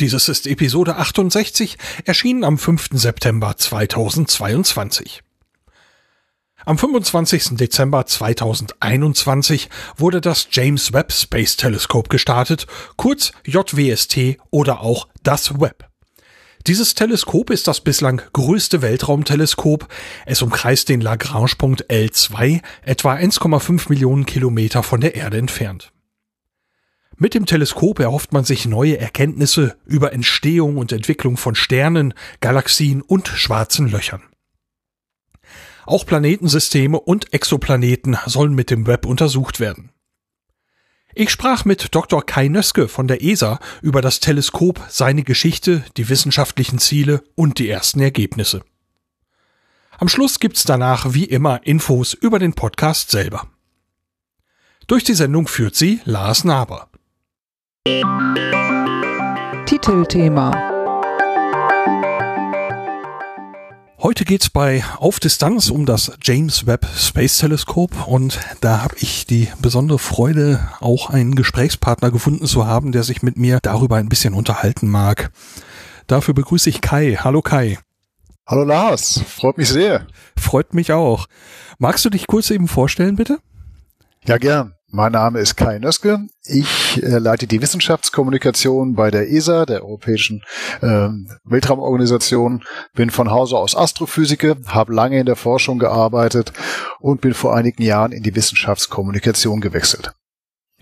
[0.00, 2.88] Dieses ist Episode 68, erschienen am 5.
[2.92, 5.22] September 2022.
[6.64, 7.58] Am 25.
[7.58, 9.68] Dezember 2021
[9.98, 15.90] wurde das James Webb Space Telescope gestartet, kurz JWST oder auch das Webb.
[16.66, 19.86] Dieses Teleskop ist das bislang größte Weltraumteleskop.
[20.24, 25.92] Es umkreist den Lagrange-Punkt L2, etwa 1,5 Millionen Kilometer von der Erde entfernt.
[27.22, 33.02] Mit dem Teleskop erhofft man sich neue Erkenntnisse über Entstehung und Entwicklung von Sternen, Galaxien
[33.02, 34.22] und schwarzen Löchern.
[35.84, 39.90] Auch Planetensysteme und Exoplaneten sollen mit dem Web untersucht werden.
[41.14, 42.24] Ich sprach mit Dr.
[42.24, 47.68] Kai Nöske von der ESA über das Teleskop, seine Geschichte, die wissenschaftlichen Ziele und die
[47.68, 48.62] ersten Ergebnisse.
[49.98, 53.46] Am Schluss gibt's danach wie immer Infos über den Podcast selber.
[54.86, 56.89] Durch die Sendung führt sie Lars Naber.
[59.64, 60.50] Titelthema
[63.98, 69.24] Heute geht's bei Auf Distanz um das James Webb Space Telescope und da habe ich
[69.24, 74.10] die besondere Freude, auch einen Gesprächspartner gefunden zu haben, der sich mit mir darüber ein
[74.10, 75.32] bisschen unterhalten mag.
[76.06, 77.16] Dafür begrüße ich Kai.
[77.18, 77.78] Hallo Kai.
[78.46, 80.06] Hallo Lars, freut mich sehr.
[80.38, 81.28] Freut mich auch.
[81.78, 83.38] Magst du dich kurz eben vorstellen, bitte?
[84.26, 84.74] Ja, gern.
[84.92, 86.26] Mein Name ist Kai Nöske.
[86.44, 90.42] Ich äh, leite die Wissenschaftskommunikation bei der ESA, der Europäischen
[90.80, 91.08] äh,
[91.44, 92.64] Weltraumorganisation.
[92.94, 96.52] Bin von Hause aus Astrophysiker, habe lange in der Forschung gearbeitet
[96.98, 100.12] und bin vor einigen Jahren in die Wissenschaftskommunikation gewechselt.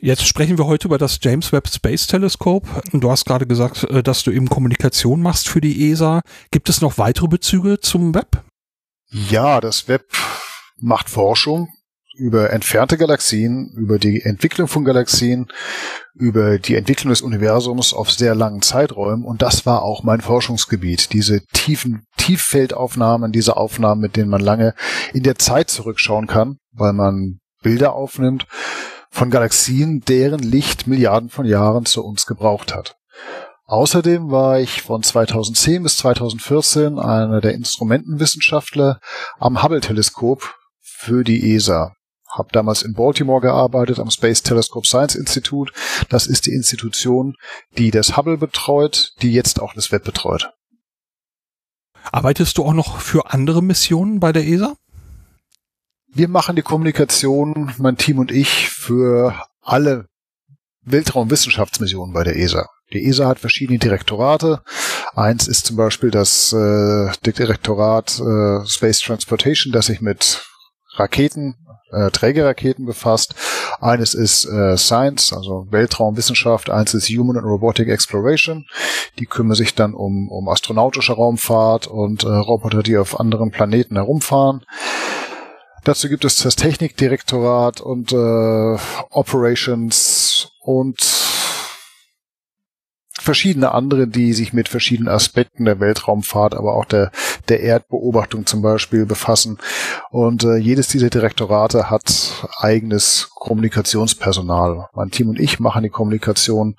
[0.00, 2.66] Jetzt sprechen wir heute über das James Webb Space Telescope.
[2.92, 6.22] Du hast gerade gesagt, äh, dass du eben Kommunikation machst für die ESA.
[6.50, 8.42] Gibt es noch weitere Bezüge zum Web?
[9.10, 10.06] Ja, das Web
[10.80, 11.68] macht Forschung,
[12.18, 15.46] über entfernte Galaxien, über die Entwicklung von Galaxien,
[16.14, 19.24] über die Entwicklung des Universums auf sehr langen Zeiträumen.
[19.24, 21.12] Und das war auch mein Forschungsgebiet.
[21.12, 24.74] Diese tiefen Tieffeldaufnahmen, diese Aufnahmen, mit denen man lange
[25.14, 28.46] in der Zeit zurückschauen kann, weil man Bilder aufnimmt
[29.10, 32.96] von Galaxien, deren Licht Milliarden von Jahren zu uns gebraucht hat.
[33.64, 38.98] Außerdem war ich von 2010 bis 2014 einer der Instrumentenwissenschaftler
[39.38, 41.92] am Hubble-Teleskop für die ESA
[42.30, 45.72] habe damals in Baltimore gearbeitet am Space Telescope Science Institute.
[46.08, 47.34] Das ist die Institution,
[47.76, 50.50] die das Hubble betreut, die jetzt auch das Web betreut.
[52.10, 54.76] Arbeitest du auch noch für andere Missionen bei der ESA?
[56.10, 60.06] Wir machen die Kommunikation, mein Team und ich, für alle
[60.82, 62.66] Weltraumwissenschaftsmissionen bei der ESA.
[62.92, 64.62] Die ESA hat verschiedene Direktorate.
[65.14, 70.42] Eins ist zum Beispiel das äh, Direktorat äh, Space Transportation, das sich mit
[70.98, 71.56] Raketen,
[71.90, 73.34] äh, Trägerraketen befasst.
[73.80, 76.70] Eines ist äh, Science, also Weltraumwissenschaft.
[76.70, 78.66] Eins ist Human and Robotic Exploration.
[79.18, 83.96] Die kümmern sich dann um, um astronautische Raumfahrt und äh, Roboter, die auf anderen Planeten
[83.96, 84.64] herumfahren.
[85.84, 88.76] Dazu gibt es das Technikdirektorat und äh,
[89.10, 91.27] Operations und
[93.28, 97.12] verschiedene andere, die sich mit verschiedenen Aspekten der Weltraumfahrt, aber auch der,
[97.50, 99.58] der Erdbeobachtung zum Beispiel befassen.
[100.08, 104.86] Und äh, jedes dieser Direktorate hat eigenes Kommunikationspersonal.
[104.94, 106.76] Mein Team und ich machen die Kommunikation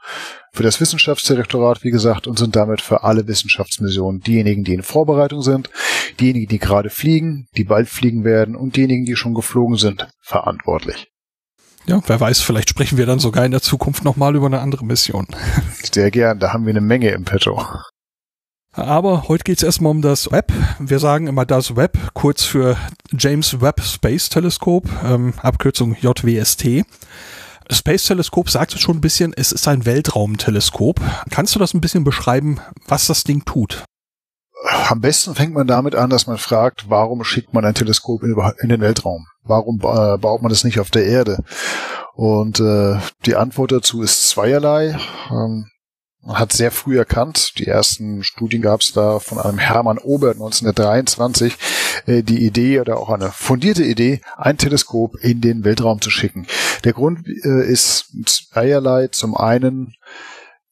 [0.51, 5.43] für das Wissenschaftsdirektorat, wie gesagt, und sind damit für alle Wissenschaftsmissionen diejenigen, die in Vorbereitung
[5.43, 5.69] sind,
[6.19, 11.08] diejenigen, die gerade fliegen, die bald fliegen werden und diejenigen, die schon geflogen sind, verantwortlich.
[11.89, 14.85] Ja, wer weiß, vielleicht sprechen wir dann sogar in der Zukunft nochmal über eine andere
[14.85, 15.25] Mission.
[15.91, 17.65] Sehr gern, da haben wir eine Menge im Petto.
[18.73, 20.53] Aber heute geht es erstmal um das Web.
[20.77, 22.77] Wir sagen immer das Web, kurz für
[23.11, 26.85] James Webb Space Telescope, ähm, Abkürzung JWST.
[27.71, 31.01] Space Teleskop sagt es schon ein bisschen, es ist ein Weltraumteleskop.
[31.31, 33.83] Kannst du das ein bisschen beschreiben, was das Ding tut?
[34.89, 38.69] Am besten fängt man damit an, dass man fragt, warum schickt man ein Teleskop in
[38.69, 39.25] den Weltraum?
[39.43, 41.43] Warum äh, baut man das nicht auf der Erde?
[42.13, 44.97] Und äh, die Antwort dazu ist zweierlei.
[45.31, 45.69] Ähm,
[46.21, 50.35] man hat sehr früh erkannt, die ersten Studien gab es da von einem Hermann Obert
[50.35, 51.57] 1923,
[52.07, 56.45] äh, die Idee oder auch eine fundierte Idee, ein Teleskop in den Weltraum zu schicken.
[56.83, 59.07] Der Grund äh, ist zweierlei.
[59.07, 59.93] Zum einen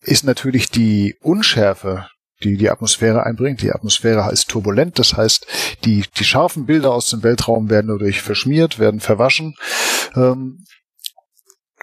[0.02, 2.08] ist natürlich die Unschärfe,
[2.44, 3.62] die die Atmosphäre einbringt.
[3.62, 5.48] Die Atmosphäre ist turbulent, das heißt,
[5.86, 9.56] die, die scharfen Bilder aus dem Weltraum werden dadurch verschmiert, werden verwaschen.
[10.16, 10.66] Ähm,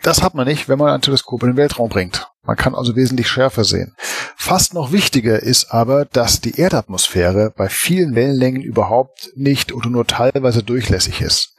[0.02, 2.28] das hat man nicht, wenn man ein Teleskop in den Weltraum bringt.
[2.42, 3.94] Man kann also wesentlich schärfer sehen.
[4.36, 10.06] Fast noch wichtiger ist aber, dass die Erdatmosphäre bei vielen Wellenlängen überhaupt nicht oder nur
[10.06, 11.56] teilweise durchlässig ist.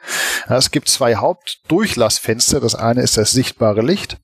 [0.48, 2.60] Es gibt zwei Hauptdurchlassfenster.
[2.60, 4.18] Das eine ist das sichtbare Licht.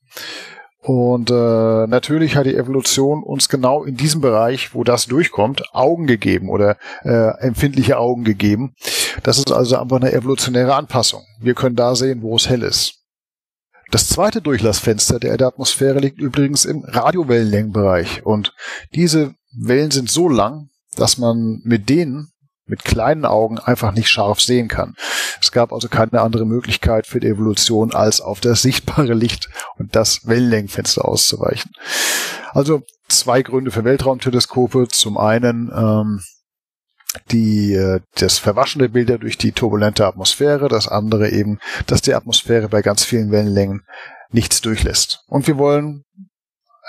[0.84, 6.08] Und äh, natürlich hat die Evolution uns genau in diesem Bereich, wo das durchkommt, Augen
[6.08, 8.74] gegeben oder äh, empfindliche Augen gegeben.
[9.22, 11.22] Das ist also einfach eine evolutionäre Anpassung.
[11.40, 12.94] Wir können da sehen, wo es hell ist.
[13.92, 18.52] Das zweite Durchlassfenster der Erdatmosphäre liegt übrigens im Radiowellenlängenbereich und
[18.94, 22.31] diese Wellen sind so lang, dass man mit denen
[22.72, 24.94] mit kleinen Augen einfach nicht scharf sehen kann.
[25.42, 29.94] Es gab also keine andere Möglichkeit für die Evolution, als auf das sichtbare Licht und
[29.94, 31.70] das Wellenlängenfenster auszuweichen.
[32.52, 34.88] Also zwei Gründe für Weltraumteleskope.
[34.88, 36.22] Zum einen ähm,
[37.30, 42.14] die, äh, das Verwaschen der Bilder durch die turbulente Atmosphäre, das andere eben, dass die
[42.14, 43.82] Atmosphäre bei ganz vielen Wellenlängen
[44.30, 45.24] nichts durchlässt.
[45.26, 46.04] Und wir wollen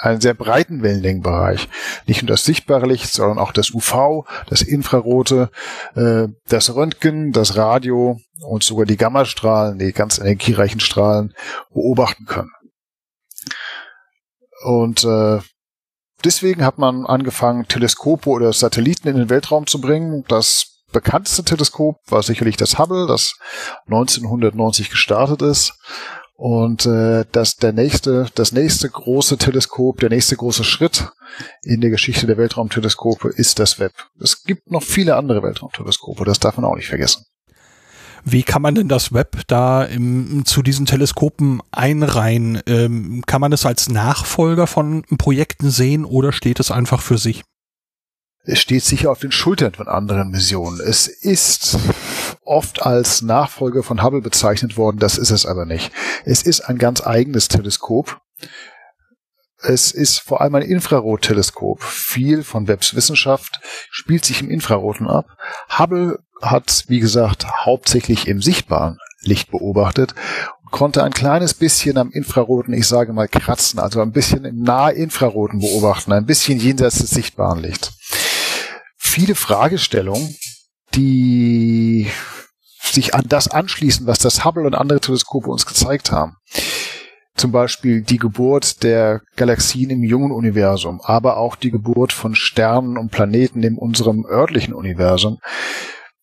[0.03, 1.69] einen sehr breiten Wellenlängenbereich.
[2.07, 5.49] Nicht nur das sichtbare Licht, sondern auch das UV, das Infrarote,
[5.95, 11.33] äh, das Röntgen, das Radio und sogar die Gammastrahlen, die ganz energiereichen Strahlen
[11.73, 12.51] beobachten können.
[14.65, 15.39] Und äh,
[16.23, 20.25] deswegen hat man angefangen, Teleskope oder Satelliten in den Weltraum zu bringen.
[20.27, 23.35] Das bekannteste Teleskop war sicherlich das Hubble, das
[23.85, 25.73] 1990 gestartet ist.
[26.35, 31.11] Und äh, das der nächste, das nächste große Teleskop, der nächste große Schritt
[31.61, 33.93] in der Geschichte der Weltraumteleskope ist das Web.
[34.19, 37.25] Es gibt noch viele andere Weltraumteleskope, das darf man auch nicht vergessen.
[38.25, 42.61] Wie kann man denn das Web da im, zu diesen Teleskopen einreihen?
[42.67, 47.43] Ähm, kann man es als Nachfolger von Projekten sehen oder steht es einfach für sich?
[48.45, 50.79] Es steht sicher auf den Schultern von anderen Missionen.
[50.81, 51.77] Es ist
[52.45, 55.91] oft als Nachfolger von Hubble bezeichnet worden, das ist es aber nicht.
[56.25, 58.19] Es ist ein ganz eigenes Teleskop.
[59.61, 61.81] Es ist vor allem ein Infrarotteleskop.
[61.81, 65.37] Viel von Webbs Wissenschaft spielt sich im Infraroten ab.
[65.77, 70.13] Hubble hat, wie gesagt, hauptsächlich im sichtbaren Licht beobachtet
[70.63, 74.59] und konnte ein kleines bisschen am Infraroten, ich sage mal kratzen, also ein bisschen im
[74.61, 77.93] Nahinfraroten beobachten, ein bisschen jenseits des sichtbaren Lichts.
[78.97, 80.35] Viele Fragestellungen,
[80.95, 82.07] die
[82.79, 86.35] sich an das anschließen, was das Hubble und andere Teleskope uns gezeigt haben.
[87.35, 92.97] Zum Beispiel die Geburt der Galaxien im jungen Universum, aber auch die Geburt von Sternen
[92.97, 95.39] und Planeten in unserem örtlichen Universum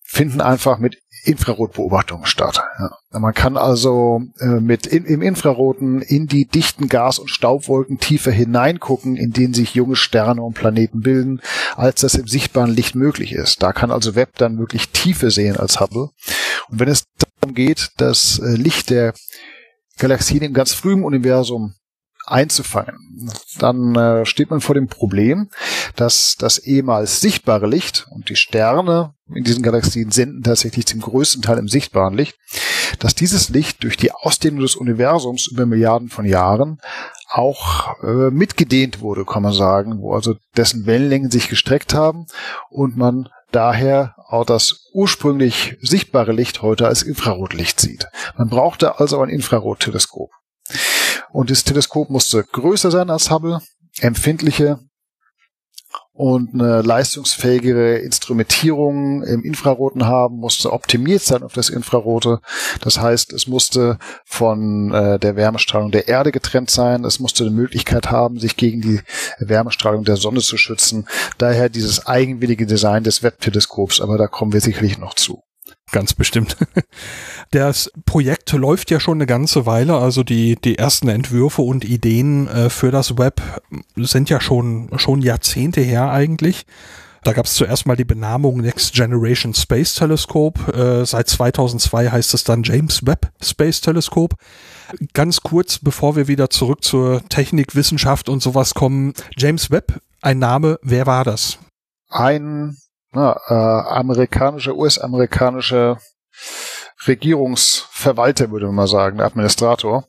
[0.05, 2.61] finden einfach mit Infrarotbeobachtungen statt.
[2.79, 3.19] Ja.
[3.19, 8.31] Man kann also äh, mit in, im Infraroten in die dichten Gas- und Staubwolken tiefer
[8.31, 11.41] hineingucken, in denen sich junge Sterne und Planeten bilden,
[11.77, 13.63] als das im sichtbaren Licht möglich ist.
[13.63, 16.11] Da kann also Webb dann wirklich tiefer sehen als Hubble.
[16.69, 17.05] Und wenn es
[17.41, 19.15] darum geht, das äh, Licht der
[19.99, 21.75] Galaxien im ganz frühen Universum
[22.27, 23.31] einzufangen.
[23.59, 25.49] Dann äh, steht man vor dem Problem,
[25.97, 31.43] dass das ehemals sichtbare Licht und die Sterne in diesen Galaxien senden tatsächlich zum größten
[31.43, 32.37] Teil im sichtbaren Licht,
[32.99, 36.81] dass dieses Licht durch die Ausdehnung des Universums über Milliarden von Jahren
[37.29, 42.27] auch äh, mitgedehnt wurde, kann man sagen, wo also dessen Wellenlängen sich gestreckt haben
[42.71, 48.07] und man daher auch das ursprünglich sichtbare Licht heute als Infrarotlicht sieht.
[48.37, 50.31] Man brauchte also ein Infrarotteleskop.
[51.33, 53.61] Und das Teleskop musste größer sein als Hubble,
[54.01, 54.79] empfindliche
[56.21, 62.41] und eine leistungsfähigere Instrumentierung im Infraroten haben, musste optimiert sein auf das Infrarote.
[62.83, 67.07] Das heißt, es musste von äh, der Wärmestrahlung der Erde getrennt sein.
[67.07, 69.01] Es musste eine Möglichkeit haben, sich gegen die
[69.39, 71.09] Wärmestrahlung der Sonne zu schützen.
[71.39, 75.43] Daher dieses eigenwillige Design des Webteleskops, aber da kommen wir sicherlich noch zu.
[75.91, 76.57] Ganz bestimmt.
[77.53, 82.47] Das Projekt läuft ja schon eine ganze Weile, also die, die ersten Entwürfe und Ideen
[82.47, 83.43] äh, für das Web
[83.97, 86.65] sind ja schon, schon Jahrzehnte her eigentlich.
[87.25, 90.73] Da gab es zuerst mal die Benamung Next Generation Space Telescope.
[90.73, 94.37] Äh, seit 2002 heißt es dann James Webb Space Telescope.
[95.13, 99.13] Ganz kurz, bevor wir wieder zurück zur Technik, Wissenschaft und sowas kommen.
[99.37, 101.59] James Webb, ein Name, wer war das?
[102.09, 102.77] Ein
[103.13, 105.99] na, äh, amerikanischer, US-amerikanischer
[107.07, 110.05] Regierungsverwalter, würde man mal sagen, der Administrator,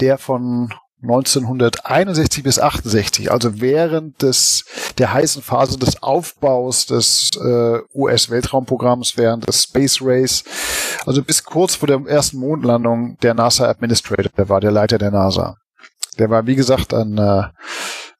[0.00, 4.64] der von 1961 bis 68, also während des
[4.98, 10.44] der heißen Phase des Aufbaus des äh, US-Weltraumprogramms, während des Space Race,
[11.06, 15.10] also bis kurz vor der ersten Mondlandung der NASA Administrator, der war der Leiter der
[15.10, 15.56] NASA.
[16.18, 17.44] Der war, wie gesagt, ein, äh,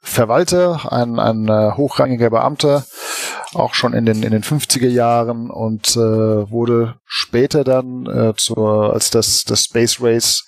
[0.02, 2.84] Verwalter, ein, ein äh, hochrangiger Beamter,
[3.54, 8.92] auch schon in den in den 50er Jahren und äh, wurde später dann äh, zur,
[8.92, 10.44] als das das Space Race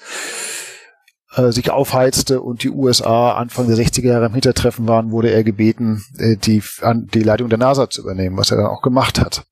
[1.34, 5.44] äh, sich aufheizte und die USA Anfang der 60er Jahre im Hintertreffen waren, wurde er
[5.44, 6.62] gebeten, äh, die
[7.14, 9.44] die Leitung der NASA zu übernehmen, was er dann auch gemacht hat.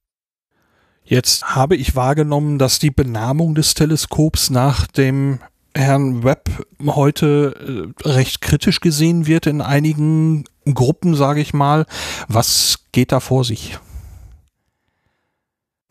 [1.04, 5.40] Jetzt habe ich wahrgenommen, dass die Benamung des Teleskops nach dem
[5.74, 6.50] Herrn Webb
[6.86, 11.86] heute äh, recht kritisch gesehen wird in einigen Gruppen, sage ich mal.
[12.28, 13.78] Was geht da vor sich?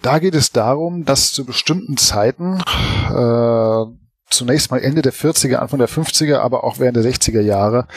[0.02, 2.62] Da geht es darum, dass zu bestimmten Zeiten,
[3.10, 3.86] äh,
[4.30, 7.88] zunächst mal Ende der 40er, Anfang der 50er, aber auch während der 60er Jahre,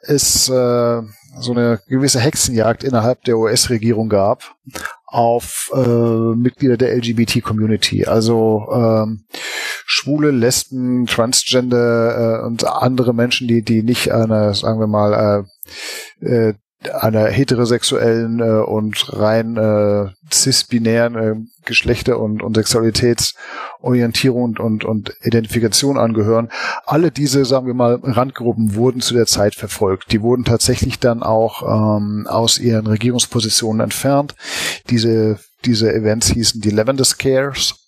[0.00, 1.02] es äh,
[1.38, 4.54] so eine gewisse Hexenjagd innerhalb der US-Regierung gab
[5.06, 9.24] auf äh, Mitglieder der LGBT-Community, also ähm,
[9.86, 15.46] Schwule, Lesben, Transgender äh, und andere Menschen, die die nicht einer, sagen wir mal,
[16.20, 16.54] äh, äh,
[16.92, 25.14] einer heterosexuellen äh, und rein äh, cis-binären äh, Geschlechter- und, und Sexualitätsorientierung und, und, und
[25.22, 26.50] Identifikation angehören.
[26.84, 30.12] Alle diese, sagen wir mal, Randgruppen wurden zu der Zeit verfolgt.
[30.12, 31.62] Die wurden tatsächlich dann auch
[31.98, 34.34] ähm, aus ihren Regierungspositionen entfernt.
[34.90, 37.83] Diese, diese Events hießen die Lavender Scares.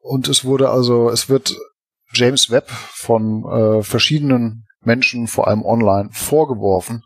[0.00, 1.56] Und es wurde also, es wird
[2.12, 7.04] James Webb von äh, verschiedenen Menschen, vor allem online, vorgeworfen.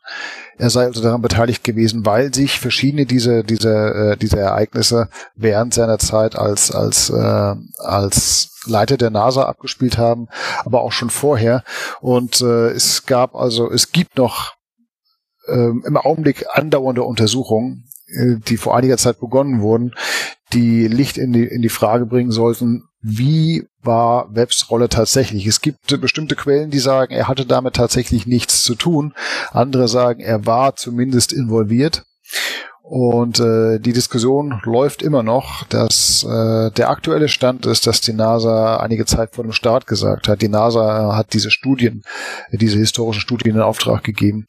[0.59, 5.75] Er sei also daran beteiligt gewesen, weil sich verschiedene dieser dieser äh, dieser Ereignisse während
[5.75, 10.29] seiner Zeit als als äh, als Leiter der NASA abgespielt haben,
[10.65, 11.65] aber auch schon vorher.
[12.01, 14.55] Und äh, es gab also es gibt noch
[15.49, 17.89] äh, im Augenblick andauernde Untersuchungen,
[18.47, 19.95] die vor einiger Zeit begonnen wurden,
[20.53, 25.47] die Licht in die in die Frage bringen sollten, wie war Webbs Rolle tatsächlich.
[25.47, 29.15] Es gibt bestimmte Quellen, die sagen, er hatte damit tatsächlich nichts zu tun.
[29.51, 32.05] Andere sagen, er war zumindest involviert.
[32.83, 38.13] Und äh, die Diskussion läuft immer noch, dass äh, der aktuelle Stand ist, dass die
[38.13, 42.03] NASA einige Zeit vor dem Start gesagt hat, die NASA hat diese Studien,
[42.51, 44.47] diese historischen Studien in Auftrag gegeben,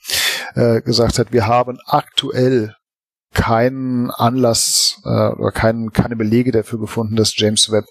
[0.55, 2.75] äh, gesagt hat, wir haben aktuell
[3.33, 7.85] keinen Anlass äh, oder keinen, keine Belege dafür gefunden, dass James Webb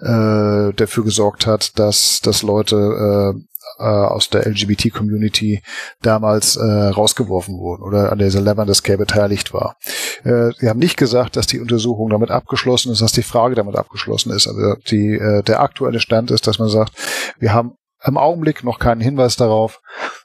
[0.00, 5.62] äh, dafür gesorgt hat, dass, dass Leute äh, äh, aus der LGBT-Community
[6.02, 9.76] damals äh, rausgeworfen wurden oder an dieser Lavender Scare beteiligt war.
[10.24, 14.32] Äh, haben nicht gesagt, dass die Untersuchung damit abgeschlossen ist, dass die Frage damit abgeschlossen
[14.32, 16.92] ist, aber die, äh, der aktuelle Stand ist, dass man sagt,
[17.38, 17.72] wir haben
[18.04, 19.80] im Augenblick noch keinen Hinweis darauf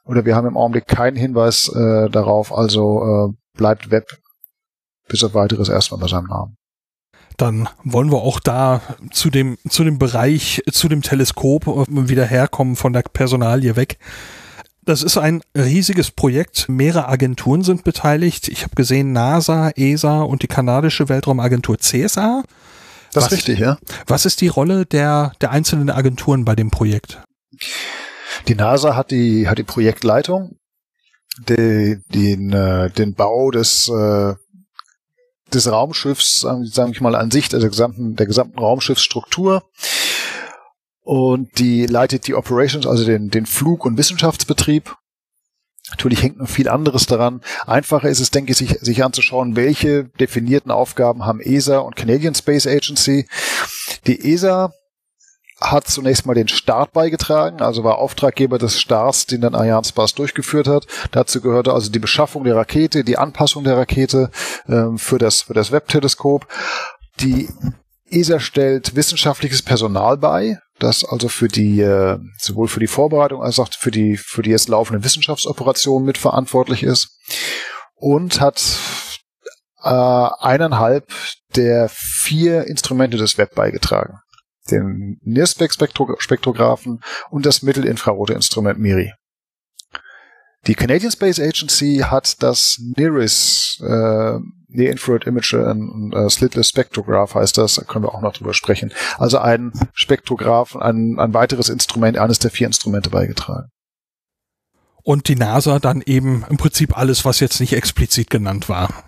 [0.05, 4.05] oder wir haben im Augenblick keinen Hinweis äh, darauf, also äh, bleibt Web
[5.07, 6.57] bis auf weiteres erstmal bei seinem Namen.
[7.37, 8.81] Dann wollen wir auch da
[9.11, 13.97] zu dem, zu dem Bereich, zu dem Teleskop wieder herkommen, von der Personalie weg.
[14.85, 16.69] Das ist ein riesiges Projekt.
[16.69, 18.47] Mehrere Agenturen sind beteiligt.
[18.47, 22.43] Ich habe gesehen, NASA, ESA und die kanadische Weltraumagentur CSA.
[23.11, 23.77] Das ist richtig, ja.
[24.05, 27.21] Was ist die Rolle der, der einzelnen Agenturen bei dem Projekt?
[28.47, 30.57] Die NASA hat die, hat die Projektleitung,
[31.49, 34.35] die, den, äh, den Bau des äh,
[35.55, 39.63] des Raumschiffs, sage ich mal, an sich, der gesamten, der gesamten Raumschiffsstruktur.
[41.01, 44.95] Und die leitet die Operations, also den, den Flug- und Wissenschaftsbetrieb.
[45.91, 47.41] Natürlich hängt noch viel anderes daran.
[47.67, 52.33] Einfacher ist es, denke ich, sich, sich anzuschauen, welche definierten Aufgaben haben ESA und Canadian
[52.33, 53.27] Space Agency.
[54.07, 54.73] Die ESA
[55.61, 60.13] hat zunächst mal den Start beigetragen, also war Auftraggeber des Starts, den dann Ariane Space
[60.13, 60.85] durchgeführt hat.
[61.11, 64.31] Dazu gehörte also die Beschaffung der Rakete, die Anpassung der Rakete
[64.67, 66.47] ähm, für das für das Webb-Teleskop.
[67.21, 67.47] Die
[68.09, 73.57] ESA stellt wissenschaftliches Personal bei, das also für die äh, sowohl für die Vorbereitung als
[73.59, 77.17] auch für die für die jetzt laufenden Wissenschaftsoperationen mitverantwortlich ist
[77.95, 78.61] und hat
[79.81, 81.07] äh, eineinhalb
[81.55, 84.19] der vier Instrumente des Web beigetragen
[84.71, 89.13] den NIRSPEC-Spektrographen und das mittelinfrarote Instrument MIRI.
[90.67, 97.35] Die Canadian Space Agency hat das NIRIS, äh, Near Infrared Imager and uh, Slitless Spectrograph
[97.35, 98.91] heißt das, da können wir auch noch drüber sprechen.
[99.17, 103.69] Also ein Spektrograph, ein, ein weiteres Instrument, eines der vier Instrumente beigetragen.
[105.03, 109.04] Und die NASA dann eben im Prinzip alles, was jetzt nicht explizit genannt war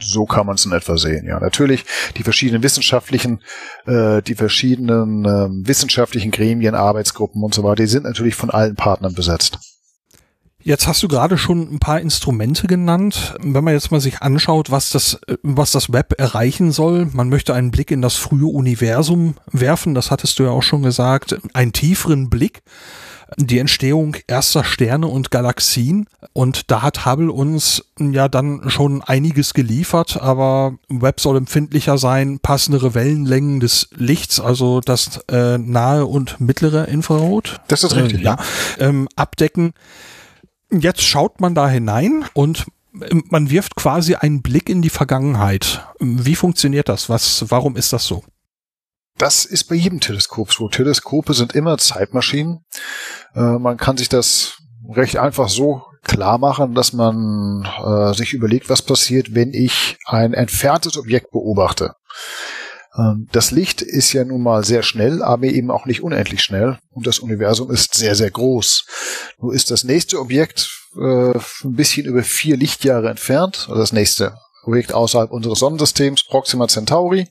[0.00, 1.26] so kann man es in etwa sehen.
[1.26, 1.84] Ja, natürlich
[2.16, 3.42] die verschiedenen wissenschaftlichen,
[3.86, 8.76] äh, die verschiedenen äh, wissenschaftlichen Gremien, Arbeitsgruppen und so weiter, die sind natürlich von allen
[8.76, 9.58] Partnern besetzt.
[10.60, 13.36] Jetzt hast du gerade schon ein paar Instrumente genannt.
[13.40, 17.54] Wenn man jetzt mal sich anschaut, was das, was das Web erreichen soll, man möchte
[17.54, 21.72] einen Blick in das frühe Universum werfen, das hattest du ja auch schon gesagt, einen
[21.72, 22.62] tieferen Blick.
[23.36, 26.06] Die Entstehung erster Sterne und Galaxien.
[26.32, 32.38] Und da hat Hubble uns ja dann schon einiges geliefert, aber Webb soll empfindlicher sein,
[32.40, 37.60] passendere Wellenlängen des Lichts, also das äh, nahe und mittlere Infrarot.
[37.68, 38.36] Das ist richtig, äh, ja.
[38.78, 39.72] Ähm, abdecken.
[40.70, 42.66] Jetzt schaut man da hinein und
[43.10, 45.86] ähm, man wirft quasi einen Blick in die Vergangenheit.
[45.98, 47.08] Wie funktioniert das?
[47.08, 48.22] Was, warum ist das so?
[49.18, 50.68] Das ist bei jedem Teleskop so.
[50.68, 52.64] Teleskope sind immer Zeitmaschinen.
[53.34, 54.58] Äh, man kann sich das
[54.88, 60.34] recht einfach so klar machen, dass man äh, sich überlegt, was passiert, wenn ich ein
[60.34, 61.94] entferntes Objekt beobachte.
[62.96, 66.78] Ähm, das Licht ist ja nun mal sehr schnell, aber eben auch nicht unendlich schnell.
[66.90, 68.86] Und das Universum ist sehr, sehr groß.
[69.38, 74.36] Nun ist das nächste Objekt äh, ein bisschen über vier Lichtjahre entfernt, also das nächste
[74.62, 77.28] Objekt außerhalb unseres Sonnensystems, Proxima Centauri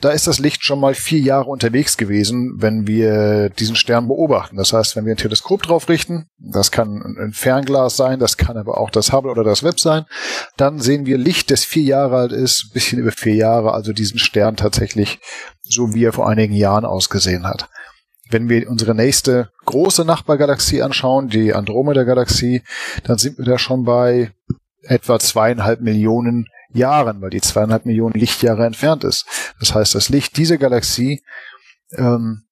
[0.00, 4.56] da ist das Licht schon mal vier Jahre unterwegs gewesen, wenn wir diesen Stern beobachten.
[4.56, 8.56] Das heißt, wenn wir ein Teleskop drauf richten, das kann ein Fernglas sein, das kann
[8.56, 10.04] aber auch das Hubble oder das Webb sein,
[10.56, 13.92] dann sehen wir Licht, das vier Jahre alt ist, ein bisschen über vier Jahre, also
[13.92, 15.18] diesen Stern tatsächlich
[15.62, 17.68] so, wie er vor einigen Jahren ausgesehen hat.
[18.30, 22.62] Wenn wir unsere nächste große Nachbargalaxie anschauen, die Andromeda-Galaxie,
[23.04, 24.30] dann sind wir da schon bei
[24.82, 29.26] etwa zweieinhalb Millionen Jahren, weil die zweieinhalb Millionen Lichtjahre entfernt ist.
[29.60, 31.22] Das heißt, das Licht dieser Galaxie,
[31.92, 32.44] ähm,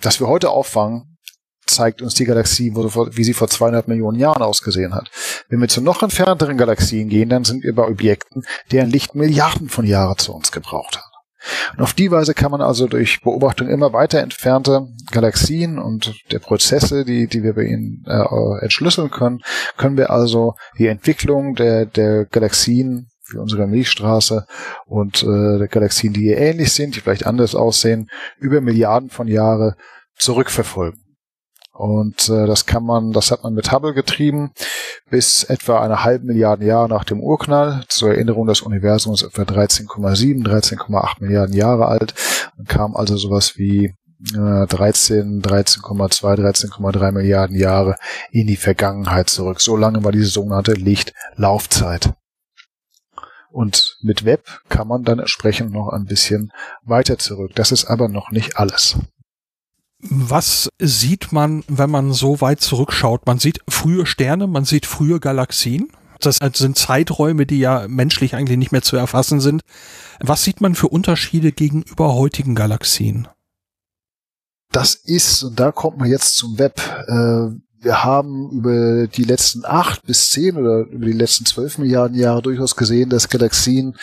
[0.00, 1.18] das wir heute auffangen,
[1.66, 5.10] zeigt uns die Galaxie, wie sie vor zweieinhalb Millionen Jahren ausgesehen hat.
[5.48, 9.68] Wenn wir zu noch entfernteren Galaxien gehen, dann sind wir bei Objekten, deren Licht Milliarden
[9.68, 11.07] von Jahren zu uns gebraucht hat.
[11.76, 16.38] Und auf die Weise kann man also durch Beobachtung immer weiter entfernte Galaxien und der
[16.38, 19.40] Prozesse, die, die wir bei ihnen äh, entschlüsseln können,
[19.76, 24.46] können wir also die Entwicklung der, der Galaxien wie unsere Milchstraße
[24.86, 29.76] und äh, der Galaxien, die ähnlich sind, die vielleicht anders aussehen, über Milliarden von Jahre
[30.16, 31.00] zurückverfolgen.
[31.72, 34.50] Und äh, das kann man, das hat man mit Hubble getrieben
[35.10, 37.84] bis etwa eine halbe Milliarde Jahre nach dem Urknall.
[37.88, 42.14] Zur Erinnerung, das Universum ist etwa 13,7, 13,8 Milliarden Jahre alt
[42.56, 43.94] und kam also sowas wie
[44.34, 47.96] äh, 13, 13,2, 13,3 Milliarden Jahre
[48.30, 49.60] in die Vergangenheit zurück.
[49.60, 52.12] So lange war diese sogenannte Lichtlaufzeit.
[53.50, 57.52] Und mit Web kann man dann entsprechend noch ein bisschen weiter zurück.
[57.54, 58.98] Das ist aber noch nicht alles.
[60.00, 63.26] Was sieht man, wenn man so weit zurückschaut?
[63.26, 65.88] Man sieht frühe Sterne, man sieht frühe Galaxien.
[66.20, 69.62] Das sind Zeiträume, die ja menschlich eigentlich nicht mehr zu erfassen sind.
[70.20, 73.28] Was sieht man für Unterschiede gegenüber heutigen Galaxien?
[74.70, 76.80] Das ist, und da kommt man jetzt zum Web.
[77.08, 82.18] Äh, wir haben über die letzten acht bis zehn oder über die letzten zwölf Milliarden
[82.18, 83.96] Jahre durchaus gesehen, dass Galaxien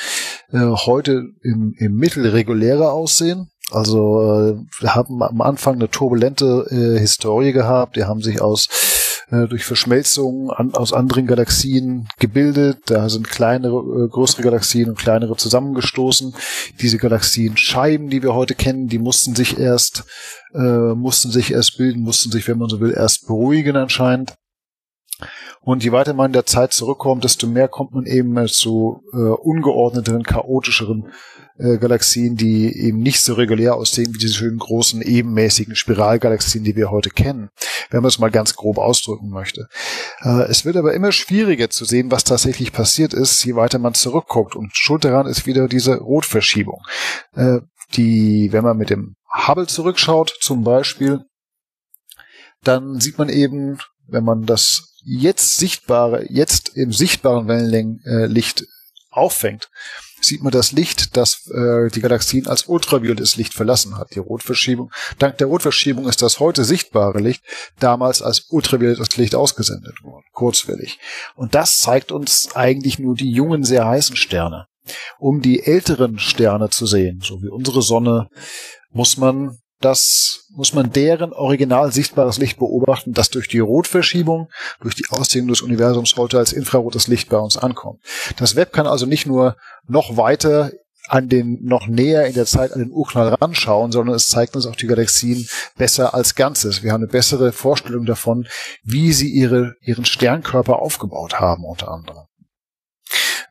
[0.52, 3.50] äh, heute im, im Mittel regulärer aussehen.
[3.72, 7.96] Also äh, wir haben am Anfang eine turbulente äh, Historie gehabt.
[7.96, 8.68] Die haben sich aus
[9.32, 12.84] äh, durch Verschmelzung an, aus anderen Galaxien gebildet.
[12.86, 16.36] Da sind kleinere, äh, größere Galaxien und kleinere zusammengestoßen.
[16.80, 20.06] Diese Galaxienscheiben, die wir heute kennen, die mussten sich erst
[20.54, 24.36] äh, mussten sich erst bilden, mussten sich, wenn man so will, erst beruhigen anscheinend.
[25.62, 29.18] Und je weiter man in der Zeit zurückkommt, desto mehr kommt man eben zu äh,
[29.18, 31.08] ungeordneteren, chaotischeren
[31.58, 36.76] äh, Galaxien, die eben nicht so regulär aussehen wie diese schönen großen, ebenmäßigen Spiralgalaxien, die
[36.76, 37.50] wir heute kennen,
[37.90, 39.68] wenn man es mal ganz grob ausdrücken möchte.
[40.22, 43.94] Äh, es wird aber immer schwieriger zu sehen, was tatsächlich passiert ist, je weiter man
[43.94, 44.56] zurückguckt.
[44.56, 46.82] Und schuld daran ist wieder diese Rotverschiebung.
[47.36, 47.60] Äh,
[47.94, 49.16] die, wenn man mit dem
[49.48, 51.22] Hubble zurückschaut, zum Beispiel,
[52.64, 58.66] dann sieht man eben, wenn man das jetzt sichtbare, jetzt im sichtbaren Wellenlängenlicht äh,
[59.12, 59.70] auffängt,
[60.22, 64.16] sieht man das Licht, das äh, die Galaxien als ultraviolettes Licht verlassen hat.
[64.16, 67.44] Die Rotverschiebung, dank der Rotverschiebung ist das heute sichtbare Licht
[67.80, 71.00] damals als ultraviolettes Licht ausgesendet worden, kurzwellig.
[71.36, 74.68] Und das zeigt uns eigentlich nur die jungen, sehr heißen Sterne.
[75.18, 78.30] Um die älteren Sterne zu sehen, so wie unsere Sonne,
[78.92, 84.50] muss man das muss man deren original sichtbares Licht beobachten, das durch die Rotverschiebung,
[84.82, 88.02] durch die Ausdehnung des Universums heute als infrarotes Licht bei uns ankommt.
[88.38, 89.58] Das Web kann also nicht nur
[89.88, 90.72] noch weiter
[91.08, 94.66] an den noch näher in der Zeit an den Urknall ranschauen, sondern es zeigt uns
[94.66, 96.84] auch die Galaxien besser als Ganzes.
[96.84, 98.48] Wir haben eine bessere Vorstellung davon,
[98.84, 102.26] wie sie ihre, ihren Sternkörper aufgebaut haben, unter anderem.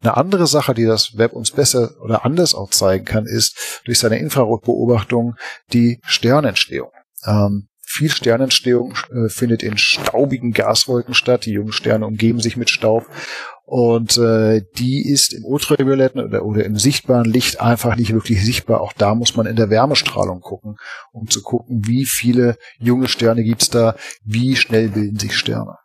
[0.04, 3.98] Eine andere Sache, die das Web uns besser oder anders auch zeigen kann, ist durch
[3.98, 5.36] seine Infrarotbeobachtung
[5.72, 6.90] die Sternentstehung.
[7.24, 11.46] Ähm, viel Sternentstehung äh, findet in staubigen Gaswolken statt.
[11.46, 13.06] Die jungen Sterne umgeben sich mit Staub.
[13.64, 18.82] Und äh, die ist im ultravioletten oder, oder im sichtbaren Licht einfach nicht wirklich sichtbar.
[18.82, 20.76] Auch da muss man in der Wärmestrahlung gucken,
[21.12, 25.78] um zu gucken, wie viele junge Sterne gibt's da, wie schnell bilden sich Sterne.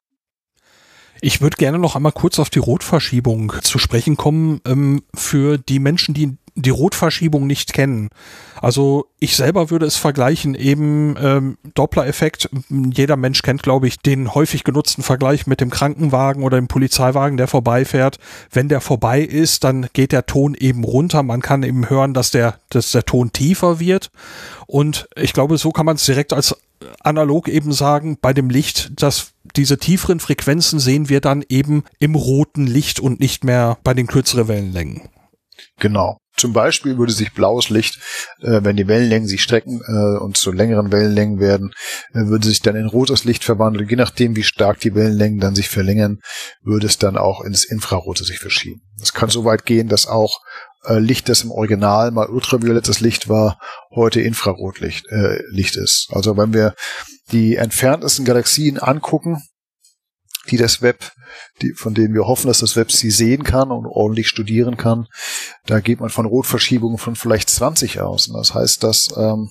[1.22, 4.62] Ich würde gerne noch einmal kurz auf die Rotverschiebung zu sprechen kommen.
[4.66, 8.10] Ähm, für die Menschen, die die Rotverschiebung nicht kennen.
[8.62, 12.50] Also ich selber würde es vergleichen, eben ähm, Doppler-Effekt.
[12.70, 17.38] Jeder Mensch kennt, glaube ich, den häufig genutzten Vergleich mit dem Krankenwagen oder dem Polizeiwagen,
[17.38, 18.18] der vorbeifährt.
[18.52, 21.24] Wenn der vorbei ist, dann geht der Ton eben runter.
[21.24, 24.12] Man kann eben hören, dass der, dass der Ton tiefer wird.
[24.68, 26.56] Und ich glaube, so kann man es direkt als
[27.02, 32.16] analog eben sagen, bei dem Licht, dass diese tieferen Frequenzen sehen wir dann eben im
[32.16, 35.10] roten Licht und nicht mehr bei den kürzeren Wellenlängen.
[35.80, 36.18] Genau.
[36.40, 38.00] Zum Beispiel würde sich blaues Licht,
[38.42, 41.74] äh, wenn die Wellenlängen sich strecken äh, und zu längeren Wellenlängen werden,
[42.14, 43.90] äh, würde sich dann in rotes Licht verwandeln.
[43.90, 46.20] Je nachdem, wie stark die Wellenlängen dann sich verlängern,
[46.64, 48.82] würde es dann auch ins Infrarote sich verschieben.
[49.02, 50.40] Es kann so weit gehen, dass auch
[50.86, 53.60] äh, Licht, das im Original mal ultraviolettes Licht war,
[53.92, 56.08] heute Infrarotlicht äh, Licht ist.
[56.12, 56.76] Also wenn wir
[57.32, 59.42] die entferntesten Galaxien angucken,
[60.50, 61.12] die das Web,
[61.62, 65.08] die, von denen wir hoffen, dass das Web sie sehen kann und ordentlich studieren kann.
[65.66, 68.28] Da geht man von Rotverschiebungen von vielleicht 20 aus.
[68.28, 69.50] Und das heißt, dass ähm,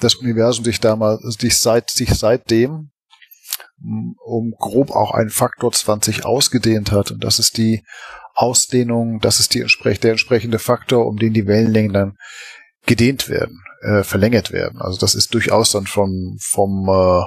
[0.00, 2.90] das Universum sich damals, sich, seit, sich seitdem
[3.78, 7.10] mm, um grob auch einen Faktor 20 ausgedehnt hat.
[7.10, 7.84] Und das ist die
[8.38, 12.16] Ausdehnung, das ist die, der entsprechende Faktor, um den die Wellenlängen dann
[12.86, 14.80] gedehnt werden, äh, verlängert werden.
[14.80, 17.24] Also das ist durchaus dann von, vom äh,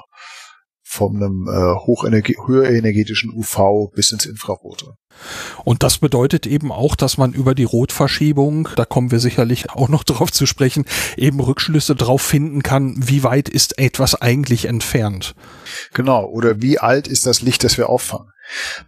[0.92, 4.96] von einem äh, hochenergie höherenergetischen UV bis ins Infrarote.
[5.64, 9.88] Und das bedeutet eben auch, dass man über die Rotverschiebung, da kommen wir sicherlich auch
[9.88, 15.34] noch drauf zu sprechen, eben Rückschlüsse drauf finden kann, wie weit ist etwas eigentlich entfernt.
[15.94, 18.31] Genau, oder wie alt ist das Licht, das wir auffangen.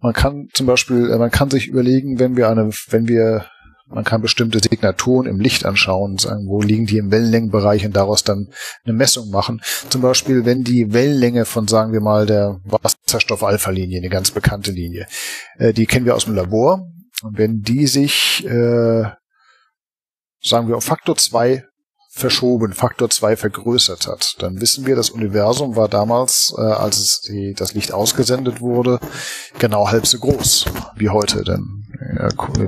[0.01, 3.45] Man kann zum Beispiel, äh, man kann sich überlegen, wenn wir eine, wenn wir
[3.93, 8.23] man kann bestimmte Signaturen im Licht anschauen sagen, wo liegen die im Wellenlängenbereich und daraus
[8.23, 8.47] dann
[8.85, 9.61] eine Messung machen.
[9.89, 15.05] Zum Beispiel, wenn die Wellenlänge von, sagen wir mal, der Wasserstoff-Alpha-Linie, eine ganz bekannte Linie,
[15.57, 16.87] äh, die kennen wir aus dem Labor.
[17.21, 19.03] Und wenn die sich, äh,
[20.41, 21.63] sagen wir, um Faktor 2
[22.15, 27.21] verschoben, Faktor 2 vergrößert hat, dann wissen wir, das Universum war damals, äh, als es
[27.21, 28.99] die, das Licht ausgesendet wurde,
[29.57, 31.43] genau halb so groß wie heute.
[31.43, 31.83] Denn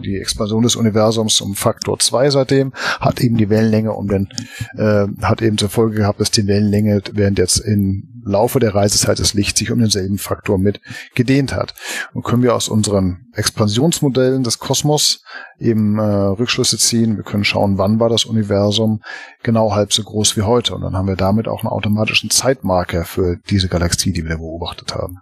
[0.03, 4.29] die Expansion des Universums um Faktor 2 seitdem, hat eben die Wellenlänge um den,
[4.77, 9.19] äh, hat eben zur Folge gehabt, dass die Wellenlänge während jetzt im Laufe der Reisezeit
[9.19, 10.81] des Lichts sich um denselben Faktor mit
[11.13, 11.73] gedehnt hat.
[12.13, 15.23] Und können wir aus unseren Expansionsmodellen des Kosmos
[15.59, 17.17] eben äh, Rückschlüsse ziehen.
[17.17, 19.01] Wir können schauen, wann war das Universum
[19.43, 20.75] genau halb so groß wie heute.
[20.75, 24.95] Und dann haben wir damit auch einen automatischen Zeitmarker für diese Galaxie, die wir beobachtet
[24.95, 25.19] haben.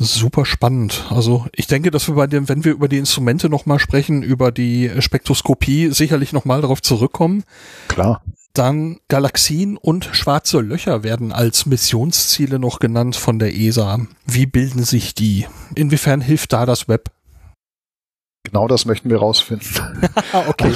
[0.00, 1.06] Super spannend.
[1.10, 4.52] Also ich denke, dass wir bei dem, wenn wir über die Instrumente nochmal sprechen, über
[4.52, 7.42] die Spektroskopie sicherlich nochmal darauf zurückkommen.
[7.88, 8.22] Klar.
[8.58, 14.00] Dann Galaxien und schwarze Löcher werden als Missionsziele noch genannt von der ESA.
[14.26, 15.46] Wie bilden sich die?
[15.76, 17.12] Inwiefern hilft da das Web?
[18.42, 20.08] Genau das möchten wir rausfinden.
[20.48, 20.74] okay.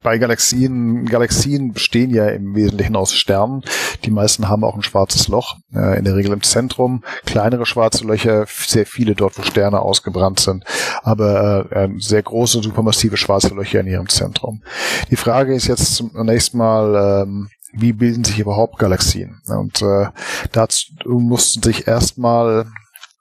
[0.00, 3.62] Bei Galaxien, Galaxien bestehen ja im Wesentlichen aus Sternen.
[4.04, 7.02] Die meisten haben auch ein schwarzes Loch, äh, in der Regel im Zentrum.
[7.26, 10.64] Kleinere schwarze Löcher, sehr viele dort, wo Sterne ausgebrannt sind,
[11.02, 14.62] aber äh, sehr große, supermassive schwarze Löcher in ihrem Zentrum.
[15.10, 19.40] Die Frage ist jetzt zunächst mal, ähm, wie bilden sich überhaupt Galaxien?
[19.48, 20.06] Und äh,
[20.52, 22.66] dazu mussten sich erstmal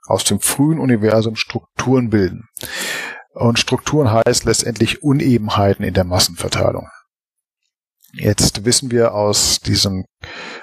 [0.05, 2.47] aus dem frühen Universum Strukturen bilden.
[3.38, 6.88] Und Strukturen heißt letztendlich Unebenheiten in der Massenverteilung.
[8.13, 10.06] Jetzt wissen wir aus diesen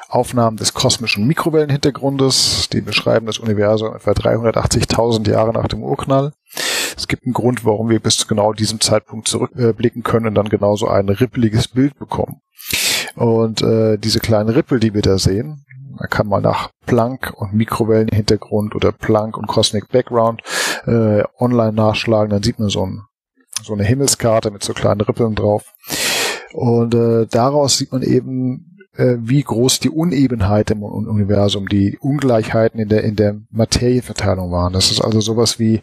[0.09, 6.33] Aufnahmen des kosmischen Mikrowellenhintergrundes, die beschreiben das Universum etwa 380.000 Jahre nach dem Urknall.
[6.97, 10.49] Es gibt einen Grund, warum wir bis zu genau diesem Zeitpunkt zurückblicken können und dann
[10.49, 12.41] genauso ein rippeliges Bild bekommen.
[13.15, 15.65] Und äh, diese kleinen Rippel, die wir da sehen,
[15.97, 20.43] da kann man nach Planck und Mikrowellenhintergrund oder Planck und Cosmic Background
[20.87, 23.03] äh, online nachschlagen, dann sieht man so, ein,
[23.63, 25.65] so eine Himmelskarte mit so kleinen Rippeln drauf.
[26.53, 32.79] Und äh, daraus sieht man eben, äh, wie groß die Unebenheit im Universum, die Ungleichheiten
[32.81, 34.73] in der, in der Materieverteilung waren.
[34.73, 35.83] Das ist also sowas wie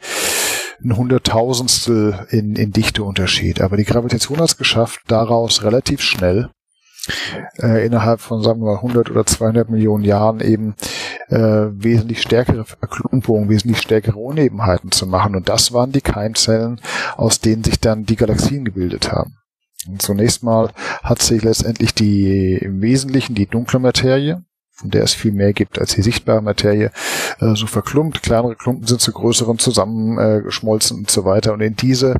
[0.83, 3.61] ein Hunderttausendstel in, in Dichteunterschied.
[3.61, 6.49] Aber die Gravitation hat es geschafft, daraus relativ schnell
[7.59, 10.75] äh, innerhalb von, sagen wir mal, 100 oder 200 Millionen Jahren eben
[11.31, 15.35] äh, wesentlich stärkere Verklumpungen, wesentlich stärkere Unebenheiten zu machen.
[15.35, 16.81] Und das waren die Keimzellen,
[17.15, 19.37] aus denen sich dann die Galaxien gebildet haben.
[19.97, 25.31] Zunächst mal hat sich letztendlich die im Wesentlichen die dunkle Materie, von der es viel
[25.31, 26.91] mehr gibt als die sichtbare Materie,
[27.39, 28.21] äh, so verklumpt.
[28.21, 31.53] Kleinere Klumpen sind zu größeren zusammengeschmolzen und so weiter.
[31.53, 32.17] Und in diese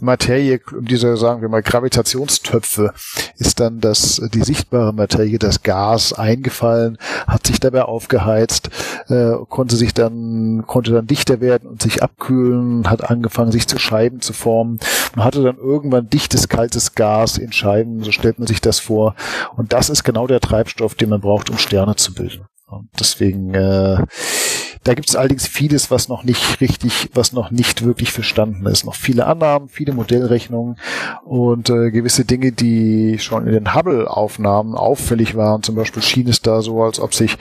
[0.00, 2.92] Materie, diese, sagen wir mal, Gravitationstöpfe,
[3.36, 8.70] ist dann das, die sichtbare Materie, das Gas eingefallen, hat sich dabei aufgeheizt,
[9.08, 13.78] äh, konnte sich dann, konnte dann dichter werden und sich abkühlen, hat angefangen, sich zu
[13.78, 14.80] Scheiben zu formen
[15.14, 19.14] und hatte dann irgendwann dichtes, kaltes Gas in Scheiben, so stellt man sich das vor.
[19.56, 22.46] Und das ist genau der Treibstoff, den man braucht, um Sterne zu bilden.
[22.66, 23.98] Und deswegen, äh,
[24.84, 28.84] da gibt es allerdings vieles, was noch nicht richtig, was noch nicht wirklich verstanden ist.
[28.84, 30.76] Noch viele Annahmen, viele Modellrechnungen
[31.24, 35.62] und äh, gewisse Dinge, die schon in den Hubble-Aufnahmen auffällig waren.
[35.62, 37.38] Zum Beispiel schien es da so, als ob sich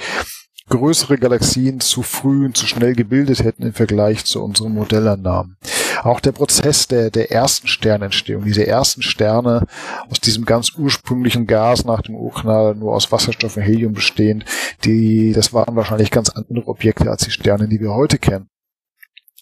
[0.69, 5.57] größere Galaxien zu früh und zu schnell gebildet hätten im Vergleich zu unseren Modellannahmen.
[6.03, 9.65] Auch der Prozess der, der ersten Sternentstehung, diese ersten Sterne
[10.09, 14.45] aus diesem ganz ursprünglichen Gas nach dem Urknall, nur aus Wasserstoff und Helium bestehend,
[14.83, 18.49] die, das waren wahrscheinlich ganz andere Objekte als die Sterne, die wir heute kennen.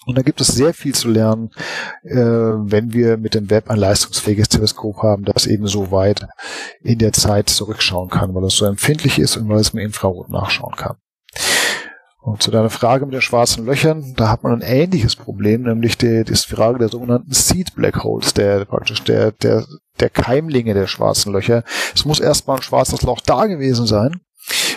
[0.07, 1.51] Und da gibt es sehr viel zu lernen,
[2.03, 6.27] äh, wenn wir mit dem Web ein leistungsfähiges Teleskop haben, das eben so weit
[6.81, 10.29] in der Zeit zurückschauen kann, weil es so empfindlich ist und weil es mit Infrarot
[10.29, 10.97] nachschauen kann.
[12.21, 15.97] Und zu deiner Frage mit den schwarzen Löchern, da hat man ein ähnliches Problem, nämlich
[15.97, 19.65] die, die Frage der sogenannten Seed Black Holes, der praktisch der, der,
[19.99, 21.63] der Keimlinge der schwarzen Löcher.
[21.95, 24.21] Es muss erstmal ein schwarzes Loch da gewesen sein,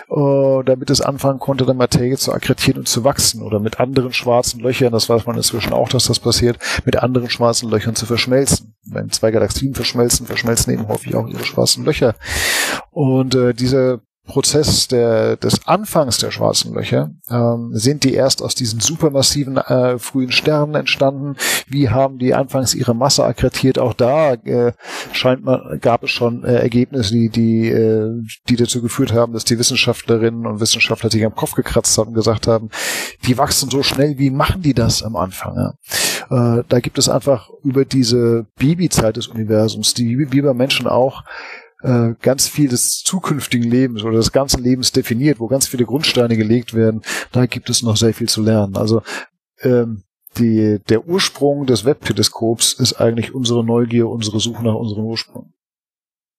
[0.08, 4.14] uh, damit es anfangen konnte, der Materie zu akkretieren und zu wachsen oder mit anderen
[4.14, 8.06] schwarzen Löchern, das weiß man inzwischen auch, dass das passiert, mit anderen schwarzen Löchern zu
[8.06, 8.74] verschmelzen.
[8.86, 12.14] Wenn zwei Galaxien verschmelzen, verschmelzen eben häufig auch ihre schwarzen Löcher.
[12.90, 18.54] Und äh, diese Prozess der, des Anfangs der schwarzen Löcher ähm, sind die erst aus
[18.54, 21.36] diesen supermassiven äh, frühen Sternen entstanden.
[21.68, 23.78] Wie haben die anfangs ihre Masse akkretiert?
[23.78, 24.72] Auch da äh,
[25.12, 29.44] scheint man gab es schon äh, Ergebnisse, die die äh, die dazu geführt haben, dass
[29.44, 32.70] die Wissenschaftlerinnen und Wissenschaftler sich am Kopf gekratzt haben und gesagt haben,
[33.26, 34.18] die wachsen so schnell.
[34.18, 35.54] Wie machen die das am Anfang?
[35.56, 36.58] Ja?
[36.58, 41.24] Äh, da gibt es einfach über diese Babyzeit des Universums, die wie bei Menschen auch
[41.84, 46.36] äh, ganz viel des zukünftigen Lebens oder des ganzen Lebens definiert, wo ganz viele Grundsteine
[46.36, 48.76] gelegt werden, da gibt es noch sehr viel zu lernen.
[48.76, 49.02] Also
[49.60, 50.02] ähm,
[50.36, 55.52] die, der Ursprung des Webteleskops ist eigentlich unsere Neugier, unsere Suche nach unserem Ursprung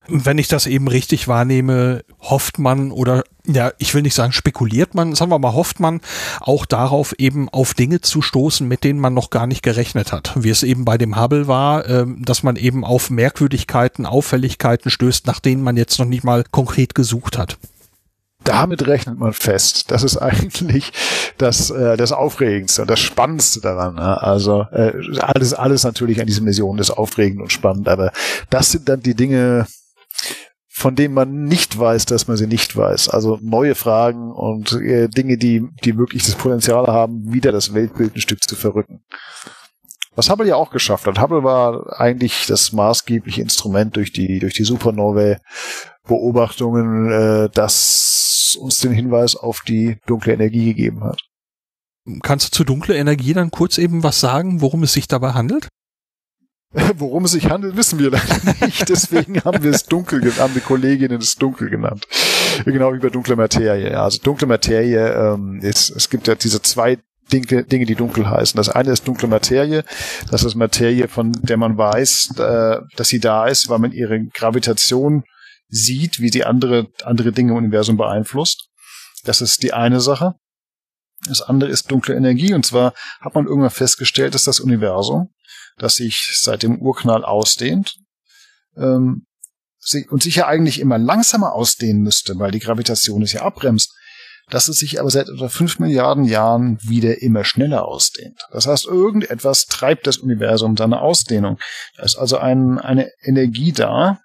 [0.08, 4.96] wenn ich das eben richtig wahrnehme, hofft man oder ja, ich will nicht sagen spekuliert
[4.96, 6.02] man, sagen wir mal, hofft man
[6.40, 10.34] auch darauf eben auf Dinge zu stoßen, mit denen man noch gar nicht gerechnet hat.
[10.36, 15.28] Wie es eben bei dem Hubble war, äh, dass man eben auf Merkwürdigkeiten, Auffälligkeiten stößt,
[15.28, 17.58] nach denen man jetzt noch nicht mal konkret gesucht hat
[18.46, 19.92] damit rechnet man fest.
[19.92, 20.94] Das ist eigentlich
[21.38, 23.96] das, äh, das Aufregendste und das Spannendste daran.
[23.96, 24.22] Ne?
[24.22, 28.12] Also äh, alles, alles natürlich an diesen Missionen ist aufregend und spannend, aber
[28.50, 29.68] das sind dann die Dinge,
[30.78, 33.08] von denen man nicht weiß, dass man sie nicht weiß.
[33.08, 38.14] Also neue Fragen und äh, Dinge, die, die wirklich das Potenzial haben, wieder das Weltbild
[38.14, 39.00] ein Stück zu verrücken.
[40.18, 41.22] Was Hubble ja auch geschafft hat.
[41.22, 48.92] Hubble war eigentlich das maßgebliche Instrument durch die, durch die Supernovae-Beobachtungen, äh, das uns den
[48.92, 51.22] Hinweis auf die dunkle Energie gegeben hat.
[52.22, 55.70] Kannst du zu dunkle Energie dann kurz eben was sagen, worum es sich dabei handelt?
[56.96, 58.90] Worum es sich handelt, wissen wir leider nicht.
[58.90, 62.08] Deswegen haben wir es dunkel, haben die Kolleginnen es dunkel genannt.
[62.66, 63.92] Genau über dunkle Materie.
[63.92, 66.98] Ja, also dunkle Materie ähm, ist, es gibt ja diese zwei
[67.32, 68.58] Dinge, Dinge, die dunkel heißen.
[68.58, 69.84] Das eine ist dunkle Materie.
[70.30, 74.26] Das ist Materie, von der man weiß, äh, dass sie da ist, weil man ihre
[74.28, 75.24] Gravitation
[75.68, 78.68] sieht, wie die andere, andere Dinge im Universum beeinflusst.
[79.24, 80.36] Das ist die eine Sache.
[81.28, 82.54] Das andere ist dunkle Energie.
[82.54, 85.30] Und zwar hat man irgendwann festgestellt, dass das Universum
[85.78, 87.96] das sich seit dem Urknall ausdehnt
[88.78, 89.26] ähm,
[90.10, 93.94] und sich ja eigentlich immer langsamer ausdehnen müsste, weil die Gravitation es ja abbremst,
[94.50, 98.40] dass es sich aber seit etwa fünf Milliarden Jahren wieder immer schneller ausdehnt.
[98.52, 101.58] Das heißt, irgendetwas treibt das Universum seine Ausdehnung.
[101.98, 104.20] Da ist also ein, eine Energie da,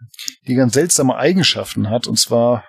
[0.46, 2.64] die ganz seltsame Eigenschaften hat, und zwar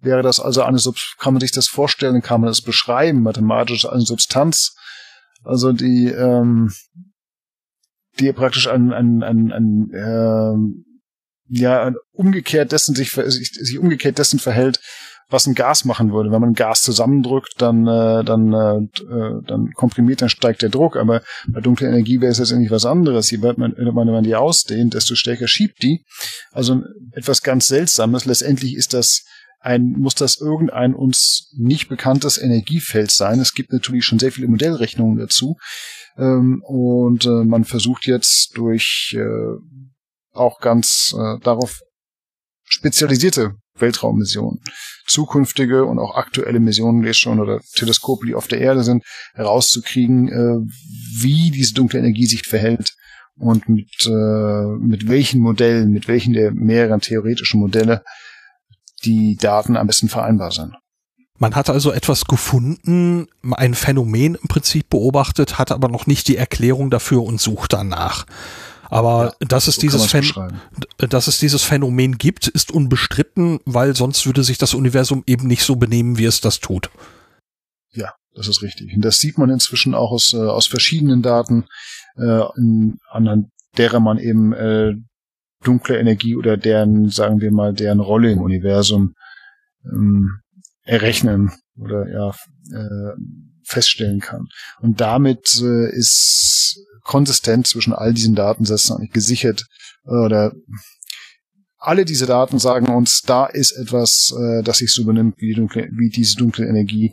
[0.00, 0.78] wäre das also eine,
[1.18, 4.74] kann man sich das vorstellen, kann man das beschreiben, mathematisch eine Substanz,
[5.44, 6.72] also die ähm,
[8.20, 14.38] die praktisch an, an, an, an äh, ja, umgekehrt dessen sich, sich, sich umgekehrt dessen
[14.38, 14.80] verhält,
[15.28, 16.30] was ein Gas machen würde.
[16.30, 20.96] Wenn man Gas zusammendrückt, dann, äh, dann, äh, dann komprimiert, dann steigt der Druck.
[20.96, 23.30] Aber bei dunkler Energie wäre es jetzt eigentlich was anderes.
[23.30, 26.04] Je weiter man, wenn man die ausdehnt, desto stärker schiebt die.
[26.52, 28.24] Also etwas ganz Seltsames.
[28.24, 29.24] Letztendlich ist das
[29.60, 33.40] ein, muss das irgendein uns nicht bekanntes Energiefeld sein.
[33.40, 35.56] Es gibt natürlich schon sehr viele Modellrechnungen dazu.
[36.18, 39.56] Ähm, und äh, man versucht jetzt durch äh,
[40.32, 41.80] auch ganz äh, darauf
[42.64, 44.60] spezialisierte Weltraummissionen.
[45.06, 50.28] Zukünftige und auch aktuelle Missionen jetzt schon oder Teleskope, die auf der Erde sind, herauszukriegen,
[50.28, 50.66] äh,
[51.20, 52.94] wie diese dunkle Energie sich verhält
[53.36, 58.02] und mit, äh, mit welchen Modellen, mit welchen der mehreren theoretischen Modelle
[59.04, 60.74] die Daten am besten vereinbar sind.
[61.38, 66.36] Man hat also etwas gefunden, ein Phänomen im Prinzip beobachtet, hat aber noch nicht die
[66.36, 68.26] Erklärung dafür und sucht danach.
[68.88, 70.12] Aber ja, dass, es so dieses
[70.96, 75.62] dass es dieses Phänomen gibt, ist unbestritten, weil sonst würde sich das Universum eben nicht
[75.62, 76.90] so benehmen, wie es das tut.
[77.92, 78.94] Ja, das ist richtig.
[78.94, 81.66] Und das sieht man inzwischen auch aus, äh, aus verschiedenen Daten,
[82.16, 84.94] äh, in, anhand derer man eben äh,
[85.64, 89.14] dunkle Energie oder deren, sagen wir mal, deren Rolle im Universum
[89.84, 90.40] ähm,
[90.86, 92.30] errechnen oder ja
[92.72, 93.14] äh,
[93.64, 94.46] feststellen kann.
[94.80, 99.66] Und damit äh, ist konsistent zwischen all diesen Datensätzen eigentlich gesichert
[100.04, 100.52] oder
[101.78, 105.54] alle diese Daten sagen uns, da ist etwas, äh, das sich so benimmt wie, die
[105.54, 107.12] dunkle, wie diese dunkle Energie,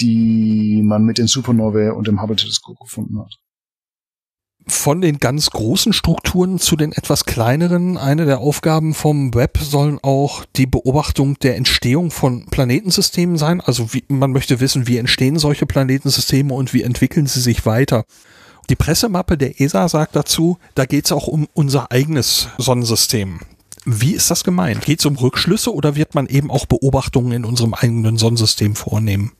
[0.00, 3.41] die man mit den Supernovae und dem Hubble-Teleskop gefunden hat
[4.66, 7.96] von den ganz großen Strukturen zu den etwas kleineren.
[7.96, 13.60] Eine der Aufgaben vom Web sollen auch die Beobachtung der Entstehung von Planetensystemen sein.
[13.60, 18.04] Also wie, man möchte wissen, wie entstehen solche Planetensysteme und wie entwickeln sie sich weiter.
[18.70, 23.40] Die Pressemappe der ESA sagt dazu, da geht es auch um unser eigenes Sonnensystem.
[23.84, 24.84] Wie ist das gemeint?
[24.84, 29.32] Geht es um Rückschlüsse oder wird man eben auch Beobachtungen in unserem eigenen Sonnensystem vornehmen?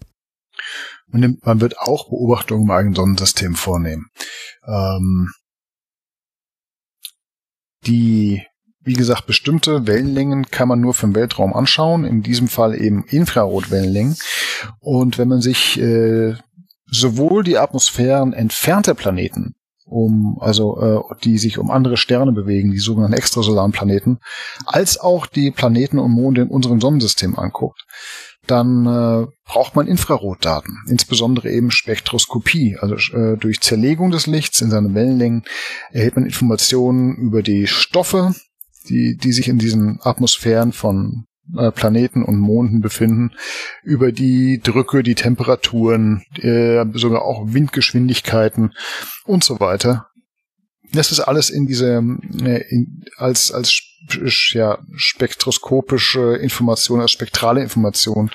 [1.06, 4.06] Man wird auch Beobachtungen im eigenen Sonnensystem vornehmen.
[4.66, 5.30] Ähm,
[7.86, 8.42] die,
[8.80, 14.16] wie gesagt, bestimmte Wellenlängen kann man nur vom Weltraum anschauen, in diesem Fall eben Infrarotwellenlängen.
[14.78, 16.34] Und wenn man sich äh,
[16.86, 19.54] sowohl die Atmosphären entfernter Planeten
[19.92, 24.18] um also äh, die sich um andere Sterne bewegen, die sogenannten extrasolaren Planeten,
[24.64, 27.84] als auch die Planeten und Monde in unserem Sonnensystem anguckt,
[28.46, 32.76] dann äh, braucht man Infrarotdaten, insbesondere eben Spektroskopie.
[32.80, 35.44] Also äh, durch Zerlegung des Lichts in seine Wellenlängen
[35.90, 38.34] erhält man Informationen über die Stoffe,
[38.88, 41.26] die, die sich in diesen Atmosphären von
[41.56, 43.32] äh, Planeten und Monden befinden,
[43.84, 48.72] über die Drücke, die Temperaturen, äh, sogar auch Windgeschwindigkeiten
[49.24, 50.08] und so weiter.
[50.92, 52.02] Das ist alles in diese
[52.42, 53.91] äh, in, als als
[54.52, 58.30] ja, spektroskopische Information, als spektrale Information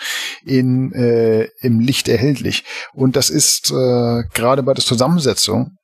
[0.46, 2.64] in, äh, im Licht erhältlich.
[2.94, 5.78] Und das ist äh, gerade bei der Zusammensetzung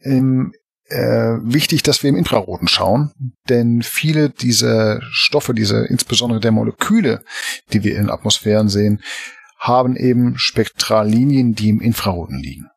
[0.00, 0.52] im,
[0.88, 3.12] äh, wichtig, dass wir im Infraroten schauen,
[3.48, 7.24] denn viele dieser Stoffe, diese insbesondere der Moleküle,
[7.72, 9.02] die wir in Atmosphären sehen,
[9.58, 12.70] haben eben Spektrallinien, die im Infraroten liegen.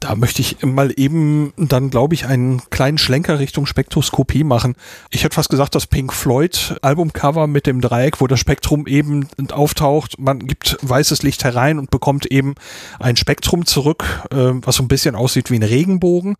[0.00, 4.74] Da möchte ich mal eben dann, glaube ich, einen kleinen Schlenker Richtung Spektroskopie machen.
[5.10, 9.28] Ich hätte fast gesagt, das Pink Floyd Albumcover mit dem Dreieck, wo das Spektrum eben
[9.52, 10.18] auftaucht.
[10.18, 12.54] Man gibt weißes Licht herein und bekommt eben
[12.98, 16.36] ein Spektrum zurück, äh, was so ein bisschen aussieht wie ein Regenbogen.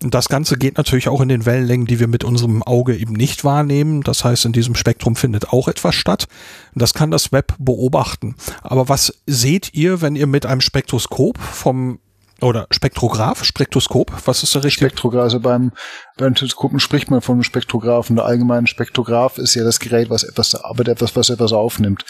[0.00, 3.44] Das Ganze geht natürlich auch in den Wellenlängen, die wir mit unserem Auge eben nicht
[3.44, 4.02] wahrnehmen.
[4.02, 6.28] Das heißt, in diesem Spektrum findet auch etwas statt.
[6.74, 8.36] Das kann das Web beobachten.
[8.62, 11.98] Aber was seht ihr, wenn ihr mit einem Spektroskop vom
[12.40, 14.74] oder Spektrograph, Spektroskop, was ist da richtig?
[14.74, 15.72] Spektrograph, also beim,
[16.16, 20.22] beim Teleskopen spricht man von Spektrograph und der allgemeine Spektrograph ist ja das Gerät, was
[20.22, 22.04] etwas arbeitet, etwas, was etwas aufnimmt.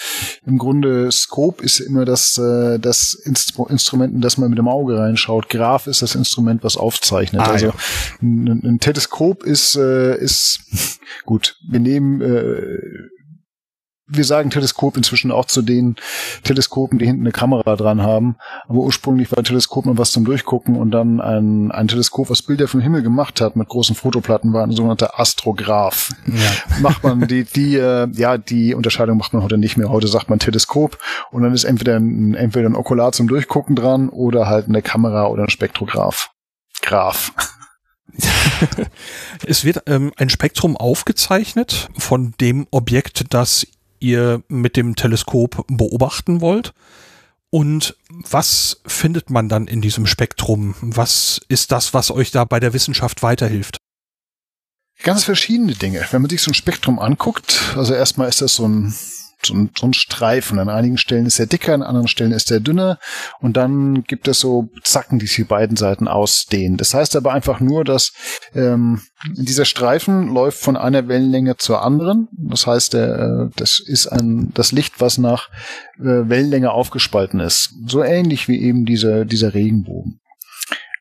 [0.46, 4.68] Im Grunde Scope ist immer das, äh, das Instru Instrument, in das man mit dem
[4.68, 5.48] Auge reinschaut.
[5.48, 7.42] Graph ist das Instrument, was aufzeichnet.
[7.42, 7.74] Ah, also ja.
[8.22, 10.60] ein, ein Teleskop ist, äh, ist
[11.24, 11.56] gut.
[11.68, 12.78] Wir nehmen äh,
[14.10, 15.96] wir sagen Teleskop inzwischen auch zu den
[16.42, 18.36] Teleskopen, die hinten eine Kamera dran haben.
[18.68, 22.42] Aber ursprünglich war ein Teleskop mal was zum Durchgucken und dann ein, ein Teleskop, was
[22.42, 26.10] Bilder vom Himmel gemacht hat mit großen Fotoplatten, war ein sogenannter Astrograph.
[26.26, 26.78] Ja.
[26.80, 29.90] Macht man die, die, äh, ja, die Unterscheidung macht man heute nicht mehr.
[29.90, 30.98] Heute sagt man Teleskop
[31.30, 35.26] und dann ist entweder ein, entweder ein Okular zum Durchgucken dran oder halt eine Kamera
[35.26, 36.30] oder ein Spektrograph.
[36.82, 37.32] Graph.
[39.46, 43.66] es wird ähm, ein Spektrum aufgezeichnet von dem Objekt, das
[44.00, 46.72] ihr mit dem Teleskop beobachten wollt.
[47.50, 50.74] Und was findet man dann in diesem Spektrum?
[50.80, 53.76] Was ist das, was euch da bei der Wissenschaft weiterhilft?
[55.02, 56.06] Ganz verschiedene Dinge.
[56.10, 58.94] Wenn man sich so ein Spektrum anguckt, also erstmal ist das so ein
[59.46, 60.58] so ein, so ein Streifen.
[60.58, 62.98] An einigen Stellen ist er dicker, an anderen Stellen ist er dünner
[63.40, 66.76] und dann gibt es so Zacken, die sich beiden Seiten ausdehnen.
[66.76, 68.12] Das heißt aber einfach nur, dass
[68.54, 69.00] ähm,
[69.34, 72.28] dieser Streifen läuft von einer Wellenlänge zur anderen.
[72.32, 75.48] Das heißt, der, äh, das ist ein das Licht, was nach
[75.98, 77.74] äh, Wellenlänge aufgespalten ist.
[77.86, 80.20] So ähnlich wie eben dieser dieser Regenbogen.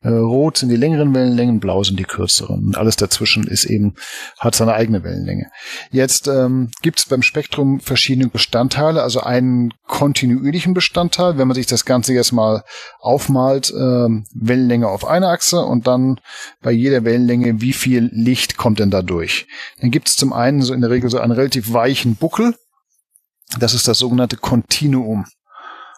[0.02, 2.68] Äh, rot sind die längeren Wellenlängen, blau sind die kürzeren.
[2.68, 3.94] Und alles dazwischen ist eben,
[4.38, 5.50] hat seine eigene Wellenlänge.
[5.90, 11.66] Jetzt ähm, gibt es beim Spektrum verschiedene Bestandteile, also einen kontinuierlichen Bestandteil, wenn man sich
[11.66, 12.64] das Ganze jetzt mal
[12.98, 16.18] aufmalt, äh, Wellenlänge auf einer Achse und dann
[16.62, 19.46] bei jeder Wellenlänge, wie viel Licht kommt denn da durch.
[19.80, 22.54] Dann gibt es zum einen so in der Regel so einen relativ weichen Buckel,
[23.58, 25.26] das ist das sogenannte Kontinuum.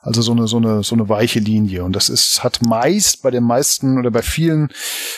[0.03, 1.85] Also so eine, so eine, so eine weiche Linie.
[1.85, 4.69] Und das ist, hat meist bei den meisten oder bei vielen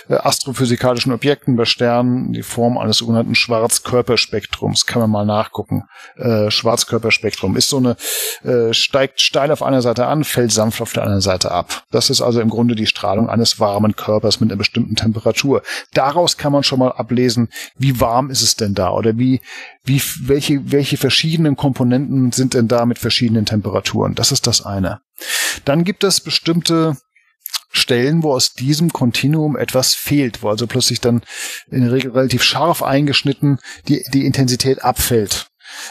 [0.08, 4.84] äh, astrophysikalischen Objekten, bei Sternen, die Form eines sogenannten Schwarzkörperspektrums.
[4.84, 5.84] Kann man mal nachgucken.
[6.16, 7.96] Äh, Schwarzkörperspektrum ist so eine,
[8.42, 11.84] äh, steigt steil auf einer Seite an, fällt sanft auf der anderen Seite ab.
[11.90, 15.62] Das ist also im Grunde die Strahlung eines warmen Körpers mit einer bestimmten Temperatur.
[15.94, 19.40] Daraus kann man schon mal ablesen, wie warm ist es denn da oder wie,
[19.84, 24.14] wie, welche, welche verschiedenen Komponenten sind denn da mit verschiedenen Temperaturen.
[24.14, 25.00] Das ist das eine.
[25.64, 26.96] Dann gibt es bestimmte
[27.70, 31.22] Stellen, wo aus diesem Kontinuum etwas fehlt, wo also plötzlich dann
[31.70, 33.58] in der Regel relativ scharf eingeschnitten
[33.88, 35.48] die, die Intensität abfällt.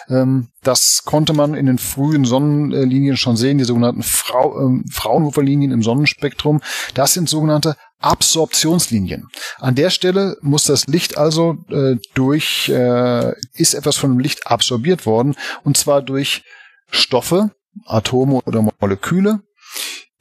[0.07, 5.71] Ähm, das konnte man in den frühen Sonnenlinien schon sehen, die sogenannten Frau, äh, Fraunhofer-Linien
[5.71, 6.61] im Sonnenspektrum.
[6.93, 9.27] Das sind sogenannte Absorptionslinien.
[9.59, 14.47] An der Stelle muss das Licht also äh, durch, äh, ist etwas von dem Licht
[14.47, 16.43] absorbiert worden, und zwar durch
[16.89, 17.51] Stoffe,
[17.85, 19.41] Atome oder Moleküle,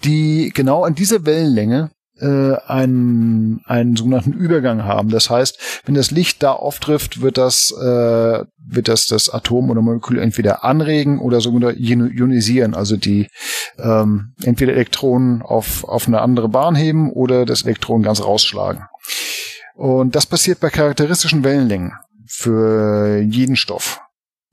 [0.04, 1.90] die genau an dieser Wellenlänge
[2.22, 5.08] äh, einen, einen sogenannten Übergang haben.
[5.08, 9.82] Das heißt, wenn das Licht da auftrifft, wird das, äh, wird das das Atom oder
[9.82, 13.28] Molekül entweder anregen oder sogar ionisieren, also die
[13.78, 18.84] ähm, entweder Elektronen auf, auf eine andere Bahn heben oder das Elektron ganz rausschlagen.
[19.74, 21.92] Und das passiert bei charakteristischen Wellenlängen
[22.26, 24.00] für jeden Stoff.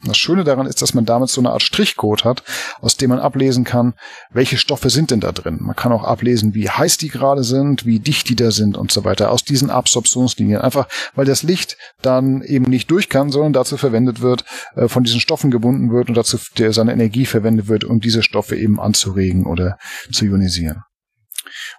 [0.06, 2.44] Das Schöne daran ist, dass man damit so eine Art Strichcode hat,
[2.80, 3.96] aus dem man ablesen kann,
[4.32, 5.58] welche Stoffe sind denn da drin.
[5.60, 8.94] Man kann auch ablesen, wie heiß die gerade sind, wie dicht die da sind und
[8.94, 10.62] so weiter, aus diesen Absorptionslinien.
[10.62, 14.46] Einfach, weil das Licht dann eben nicht durch kann, sondern dazu verwendet wird,
[14.76, 16.38] äh, von diesen Stoffen gebunden wird und dazu
[16.70, 19.78] seine Energie verwendet wird, um diese Stoffe eben anzuregen oder
[20.14, 20.84] zu ionisieren.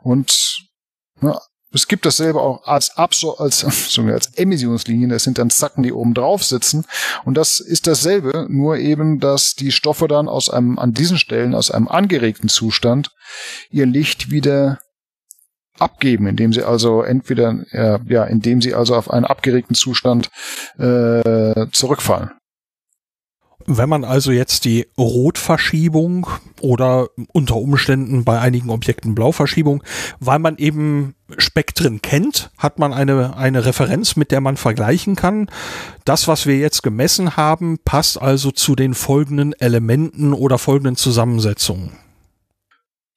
[0.02, 0.68] Und
[1.20, 1.38] ne,
[1.72, 3.64] es gibt dasselbe auch als Absor als,
[3.98, 5.10] als Emissionslinien.
[5.10, 6.84] Das sind dann Zacken, die oben drauf sitzen.
[7.24, 11.54] Und das ist dasselbe, nur eben, dass die Stoffe dann aus einem, an diesen Stellen,
[11.54, 13.12] aus einem angeregten Zustand,
[13.70, 14.78] ihr Licht wieder
[15.78, 20.30] abgeben, indem sie also entweder, äh, ja, indem sie also auf einen abgeregten Zustand
[20.78, 22.32] äh, zurückfallen.
[23.66, 26.26] Wenn man also jetzt die Rotverschiebung
[26.60, 29.82] oder unter Umständen bei einigen Objekten Blauverschiebung,
[30.18, 35.50] weil man eben Spektren kennt, hat man eine, eine Referenz, mit der man vergleichen kann.
[36.04, 41.92] Das, was wir jetzt gemessen haben, passt also zu den folgenden Elementen oder folgenden Zusammensetzungen.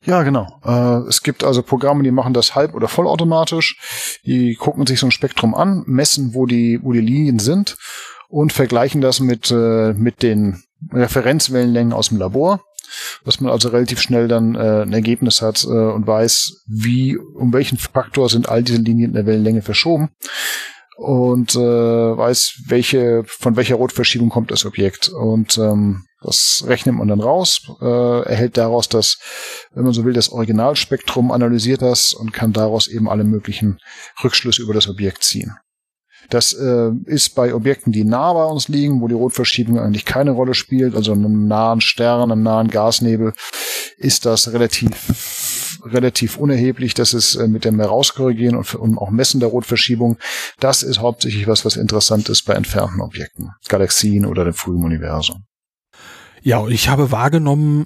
[0.06, 0.60] Ja, genau.
[0.66, 4.20] Äh, es gibt also Programme, die machen das halb- oder vollautomatisch.
[4.26, 7.78] Die gucken sich so ein Spektrum an, messen, wo die, wo die Linien sind
[8.34, 12.64] und vergleichen das mit, äh, mit den Referenzwellenlängen aus dem Labor,
[13.26, 17.54] dass man also relativ schnell dann äh, ein Ergebnis hat äh, und weiß, wie, um
[17.54, 20.10] welchen Faktor sind all diese Linien in der Wellenlänge verschoben
[20.98, 25.10] und äh, weiß, welche, von welcher Rotverschiebung kommt das Objekt.
[25.10, 29.20] Und ähm, das rechnet man dann raus, äh, erhält daraus das,
[29.76, 33.78] wenn man so will, das Originalspektrum, analysiert das und kann daraus eben alle möglichen
[34.24, 35.56] Rückschlüsse über das Objekt ziehen.
[36.30, 40.32] Das äh, ist bei Objekten, die nah bei uns liegen, wo die Rotverschiebung eigentlich keine
[40.32, 43.34] Rolle spielt, also einem nahen Stern, einem nahen Gasnebel,
[43.98, 44.90] ist das relativ
[45.86, 46.94] relativ unerheblich.
[46.94, 50.18] Das ist äh, mit dem Herauskorrigieren und, und auch Messen der Rotverschiebung.
[50.60, 55.46] Das ist hauptsächlich was, was interessant ist bei entfernten Objekten, Galaxien oder dem frühen Universum.
[56.46, 57.86] Ja, ich habe wahrgenommen,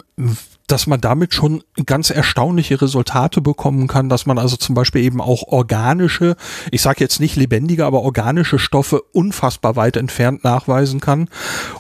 [0.66, 5.22] dass man damit schon ganz erstaunliche Resultate bekommen kann, dass man also zum Beispiel eben
[5.22, 6.36] auch organische,
[6.72, 11.30] ich sage jetzt nicht lebendige, aber organische Stoffe unfassbar weit entfernt nachweisen kann.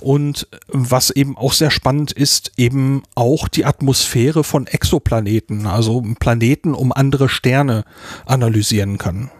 [0.01, 6.75] Und was eben auch sehr spannend ist, eben auch die Atmosphäre von Exoplaneten, also Planeten
[6.75, 7.85] um andere Sterne
[8.27, 9.31] analysieren kann.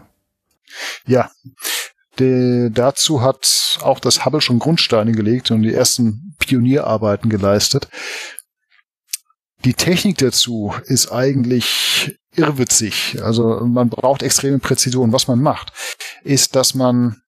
[1.06, 1.30] Ja,
[2.18, 7.88] De, dazu hat auch das Hubble schon Grundsteine gelegt und die ersten Pionierarbeiten geleistet.
[9.64, 13.18] Die Technik dazu ist eigentlich irrwitzig.
[13.22, 15.12] Also man braucht extreme Präzision.
[15.12, 15.72] Was man macht,
[16.22, 17.22] ist, dass man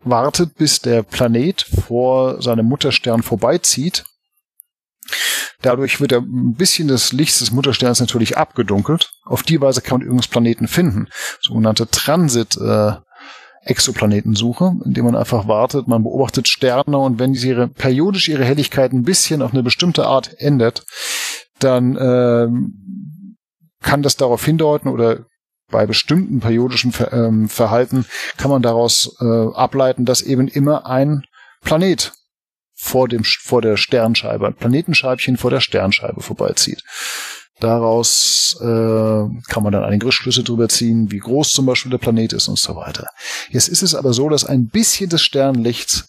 [0.00, 4.04] wartet, bis der Planet vor seinem Mutterstern vorbeizieht.
[5.60, 9.10] Dadurch wird ein bisschen das Licht des Muttersterns natürlich abgedunkelt.
[9.24, 11.08] Auf die Weise kann man übrigens Planeten finden.
[11.40, 12.92] Sogenannte Transit äh,
[13.68, 18.92] Exoplanetensuche, indem man einfach wartet, man beobachtet Sterne und wenn sie ihre, periodisch ihre Helligkeit
[18.92, 20.84] ein bisschen auf eine bestimmte Art ändert,
[21.58, 22.48] dann äh,
[23.82, 25.26] kann das darauf hindeuten oder
[25.70, 28.06] bei bestimmten periodischen Ver ähm, Verhalten
[28.38, 31.24] kann man daraus äh, ableiten, dass eben immer ein
[31.62, 32.12] Planet
[32.74, 36.82] vor dem vor der Sternscheibe, ein Planetenscheibchen vor der Sternscheibe vorbeizieht.
[37.60, 42.32] Daraus äh, kann man dann einige Rückschlüsse drüber ziehen, wie groß zum Beispiel der Planet
[42.32, 43.08] ist und so weiter.
[43.50, 46.08] Jetzt ist es aber so, dass ein bisschen des Sternlichts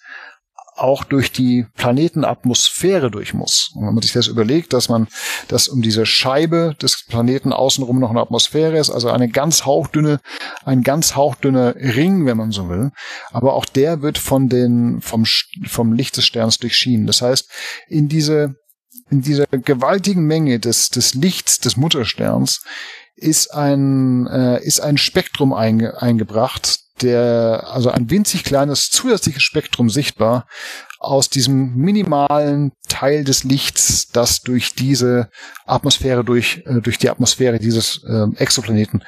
[0.80, 3.72] auch durch die Planetenatmosphäre durch muss.
[3.76, 5.08] Und wenn man sich das überlegt, dass man,
[5.47, 10.20] dass um diese Scheibe des Planeten außenrum noch eine Atmosphäre ist, also eine ganz hauchdünne,
[10.64, 12.91] ein ganz hauchdünner Ring, wenn man so will.
[13.32, 15.26] Aber auch der wird von den, vom,
[15.68, 17.08] vom Licht des Sterns durchschienen.
[17.08, 17.50] Das heißt,
[17.88, 18.56] in diese
[19.10, 22.62] in dieser gewaltigen Menge des, des Lichts des Muttersterns
[23.16, 29.89] ist ein, äh, ist ein Spektrum einge, eingebracht, der, also ein winzig kleines zusätzliches Spektrum
[29.89, 30.47] sichtbar
[30.99, 35.30] aus diesem minimalen Teil des Lichts, das durch diese
[35.66, 39.03] Atmosphäre, durch, äh, durch die Atmosphäre dieses äh, Exoplaneten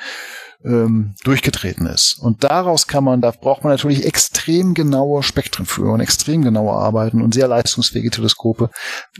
[0.63, 2.19] ähm, durchgetreten ist.
[2.21, 6.73] Und daraus kann man, da braucht man natürlich extrem genaue Spektren für und extrem genaue
[6.73, 8.69] Arbeiten und sehr leistungsfähige Teleskope.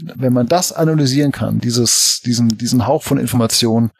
[0.01, 3.91] Wenn man das analysieren kann, dieses, diesen, diesen Hauch von Information,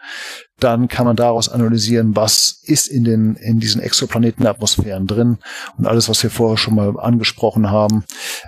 [0.64, 5.38] dann kann man daraus analysieren, was ist in den in diesen Exoplanetenatmosphären drin
[5.78, 8.03] und alles, was wir vorher schon mal angesprochen haben.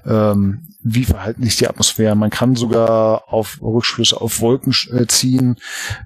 [0.06, 2.20] Ähm, wie verhalten sich die Atmosphären?
[2.20, 5.56] Man kann sogar auf Rückschlüsse auf Wolken äh, ziehen,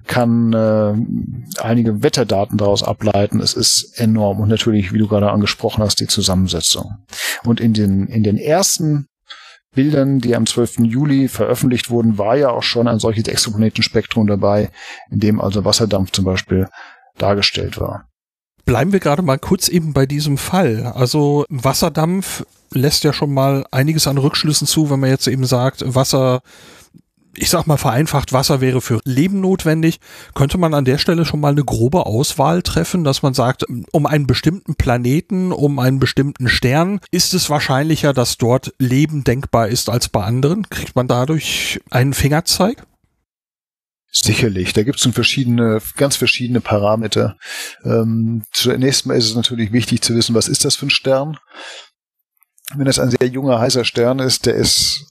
[0.06, 0.94] kann äh,
[1.60, 3.40] einige Wetterdaten daraus ableiten.
[3.40, 6.98] Es ist enorm und natürlich, wie du gerade angesprochen hast, die Zusammensetzung.
[7.44, 9.08] Und in den in den ersten
[9.78, 10.80] Bildern, die am 12.
[10.80, 14.70] Juli veröffentlicht wurden, war ja auch schon ein solches Exoplanetenspektrum dabei,
[15.08, 16.68] in dem also Wasserdampf zum Beispiel
[17.16, 18.08] dargestellt war.
[18.64, 20.92] Bleiben wir gerade mal kurz eben bei diesem Fall.
[20.96, 25.84] Also Wasserdampf lässt ja schon mal einiges an Rückschlüssen zu, wenn man jetzt eben sagt,
[25.94, 26.40] Wasser
[27.38, 30.00] ich sag mal vereinfacht, Wasser wäre für Leben notwendig,
[30.34, 34.06] könnte man an der Stelle schon mal eine grobe Auswahl treffen, dass man sagt, um
[34.06, 39.88] einen bestimmten Planeten, um einen bestimmten Stern, ist es wahrscheinlicher, dass dort Leben denkbar ist
[39.88, 40.68] als bei anderen?
[40.68, 42.86] Kriegt man dadurch einen Fingerzeig?
[44.10, 47.36] Sicherlich, da gibt es verschiedene, ganz verschiedene Parameter.
[47.84, 51.38] Ähm, zunächst mal ist es natürlich wichtig zu wissen, was ist das für ein Stern?
[52.74, 55.06] Wenn es ein sehr junger, heißer Stern ist, der ist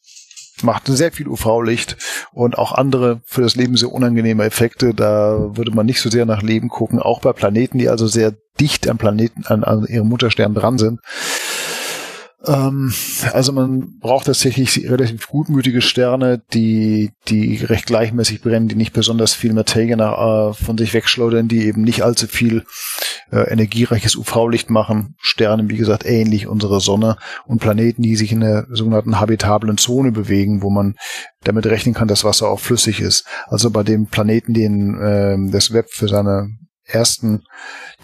[0.63, 1.97] macht sehr viel UV-Licht
[2.31, 4.93] und auch andere für das Leben sehr unangenehme Effekte.
[4.93, 8.33] Da würde man nicht so sehr nach Leben gucken, auch bei Planeten, die also sehr
[8.59, 10.99] dicht am Planeten, an, an ihrem Mutterstern dran sind.
[12.47, 12.93] Ähm,
[13.33, 19.33] also man braucht tatsächlich relativ gutmütige Sterne, die, die recht gleichmäßig brennen, die nicht besonders
[19.33, 22.63] viel Materie nach, äh, von sich wegschleudern, die eben nicht allzu viel
[23.31, 25.15] äh, energiereiches UV-Licht machen.
[25.19, 30.11] Sterne, wie gesagt, ähnlich unserer Sonne und Planeten, die sich in der sogenannten habitablen Zone
[30.11, 30.95] bewegen, wo man
[31.43, 33.25] damit rechnen kann, dass Wasser auch flüssig ist.
[33.47, 36.49] Also bei dem Planeten, den äh, das Web für seine
[36.87, 37.43] ersten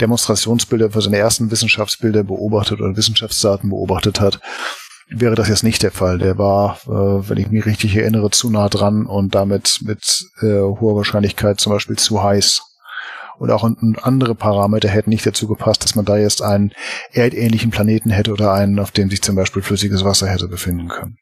[0.02, 4.40] Demonstrationsbilder, für seine ersten Wissenschaftsbilder beobachtet oder Wissenschaftsdaten beobachtet hat,
[5.10, 6.18] wäre das jetzt nicht der Fall.
[6.18, 10.62] Der war, äh, wenn ich mich richtig erinnere, zu nah dran und damit mit äh,
[10.62, 12.62] hoher Wahrscheinlichkeit zum Beispiel zu heiß.
[13.40, 13.68] Und auch
[14.04, 16.72] andere Parameter hätten nicht dazu gepasst, dass man da jetzt einen
[17.12, 21.18] erdähnlichen Planeten hätte oder einen, auf dem sich zum Beispiel flüssiges Wasser hätte befinden können.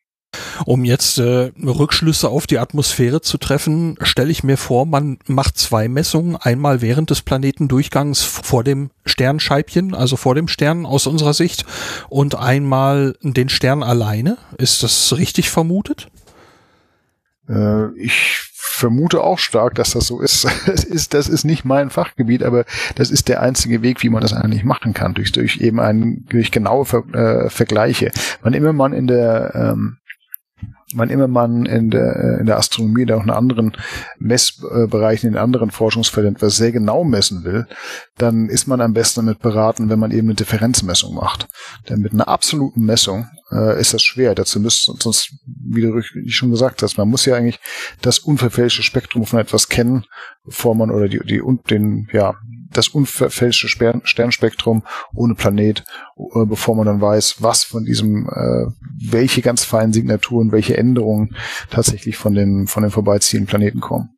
[0.65, 5.57] Um jetzt äh, Rückschlüsse auf die Atmosphäre zu treffen, stelle ich mir vor, man macht
[5.57, 11.33] zwei Messungen, einmal während des Planetendurchgangs vor dem Sternscheibchen, also vor dem Stern aus unserer
[11.33, 11.65] Sicht,
[12.09, 14.37] und einmal den Stern alleine.
[14.57, 16.07] Ist das richtig vermutet?
[17.49, 20.47] Äh, ich vermute auch stark, dass das so ist.
[20.65, 22.65] Das ist, das ist nicht mein Fachgebiet, aber
[22.95, 26.25] das ist der einzige Weg, wie man das eigentlich machen kann, durch, durch eben einen,
[26.27, 28.11] durch genaue Ver, äh, Vergleiche.
[28.41, 29.97] Wann immer man in der ähm,
[30.93, 33.77] wann immer man in der, in der Astronomie oder auch in anderen
[34.19, 37.67] Messbereichen, in anderen Forschungsfeldern etwas sehr genau messen will,
[38.17, 41.47] dann ist man am besten damit beraten, wenn man eben eine Differenzmessung macht.
[41.89, 44.35] Denn mit einer absoluten Messung äh, ist das schwer.
[44.35, 47.59] Dazu müsste sonst, wie du schon gesagt hast, man muss ja eigentlich
[48.01, 50.05] das unverfälschte Spektrum von etwas kennen,
[50.45, 52.35] bevor man oder die, die und den, ja,
[52.71, 54.83] das unverfälschte Sternspektrum
[55.13, 55.83] ohne Planet,
[56.17, 58.71] äh, bevor man dann weiß, was von diesem, äh,
[59.09, 61.35] welche ganz feinen Signaturen, welche Änderungen
[61.69, 64.09] tatsächlich von den, von den vorbeiziehenden Planeten kommen.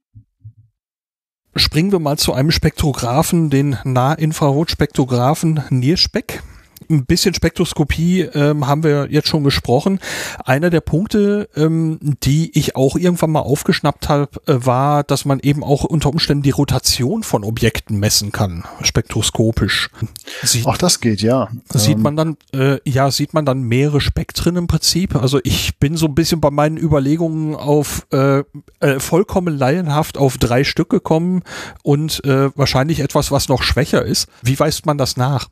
[1.56, 6.42] Springen wir mal zu einem Spektrographen, den Nahinfrarotspektrographen NIRSPEC.
[6.90, 10.00] Ein bisschen Spektroskopie ähm, haben wir jetzt schon gesprochen.
[10.44, 15.40] Einer der Punkte, ähm, die ich auch irgendwann mal aufgeschnappt habe, äh, war, dass man
[15.40, 19.90] eben auch unter Umständen die Rotation von Objekten messen kann, spektroskopisch.
[20.44, 21.50] Sieht, Auch das geht, ja.
[21.74, 25.16] Sieht ähm, man dann, äh, ja, sieht man dann mehrere Spektren im Prinzip.
[25.16, 28.44] Also ich bin so ein bisschen bei meinen Überlegungen auf äh,
[28.80, 31.44] äh, vollkommen laienhaft auf drei Stück gekommen
[31.84, 34.28] und äh, wahrscheinlich etwas, was noch schwächer ist.
[34.42, 35.50] Wie weist man das nach?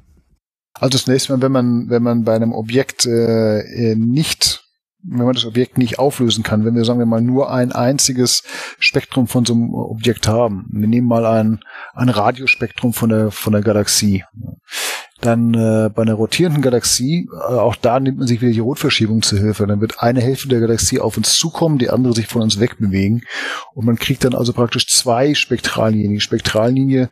[0.74, 4.62] Also zunächst mal, wenn man, wenn man bei einem Objekt äh, äh, nicht
[5.04, 8.44] wenn man das Objekt nicht auflösen kann, wenn wir sagen wir mal nur ein einziges
[8.80, 10.68] Spektrum von so einem Objekt haben.
[10.72, 11.60] Wir nehmen mal ein,
[11.94, 14.24] ein Radiospektrum von der, von der Galaxie.
[15.20, 19.22] Dann äh, bei einer rotierenden Galaxie, äh, auch da nimmt man sich wieder die Rotverschiebung
[19.22, 19.68] zu Hilfe.
[19.68, 23.24] Dann wird eine Hälfte der Galaxie auf uns zukommen, die andere sich von uns wegbewegen.
[23.74, 26.14] Und man kriegt dann also praktisch zwei Spektrallinien.
[26.14, 27.10] Die Spektrallinie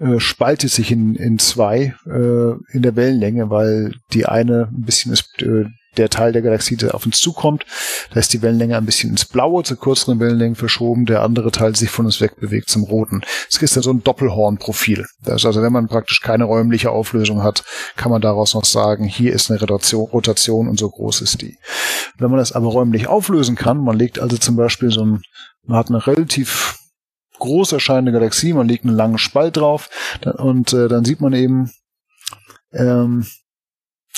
[0.00, 5.12] äh, spaltet sich in, in zwei äh, in der Wellenlänge, weil die eine ein bisschen
[5.12, 5.66] ist, äh,
[5.96, 7.64] der Teil der Galaxie, der auf uns zukommt,
[8.12, 11.76] da ist die Wellenlänge ein bisschen ins Blaue, zur kürzeren Wellenlänge verschoben, der andere Teil
[11.76, 13.22] sich von uns wegbewegt zum Roten.
[13.48, 15.06] Es ist dann so ein Doppelhornprofil.
[15.22, 17.64] Das ist also, wenn man praktisch keine räumliche Auflösung hat,
[17.96, 21.58] kann man daraus noch sagen, hier ist eine Rotation, Rotation und so groß ist die.
[22.18, 25.22] Wenn man das aber räumlich auflösen kann, man legt also zum Beispiel so ein,
[25.64, 26.78] man hat eine relativ
[27.44, 29.90] groß erscheinende Galaxie, man legt einen langen Spalt drauf
[30.36, 31.70] und äh, dann sieht man eben,
[32.72, 33.26] ähm,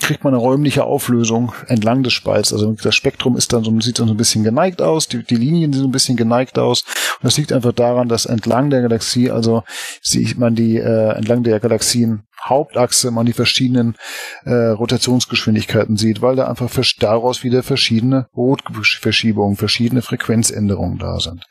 [0.01, 2.53] kriegt man eine räumliche Auflösung entlang des Spalts.
[2.53, 5.37] Also das Spektrum ist dann so, sieht dann so ein bisschen geneigt aus, die, die
[5.37, 6.83] Linien sehen so ein bisschen geneigt aus.
[6.83, 9.65] Und das liegt einfach daran, dass entlang der Galaxie, also
[10.03, 13.97] sieht man die äh, entlang der Galaxien Hauptachse man die verschiedenen
[14.45, 21.45] äh, Rotationsgeschwindigkeiten sieht, weil da einfach daraus wieder verschiedene Rotverschiebungen, verschiedene Frequenzänderungen da sind.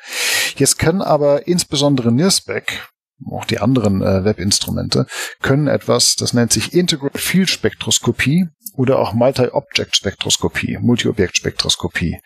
[0.55, 2.89] Jetzt können aber insbesondere NIRSPEC,
[3.31, 5.05] auch die anderen äh, Webinstrumente,
[5.41, 12.19] können etwas, das nennt sich Integral Field Spektroskopie oder auch Multi-Object Spektroskopie, Multi-Objekt Spektroskopie.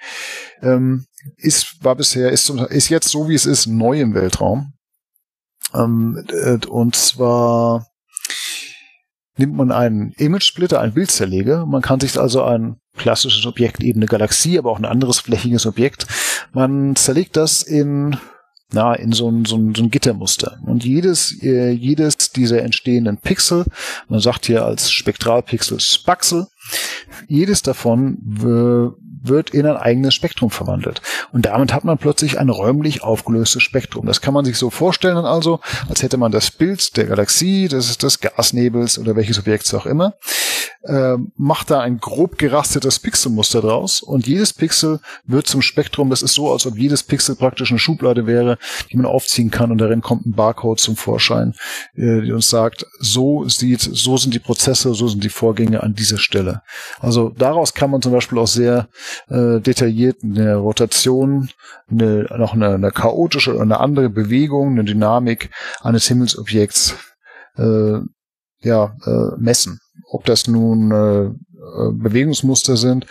[0.62, 1.06] Ähm,
[1.38, 4.74] ist, war bisher, ist, ist jetzt so wie es ist, neu im Weltraum.
[5.74, 7.86] Ähm, äh, und zwar
[9.38, 11.66] nimmt man einen Image-Splitter, einen Bildzerleger.
[11.66, 15.66] Man kann sich also ein klassisches Objekt, eben eine Galaxie, aber auch ein anderes flächiges
[15.66, 16.06] Objekt.
[16.54, 18.18] Man zerlegt das in
[18.72, 20.60] na, in so ein, so ein, so ein Gittermuster.
[20.66, 23.66] Und jedes, äh, jedes dieser entstehenden Pixel,
[24.10, 26.46] man sagt hier als Spektralpixel Spaxel,
[27.28, 28.18] jedes davon
[29.22, 31.02] wird in ein eigenes Spektrum verwandelt.
[31.32, 34.06] Und damit hat man plötzlich ein räumlich aufgelöstes Spektrum.
[34.06, 37.98] Das kann man sich so vorstellen also, als hätte man das Bild der Galaxie, des,
[37.98, 40.14] des Gasnebels oder welches Objekts auch immer,
[40.84, 46.10] äh, macht da ein grob gerastetes Pixelmuster draus und jedes Pixel wird zum Spektrum.
[46.10, 48.58] Das ist so, als ob jedes Pixel praktisch eine Schublade wäre,
[48.92, 51.54] die man aufziehen kann und darin kommt ein Barcode zum Vorschein,
[51.96, 55.94] äh, die uns sagt, so sieht, so sind die Prozesse, so sind die Vorgänge an
[55.94, 56.62] dieser Stelle.
[57.00, 58.88] Also daraus kann man zum Beispiel auch sehr
[59.30, 61.50] äh, detailliert eine Rotation,
[61.90, 65.50] eine, noch eine, eine chaotische oder eine andere Bewegung, eine Dynamik
[65.82, 66.96] eines Himmelsobjekts
[67.58, 68.00] äh,
[68.62, 69.80] ja, äh, messen.
[70.10, 73.06] Ob das nun äh, äh Bewegungsmuster sind,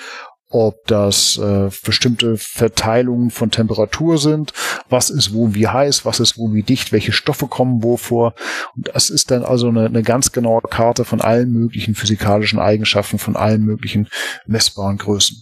[0.50, 4.52] ob das äh, bestimmte Verteilungen von Temperatur sind,
[4.88, 8.34] was ist wo wie heiß, was ist wo wie dicht, welche Stoffe kommen wo vor.
[8.74, 13.18] Und das ist dann also eine, eine ganz genaue Karte von allen möglichen physikalischen Eigenschaften,
[13.18, 14.08] von allen möglichen
[14.46, 15.36] messbaren Größen.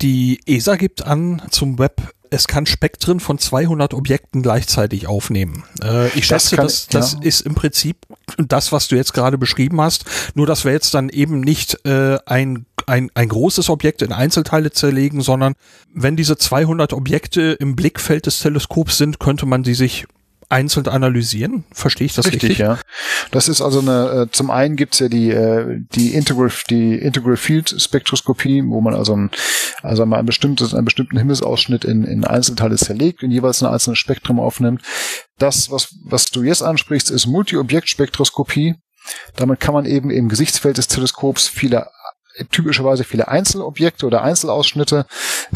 [0.00, 5.64] Die ESA gibt an zum Web es kann Spektren von 200 Objekten gleichzeitig aufnehmen.
[5.82, 7.98] Äh, ich schätze, das, kann, das, das ist im Prinzip
[8.38, 10.06] das, was du jetzt gerade beschrieben hast.
[10.34, 14.72] Nur, dass wir jetzt dann eben nicht äh, ein ein, ein großes Objekt in Einzelteile
[14.72, 15.54] zerlegen, sondern
[15.94, 20.06] wenn diese 200 Objekte im Blickfeld des Teleskops sind, könnte man sie sich
[20.52, 21.64] einzeln analysieren.
[21.72, 22.50] Verstehe ich das richtig?
[22.50, 22.58] richtig?
[22.58, 22.78] ja.
[23.30, 27.36] Das ist also eine, äh, zum einen gibt's ja die, äh, die Integral, die Integral
[27.36, 29.30] Field Spektroskopie, wo man also ein,
[29.82, 33.98] also mal ein bestimmtes, einen bestimmten Himmelsausschnitt in, in Einzelteile zerlegt und jeweils ein einzelnes
[33.98, 34.82] Spektrum aufnimmt.
[35.38, 38.76] Das, was, was du jetzt ansprichst, ist Multi-Objekt-Spektroskopie.
[39.34, 41.88] Damit kann man eben im Gesichtsfeld des Teleskops viele
[42.50, 45.06] typischerweise viele Einzelobjekte oder Einzelausschnitte,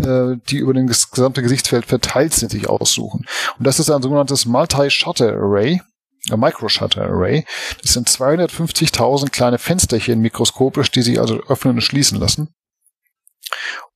[0.03, 3.27] äh, die über das gesamte Gesichtsfeld verteilt sind, sich aussuchen.
[3.59, 5.83] Und das ist ein sogenanntes Multi-Shutter Array.
[6.31, 7.45] Ein Micro-Shutter Array.
[7.83, 12.49] Das sind 250.000 kleine Fensterchen mikroskopisch, die sich also öffnen und schließen lassen.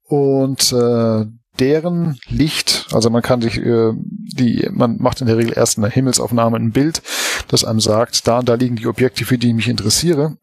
[0.04, 1.26] Und äh,
[1.58, 5.88] deren Licht, also man kann sich äh, die, man macht in der Regel erst eine
[5.88, 7.02] Himmelsaufnahme ein Bild,
[7.48, 10.36] das einem sagt, da da liegen die Objekte, für die ich mich interessiere.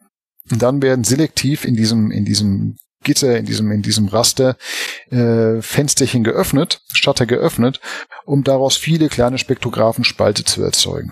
[0.52, 4.58] Und dann werden selektiv in diesem, in diesem Gitter, in diesem, in diesem Raster
[5.12, 7.80] äh, Fensterchen geöffnet, Shutter geöffnet,
[8.26, 11.12] um daraus viele kleine Spektrographenspalte zu erzeugen.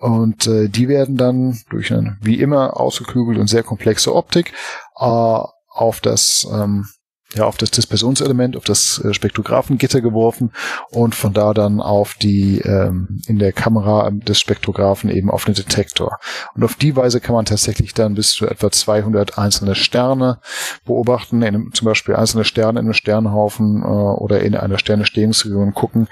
[0.00, 4.52] Und äh, die werden dann durch eine wie immer ausgeklügelte und sehr komplexe Optik
[4.96, 6.88] äh, auf das ähm,
[7.34, 10.52] ja, auf das Dispersionselement, auf das äh, Spektrographengitter geworfen
[10.90, 15.54] und von da dann auf die ähm, in der Kamera des Spektrographen eben auf den
[15.54, 16.18] Detektor.
[16.54, 20.40] Und auf die Weise kann man tatsächlich dann bis zu etwa 200 einzelne Sterne
[20.84, 26.08] beobachten, in, zum Beispiel einzelne Sterne in einem Sternhaufen äh, oder in einer Sternestehungsregion gucken,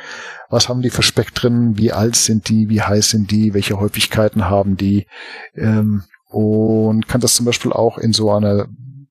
[0.48, 4.48] was haben die für Spektren, wie alt sind die, wie heiß sind die, welche Häufigkeiten
[4.48, 5.06] haben die
[5.54, 8.66] ähm, und kann das zum Beispiel auch in so einer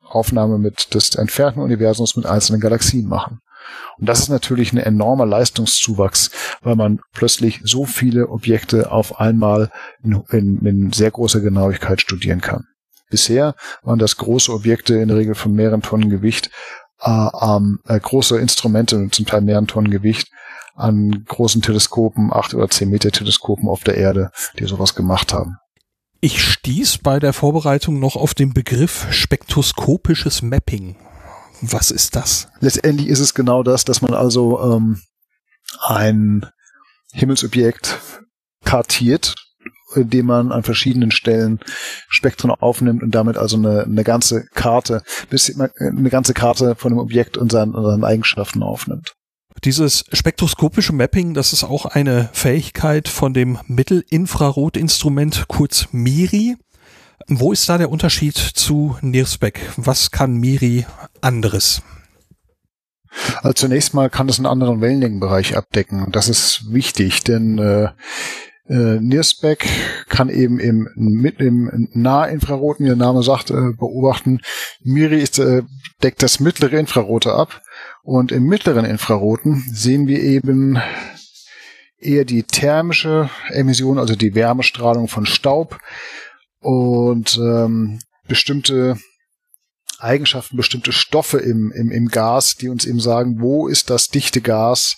[0.09, 3.39] Aufnahme mit des entfernten Universums mit einzelnen Galaxien machen.
[3.97, 6.31] Und das ist natürlich ein enormer Leistungszuwachs,
[6.61, 9.71] weil man plötzlich so viele Objekte auf einmal
[10.03, 12.65] in, in, in sehr großer Genauigkeit studieren kann.
[13.09, 16.51] Bisher waren das große Objekte in der Regel von mehreren Tonnen Gewicht,
[17.01, 17.27] äh,
[17.87, 20.29] äh, große Instrumente, zum Teil mehreren Tonnen Gewicht,
[20.75, 25.57] an großen Teleskopen, acht oder zehn Meter Teleskopen auf der Erde, die sowas gemacht haben.
[26.21, 30.97] Ich stieß bei der Vorbereitung noch auf den Begriff spektroskopisches Mapping.
[31.61, 32.49] Was ist das?
[32.59, 35.01] Letztendlich ist es genau das, dass man also ähm,
[35.79, 36.45] ein
[37.13, 37.99] Himmelsobjekt
[38.65, 39.35] kartiert,
[39.95, 41.61] indem man an verschiedenen Stellen
[42.09, 45.03] Spektren aufnimmt und damit also eine, eine ganze Karte,
[45.79, 49.15] eine ganze Karte von dem Objekt und seinen, und seinen Eigenschaften aufnimmt.
[49.65, 56.55] Dieses spektroskopische Mapping, das ist auch eine Fähigkeit von dem Mittelinfrarotinstrument, kurz MIRI.
[57.27, 59.59] Wo ist da der Unterschied zu NIRSPEC?
[59.75, 60.85] Was kann MIRI
[61.19, 61.81] anderes?
[63.41, 66.09] Also zunächst mal kann es einen anderen Wellenlängenbereich abdecken.
[66.11, 67.89] Das ist wichtig, denn äh,
[68.69, 69.65] äh, NIRSPEC
[70.07, 74.39] kann eben im, im Nahinfraroten, wie der Name sagt, äh, beobachten.
[74.83, 75.63] MIRI ist, äh,
[76.01, 77.61] deckt das mittlere Infrarote ab
[78.03, 80.79] und im mittleren Infraroten sehen wir eben
[81.97, 85.77] eher die thermische Emission, also die Wärmestrahlung von Staub.
[86.61, 88.97] Und ähm, bestimmte
[89.99, 94.39] Eigenschaften, bestimmte Stoffe im, im, im Gas, die uns eben sagen, wo ist das dichte
[94.39, 94.97] Gas,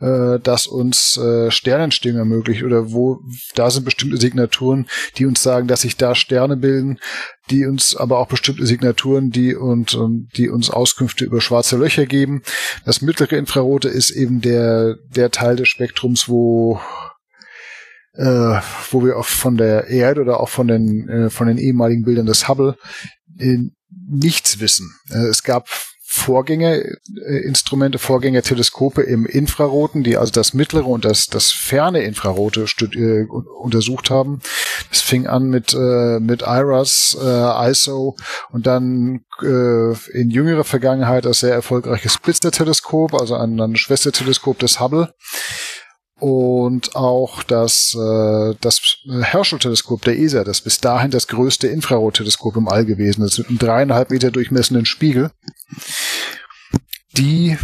[0.00, 3.20] äh, das uns äh, Sternentstehung ermöglicht oder wo
[3.54, 6.98] da sind bestimmte Signaturen, die uns sagen, dass sich da Sterne bilden,
[7.50, 12.06] die uns aber auch bestimmte Signaturen, die und, und die uns Auskünfte über schwarze Löcher
[12.06, 12.42] geben.
[12.84, 16.80] Das mittlere Infrarote ist eben der der Teil des Spektrums, wo
[18.14, 22.04] äh, wo wir auch von der Erde oder auch von den äh, von den ehemaligen
[22.04, 22.76] Bildern des Hubble
[23.38, 23.74] in,
[24.08, 24.94] nichts wissen.
[25.10, 25.68] Äh, es gab
[26.12, 33.26] Vorgängerinstrumente, äh, Vorgängerteleskope im Infraroten, die also das mittlere und das, das ferne Infrarote äh,
[33.26, 34.40] untersucht haben.
[34.88, 38.16] Das fing an mit, äh, mit IRAS, äh, ISO
[38.50, 44.80] und dann äh, in jüngerer Vergangenheit das sehr erfolgreiche Spitzer-Teleskop, also ein, ein Schwesterteleskop des
[44.80, 45.14] Hubble
[46.20, 52.68] und auch das, äh, das Herschel-Teleskop der ESA, das bis dahin das größte Infrarotteleskop im
[52.68, 55.30] All gewesen ist, mit einem dreieinhalb Meter durchmessenden Spiegel.
[57.16, 57.56] Die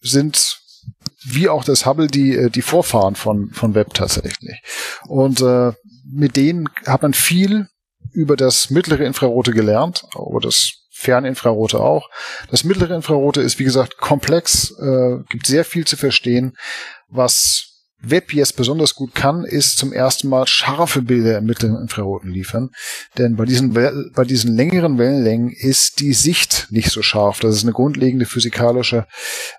[0.00, 0.58] sind
[1.24, 4.60] wie auch das Hubble die, äh, die Vorfahren von, von Webb tatsächlich.
[5.06, 5.72] Und äh,
[6.04, 7.68] mit denen hat man viel
[8.12, 12.10] über das mittlere Infrarote gelernt, über das Ferninfrarote auch.
[12.50, 16.56] Das mittlere Infrarote ist, wie gesagt, komplex, äh, gibt sehr viel zu verstehen,
[17.08, 17.71] was
[18.02, 22.70] Web jetzt besonders gut kann, ist zum ersten Mal scharfe Bilder im mittleren Infraroten liefern.
[23.16, 27.38] Denn bei diesen, bei diesen längeren Wellenlängen ist die Sicht nicht so scharf.
[27.40, 29.06] Das ist eine grundlegende physikalische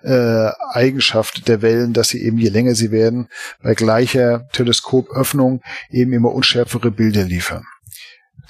[0.02, 3.28] äh, Eigenschaft der Wellen, dass sie eben je länger sie werden,
[3.62, 7.64] bei gleicher Teleskopöffnung eben immer unschärfere Bilder liefern.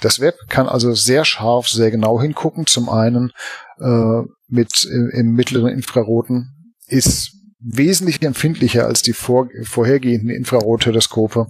[0.01, 2.65] Das Web kann also sehr scharf, sehr genau hingucken.
[2.65, 3.31] Zum einen
[3.79, 7.31] äh, mit im, im mittleren Infraroten ist
[7.65, 11.47] wesentlich empfindlicher als die vor, vorhergehenden Infrarotteleskope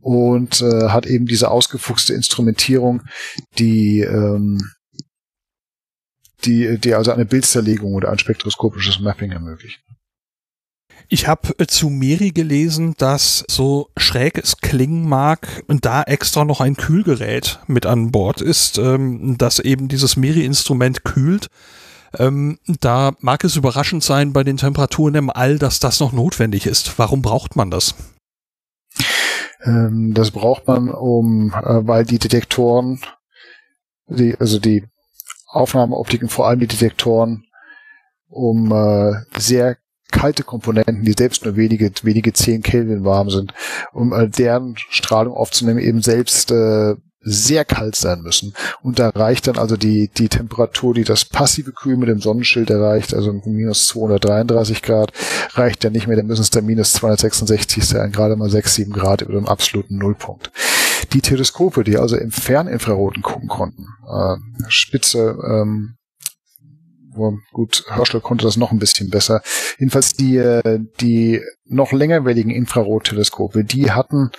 [0.00, 3.02] und äh, hat eben diese ausgefuchste Instrumentierung,
[3.58, 4.60] die ähm,
[6.44, 9.80] die, die also eine Bildzerlegung oder ein spektroskopisches Mapping ermöglicht.
[11.08, 16.60] Ich habe äh, zu Miri gelesen, dass so schräg es klingen mag, da extra noch
[16.60, 21.48] ein Kühlgerät mit an Bord ist, ähm, das eben dieses Miri-Instrument kühlt
[22.18, 26.66] ähm, da mag es überraschend sein bei den Temperaturen im All, dass das noch notwendig
[26.66, 26.98] ist.
[26.98, 27.94] Warum braucht man das?
[29.64, 33.00] Ähm, das braucht man, um, äh, weil die Detektoren,
[34.06, 34.84] die, also die
[35.48, 37.44] Aufnahmeoptiken, vor allem die Detektoren,
[38.28, 39.76] um äh, sehr
[40.12, 43.52] kalte Komponenten, die selbst nur wenige, wenige 10 Kelvin warm sind,
[43.92, 46.94] um äh, deren Strahlung aufzunehmen, eben selbst äh,
[47.28, 48.54] sehr kalt sein müssen.
[48.82, 52.70] Und da reicht dann also die, die Temperatur, die das passive Kühl mit dem Sonnenschild
[52.70, 55.12] erreicht, also minus 233 Grad,
[55.54, 58.92] reicht ja nicht mehr, dann müssen es dann minus 266 sein, gerade mal 6, 7
[58.92, 60.52] Grad über dem absoluten Nullpunkt.
[61.12, 64.36] Die Teleskope, die also im Ferninfraroten gucken konnten, äh,
[64.68, 65.96] spitze ähm,
[67.52, 69.42] gut, Herschel konnte das noch ein bisschen besser.
[69.78, 74.30] Jedenfalls die, äh, die noch längerwelligen Infrarotteleskope, die hatten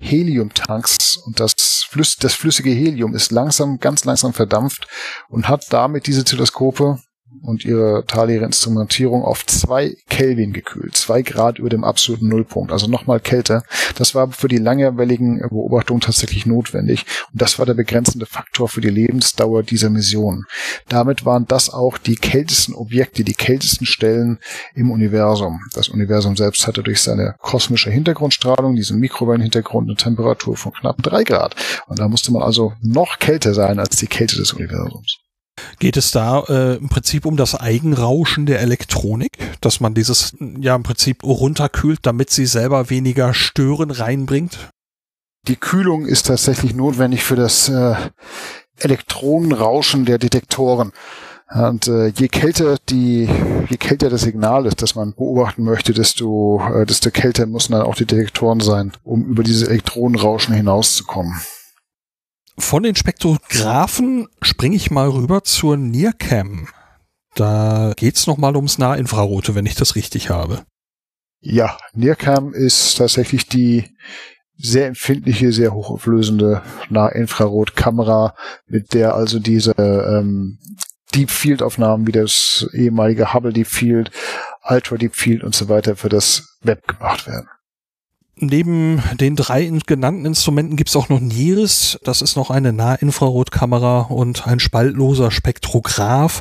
[0.00, 1.54] Heliumtanks und das,
[1.88, 4.88] Flüss, das flüssige Helium ist langsam, ganz langsam verdampft
[5.28, 7.00] und hat damit diese Teleskope
[7.42, 12.72] und ihre Teile ihrer Instrumentierung auf zwei Kelvin gekühlt, zwei Grad über dem absoluten Nullpunkt,
[12.72, 13.62] also nochmal kälter.
[13.96, 18.80] Das war für die langwelligen Beobachtungen tatsächlich notwendig und das war der begrenzende Faktor für
[18.80, 20.44] die Lebensdauer dieser Mission.
[20.88, 24.38] Damit waren das auch die kältesten Objekte, die kältesten Stellen
[24.74, 25.60] im Universum.
[25.74, 31.24] Das Universum selbst hatte durch seine kosmische Hintergrundstrahlung, diesen Mikrowellenhintergrund, eine Temperatur von knapp drei
[31.24, 31.56] Grad.
[31.86, 35.18] Und da musste man also noch kälter sein als die Kälte des Universums.
[35.78, 39.30] Geht es da äh, im Prinzip um das Eigenrauschen der Elektronik,
[39.60, 44.70] dass man dieses ja im Prinzip runterkühlt, damit sie selber weniger Stören reinbringt?
[45.48, 47.94] Die Kühlung ist tatsächlich notwendig für das äh,
[48.78, 50.92] Elektronenrauschen der Detektoren.
[51.52, 53.28] Und äh, je kälter die,
[53.68, 57.82] je kälter das Signal ist, das man beobachten möchte, desto, äh, desto kälter müssen dann
[57.82, 61.40] auch die Detektoren sein, um über dieses Elektronenrauschen hinauszukommen.
[62.58, 66.68] Von den Spektrographen springe ich mal rüber zur NIRCam.
[67.34, 70.62] Da geht's noch mal ums Nahinfrarote, wenn ich das richtig habe.
[71.40, 73.96] Ja, NIRCam ist tatsächlich die
[74.58, 78.34] sehr empfindliche, sehr hochauflösende Nahinfrarotkamera,
[78.66, 80.58] mit der also diese ähm,
[81.14, 84.10] Deep Field Aufnahmen wie das ehemalige Hubble Deep Field,
[84.68, 87.48] Ultra Deep Field und so weiter für das Web gemacht werden.
[88.42, 91.98] Neben den drei genannten Instrumenten gibt es auch noch NIRIS.
[92.04, 96.40] Das ist noch eine Nahinfrarotkamera und ein spaltloser Spektrograph.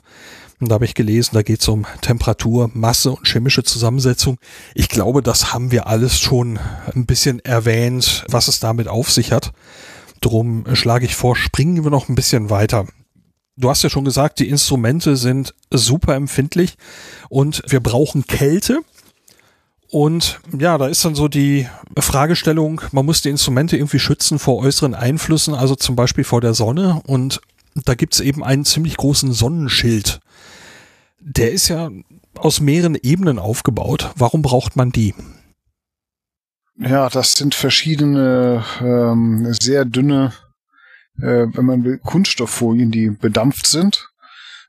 [0.62, 4.38] Und da habe ich gelesen, da geht es um Temperatur, Masse und chemische Zusammensetzung.
[4.76, 6.58] Ich glaube, das haben wir alles schon
[6.96, 9.52] ein bisschen erwähnt, was es damit auf sich hat.
[10.22, 12.88] Drum schlage ich vor, springen wir noch ein bisschen weiter.
[13.58, 16.78] Du hast ja schon gesagt, die Instrumente sind super empfindlich
[17.28, 18.80] und wir brauchen Kälte.
[19.92, 21.68] Und ja, da ist dann so die
[21.98, 26.54] Fragestellung, man muss die Instrumente irgendwie schützen vor äußeren Einflüssen, also zum Beispiel vor der
[26.54, 27.02] Sonne.
[27.08, 27.42] Und
[27.74, 30.20] da gibt's eben einen ziemlich großen Sonnenschild.
[31.20, 31.90] Der ist ja
[32.36, 34.12] aus mehreren Ebenen aufgebaut.
[34.16, 35.16] Warum braucht man die?
[36.78, 40.34] Ja, das sind verschiedene ähm, sehr dünne,
[41.18, 44.10] äh, wenn man will, Kunststofffolien, die bedampft sind.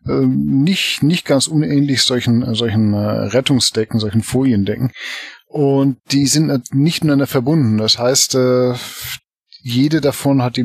[0.08, 4.92] Ähm, nicht, nicht ganz unähnlich solchen, äh, solchen äh, Rettungsdecken, solchen Foliendecken.
[5.46, 7.76] Und die sind nicht miteinander verbunden.
[7.76, 8.74] Das heißt, äh,
[9.62, 10.64] jede davon hat die,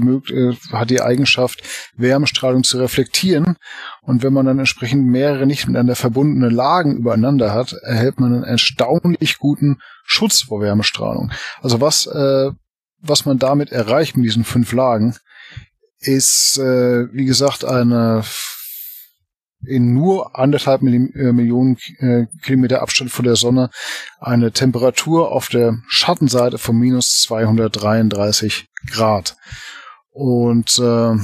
[0.72, 1.62] hat die Eigenschaft,
[1.98, 3.58] Wärmestrahlung zu reflektieren.
[4.02, 8.44] Und wenn man dann entsprechend mehrere nicht miteinander verbundene Lagen übereinander hat, erhält man einen
[8.44, 11.32] erstaunlich guten Schutz vor Wärmestrahlung.
[11.62, 12.52] Also was, äh,
[13.00, 15.16] was man damit erreicht mit diesen fünf Lagen,
[16.00, 18.24] ist, äh, wie gesagt, eine
[19.68, 23.70] in nur anderthalb äh, Millionen äh, Kilometer Abstand von der Sonne
[24.20, 29.36] eine Temperatur auf der Schattenseite von minus 233 Grad.
[30.12, 31.16] Und äh,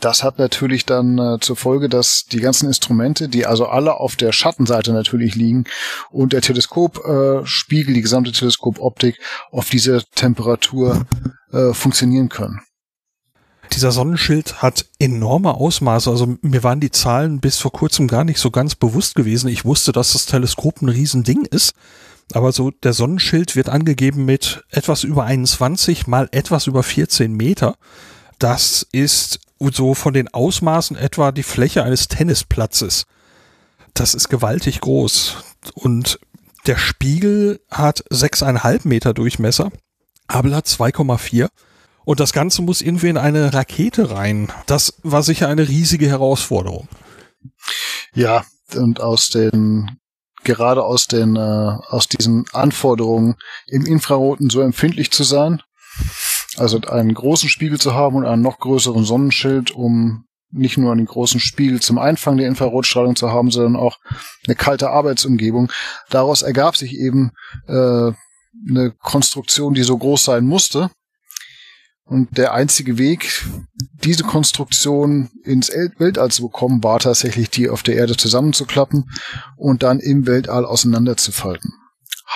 [0.00, 4.16] das hat natürlich dann äh, zur Folge, dass die ganzen Instrumente, die also alle auf
[4.16, 5.64] der Schattenseite natürlich liegen
[6.10, 9.18] und der Teleskopspiegel, äh, die gesamte Teleskopoptik
[9.50, 11.06] auf dieser Temperatur
[11.52, 12.60] äh, funktionieren können
[13.70, 16.10] dieser Sonnenschild hat enorme Ausmaße.
[16.10, 19.48] Also mir waren die Zahlen bis vor kurzem gar nicht so ganz bewusst gewesen.
[19.48, 21.74] Ich wusste, dass das Teleskop ein Riesending ist.
[22.32, 27.76] Aber so der Sonnenschild wird angegeben mit etwas über 21 mal etwas über 14 Meter.
[28.38, 33.06] Das ist so von den Ausmaßen etwa die Fläche eines Tennisplatzes.
[33.94, 35.36] Das ist gewaltig groß.
[35.74, 36.20] Und
[36.66, 39.70] der Spiegel hat 6,5 Meter Durchmesser.
[40.30, 41.48] Hubble hat 2,4.
[42.08, 44.50] Und das Ganze muss irgendwie in eine Rakete rein.
[44.64, 46.88] Das war sicher eine riesige Herausforderung.
[48.14, 49.98] Ja, und aus den
[50.42, 51.38] gerade aus den äh,
[51.90, 53.34] aus diesen Anforderungen
[53.66, 55.60] im Infraroten so empfindlich zu sein,
[56.56, 61.04] also einen großen Spiegel zu haben und einen noch größeren Sonnenschild, um nicht nur einen
[61.04, 63.98] großen Spiegel zum Einfangen der Infrarotstrahlung zu haben, sondern auch
[64.46, 65.70] eine kalte Arbeitsumgebung.
[66.08, 67.32] Daraus ergab sich eben
[67.66, 68.12] äh,
[68.66, 70.90] eine Konstruktion, die so groß sein musste,
[72.08, 73.44] und der einzige Weg,
[74.02, 79.10] diese Konstruktion ins Weltall zu bekommen, war tatsächlich die auf der Erde zusammenzuklappen
[79.56, 81.74] und dann im Weltall auseinanderzufalten.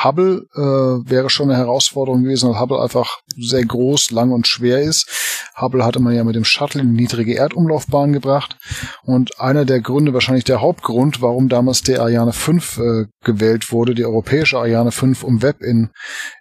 [0.05, 4.83] Hubble äh, wäre schon eine Herausforderung gewesen, weil Hubble einfach sehr groß, lang und schwer
[4.83, 5.09] ist.
[5.55, 8.57] Hubble hatte man ja mit dem Shuttle in die niedrige Erdumlaufbahn gebracht.
[9.03, 13.94] Und einer der Gründe, wahrscheinlich der Hauptgrund, warum damals der Ariane 5 äh, gewählt wurde,
[13.94, 15.90] die europäische Ariane 5, um Web in,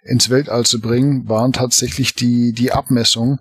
[0.02, 3.38] ins Weltall zu bringen, waren tatsächlich die, die Abmessung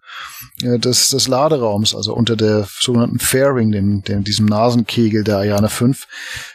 [0.61, 5.69] äh, des, des Laderaums, also unter der sogenannten Fairing, dem, dem, diesem Nasenkegel der Ariane
[5.69, 6.07] 5.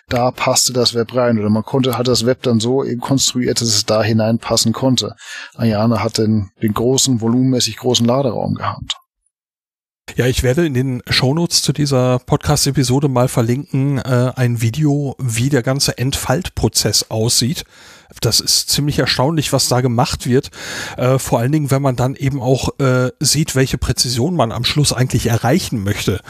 [0.08, 3.60] Da passte das Web rein oder man konnte, hat das Web dann so eben konstruiert,
[3.60, 5.16] dass es da hineinpassen konnte.
[5.56, 8.96] Ariane hat den, den großen, volumenmäßig großen Laderaum gehabt.
[10.14, 15.48] Ja, ich werde in den Shownotes zu dieser Podcast-Episode mal verlinken, äh, ein Video, wie
[15.48, 17.64] der ganze Entfaltprozess aussieht.
[18.20, 20.50] Das ist ziemlich erstaunlich, was da gemacht wird.
[20.96, 24.64] Äh, vor allen Dingen, wenn man dann eben auch äh, sieht, welche Präzision man am
[24.64, 26.20] Schluss eigentlich erreichen möchte.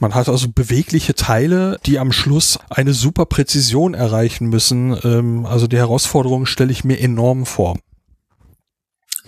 [0.00, 4.96] Man hat also bewegliche Teile, die am Schluss eine super Präzision erreichen müssen.
[5.04, 7.76] Ähm, also die Herausforderung stelle ich mir enorm vor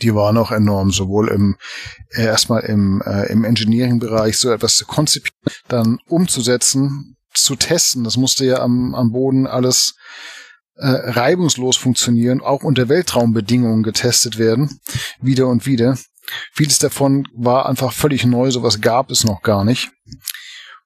[0.03, 1.57] die waren auch enorm, sowohl im
[2.11, 5.35] äh, erstmal im, äh, im Engineering-Bereich so etwas zu konzipieren,
[5.69, 8.05] dann umzusetzen, zu testen.
[8.05, 9.95] Das musste ja am, am Boden alles
[10.77, 14.81] äh, reibungslos funktionieren, auch unter Weltraumbedingungen getestet werden,
[15.21, 15.99] wieder und wieder.
[16.53, 19.91] Vieles davon war einfach völlig neu, sowas gab es noch gar nicht.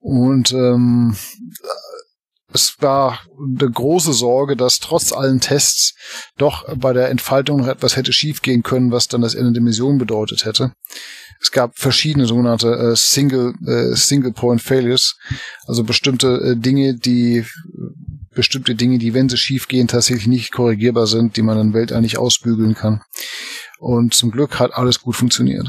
[0.01, 1.17] Und ähm,
[2.53, 5.95] es war eine große Sorge, dass trotz allen Tests
[6.37, 9.99] doch bei der Entfaltung noch etwas hätte schiefgehen können, was dann das Ende der Mission
[9.99, 10.73] bedeutet hätte.
[11.41, 15.17] Es gab verschiedene sogenannte äh, Single äh, Single Point Failures,
[15.67, 17.47] also bestimmte äh, Dinge, die
[18.35, 22.19] bestimmte Dinge, die wenn sie schiefgehen tatsächlich nicht korrigierbar sind, die man in Weltall nicht
[22.19, 23.03] ausbügeln kann.
[23.79, 25.69] Und zum Glück hat alles gut funktioniert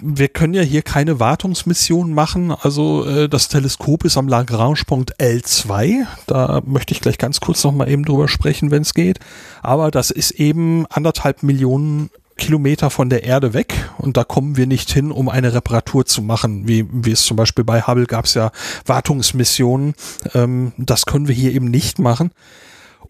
[0.00, 2.52] wir können ja hier keine Wartungsmission machen.
[2.52, 6.06] Also äh, das Teleskop ist am Lagrange-Punkt L2.
[6.26, 9.20] Da möchte ich gleich ganz kurz noch mal eben drüber sprechen, wenn es geht.
[9.62, 14.66] Aber das ist eben anderthalb Millionen Kilometer von der Erde weg und da kommen wir
[14.66, 18.26] nicht hin, um eine Reparatur zu machen, wie, wie es zum Beispiel bei Hubble gab
[18.26, 18.50] es ja
[18.84, 19.94] Wartungsmissionen.
[20.34, 22.30] Ähm, das können wir hier eben nicht machen.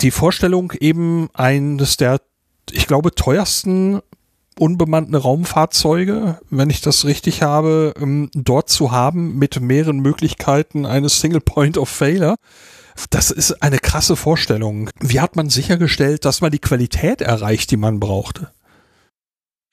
[0.00, 2.20] Die Vorstellung eben eines der
[2.72, 4.00] ich glaube, teuersten
[4.58, 11.20] unbemannten Raumfahrzeuge, wenn ich das richtig habe, ähm, dort zu haben mit mehreren Möglichkeiten eines
[11.20, 12.36] Single Point of Failure.
[13.10, 14.88] Das ist eine krasse Vorstellung.
[14.98, 18.50] Wie hat man sichergestellt, dass man die Qualität erreicht, die man brauchte?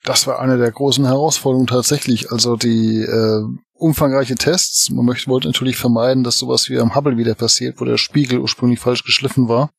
[0.04, 2.30] Das war eine der großen Herausforderungen tatsächlich.
[2.30, 3.42] Also die äh,
[3.72, 4.90] umfangreiche Tests.
[4.90, 8.38] Man möchte, wollte natürlich vermeiden, dass sowas wie am Hubble wieder passiert, wo der Spiegel
[8.38, 9.70] ursprünglich falsch geschliffen war.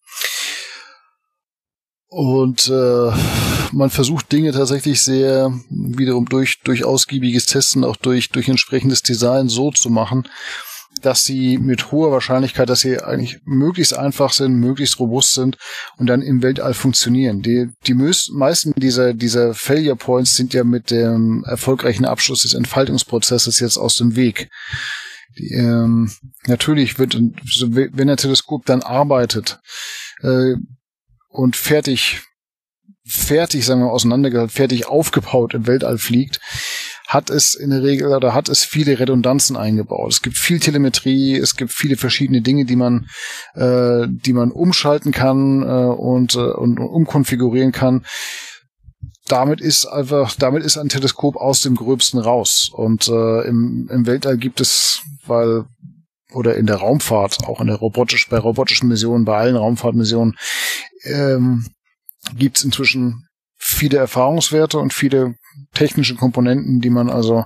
[2.08, 3.12] Und äh,
[3.72, 9.50] man versucht Dinge tatsächlich sehr wiederum durch, durch ausgiebiges Testen, auch durch, durch entsprechendes Design
[9.50, 10.28] so zu machen,
[11.02, 15.58] dass sie mit hoher Wahrscheinlichkeit, dass sie eigentlich möglichst einfach sind, möglichst robust sind
[15.98, 17.42] und dann im Weltall funktionieren.
[17.42, 23.60] Die, die meisten dieser, dieser Failure Points sind ja mit dem erfolgreichen Abschluss des Entfaltungsprozesses
[23.60, 24.50] jetzt aus dem Weg.
[25.38, 26.12] Die, ähm,
[26.48, 29.60] natürlich wird, wenn der Teleskop dann arbeitet,
[30.22, 30.56] äh,
[31.36, 32.22] und fertig,
[33.06, 36.40] fertig, sagen wir, auseinandergehalten, fertig aufgebaut im Weltall fliegt,
[37.08, 40.12] hat es in der Regel oder hat es viele Redundanzen eingebaut.
[40.12, 43.08] Es gibt viel Telemetrie, es gibt viele verschiedene Dinge, die man,
[43.54, 48.06] äh, die man umschalten kann äh, und, äh, und, umkonfigurieren kann.
[49.28, 52.70] Damit ist einfach, damit ist ein Teleskop aus dem Gröbsten raus.
[52.72, 55.66] Und äh, im, im Weltall gibt es, weil
[56.34, 60.36] oder in der Raumfahrt, auch in der robotisch, bei robotischen Missionen, bei allen Raumfahrtmissionen,
[61.04, 61.66] ähm,
[62.36, 63.28] gibt es inzwischen
[63.58, 65.36] viele Erfahrungswerte und viele
[65.74, 67.46] technische Komponenten, die man also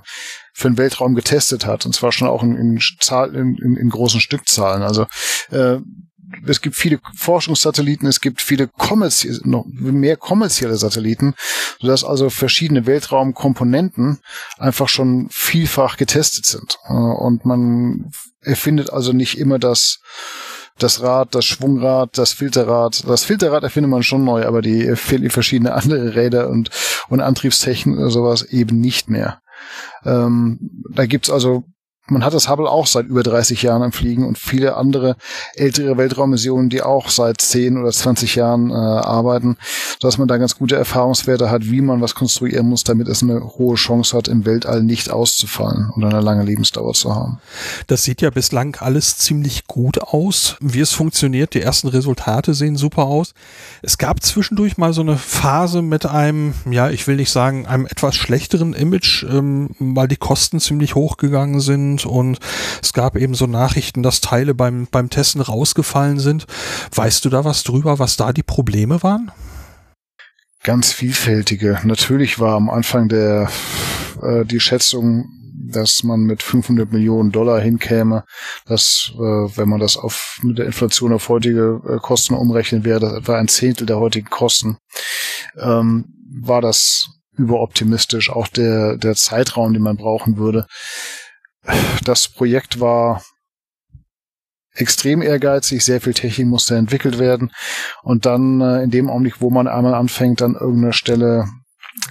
[0.52, 2.78] für den Weltraum getestet hat, und zwar schon auch in, in,
[3.34, 4.82] in, in großen Stückzahlen.
[4.82, 5.06] Also
[5.50, 5.78] äh,
[6.46, 11.34] es gibt viele Forschungssatelliten, es gibt viele kommerzielle, noch mehr kommerzielle Satelliten,
[11.80, 14.20] sodass also verschiedene Weltraumkomponenten
[14.58, 16.78] einfach schon vielfach getestet sind.
[16.84, 18.10] Äh, und man
[18.42, 20.00] erfindet also nicht immer das,
[20.82, 23.08] das Rad, das Schwungrad, das Filterrad.
[23.08, 26.70] Das Filterrad erfindet man schon neu, aber die verschiedene andere Räder und,
[27.08, 29.40] und Antriebstechnik oder sowas eben nicht mehr.
[30.04, 30.58] Ähm,
[30.90, 31.64] da gibt's also
[32.10, 35.16] man hat das Hubble auch seit über 30 Jahren am Fliegen und viele andere
[35.54, 39.56] ältere Weltraummissionen, die auch seit 10 oder 20 Jahren äh, arbeiten,
[40.00, 43.40] sodass man da ganz gute Erfahrungswerte hat, wie man was konstruieren muss, damit es eine
[43.40, 47.40] hohe Chance hat, im Weltall nicht auszufallen und eine lange Lebensdauer zu haben.
[47.86, 51.54] Das sieht ja bislang alles ziemlich gut aus, wie es funktioniert.
[51.54, 53.34] Die ersten Resultate sehen super aus.
[53.82, 57.86] Es gab zwischendurch mal so eine Phase mit einem, ja, ich will nicht sagen, einem
[57.86, 62.38] etwas schlechteren Image, ähm, weil die Kosten ziemlich hoch gegangen sind sind und
[62.82, 66.46] es gab eben so Nachrichten, dass Teile beim, beim Testen rausgefallen sind.
[66.94, 69.30] Weißt du da was drüber, was da die Probleme waren?
[70.62, 71.80] Ganz vielfältige.
[71.84, 73.48] Natürlich war am Anfang der
[74.22, 75.24] äh, die Schätzung,
[75.72, 78.24] dass man mit 500 Millionen Dollar hinkäme,
[78.66, 83.00] dass, äh, wenn man das auf mit der Inflation auf heutige äh, Kosten umrechnen wäre,
[83.00, 84.78] das etwa ein Zehntel der heutigen Kosten,
[85.58, 86.06] ähm,
[86.42, 88.30] war das überoptimistisch.
[88.30, 90.66] Auch der, der Zeitraum, den man brauchen würde.
[92.04, 93.22] Das Projekt war
[94.74, 97.52] extrem ehrgeizig, sehr viel Technik musste entwickelt werden.
[98.02, 101.46] Und dann äh, in dem Augenblick, wo man einmal anfängt, an irgendeiner Stelle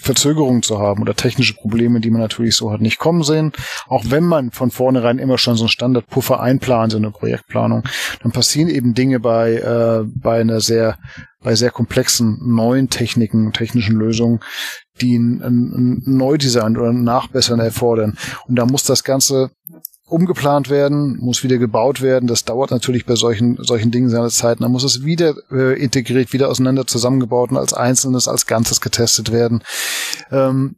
[0.02, 3.54] Verzögerungen zu haben oder technische Probleme, die man natürlich so hat nicht kommen sehen.
[3.88, 7.84] Auch wenn man von vornherein immer schon so einen Standardpuffer einplant in eine Projektplanung,
[8.22, 10.98] dann passieren eben Dinge bei, äh, bei einer sehr,
[11.42, 14.40] bei sehr komplexen neuen Techniken, technischen Lösungen,
[15.02, 18.18] die ein, ein Neudesign oder ein Nachbessern erfordern.
[18.48, 19.52] Und da muss das Ganze
[20.10, 22.28] umgeplant werden, muss wieder gebaut werden.
[22.28, 24.60] Das dauert natürlich bei solchen, solchen Dingen seine Zeit.
[24.60, 29.32] Dann muss es wieder äh, integriert, wieder auseinander zusammengebaut und als Einzelnes, als Ganzes getestet
[29.32, 29.64] werden.
[30.32, 30.78] Ähm,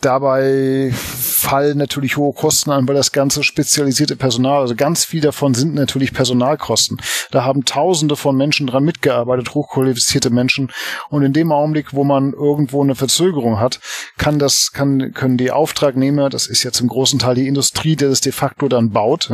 [0.00, 5.54] Dabei fallen natürlich hohe Kosten an, weil das ganze spezialisierte Personal, also ganz viel davon
[5.54, 6.96] sind natürlich Personalkosten.
[7.30, 10.72] Da haben Tausende von Menschen dran mitgearbeitet, hochqualifizierte Menschen.
[11.08, 13.78] Und in dem Augenblick, wo man irgendwo eine Verzögerung hat,
[14.18, 18.08] kann das, kann, können die Auftragnehmer, das ist ja zum großen Teil die Industrie, der
[18.08, 19.30] das de facto dann baut,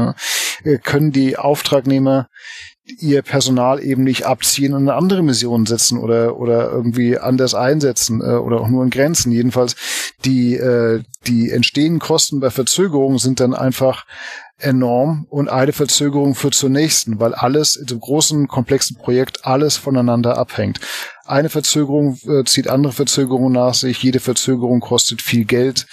[0.64, 2.28] äh, können die Auftragnehmer
[2.84, 8.20] ihr Personal eben nicht abziehen und eine andere Mission setzen oder oder irgendwie anders einsetzen
[8.20, 9.30] äh, oder auch nur in Grenzen.
[9.30, 9.76] Jedenfalls
[10.24, 14.04] die äh, die entstehenden Kosten bei Verzögerungen sind dann einfach
[14.58, 19.76] enorm und eine Verzögerung führt zur nächsten, weil alles in dem großen, komplexen Projekt alles
[19.76, 20.80] voneinander abhängt.
[21.24, 25.86] Eine Verzögerung äh, zieht andere Verzögerungen nach sich, jede Verzögerung kostet viel Geld,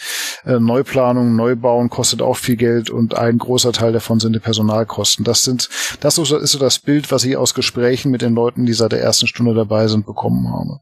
[0.46, 5.24] äh, Neuplanung, Neubauen kostet auch viel Geld und ein großer Teil davon sind die Personalkosten.
[5.24, 5.70] Das sind,
[6.00, 9.02] das ist so das Bild, was ich aus Gesprächen mit den Leuten, die seit der
[9.02, 10.80] ersten Stunde dabei sind, bekommen habe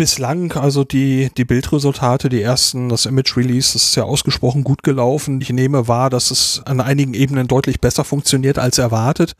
[0.00, 4.82] bislang, also die, die Bildresultate, die ersten, das Image Release, das ist ja ausgesprochen gut
[4.82, 5.42] gelaufen.
[5.42, 9.34] Ich nehme wahr, dass es an einigen Ebenen deutlich besser funktioniert als erwartet.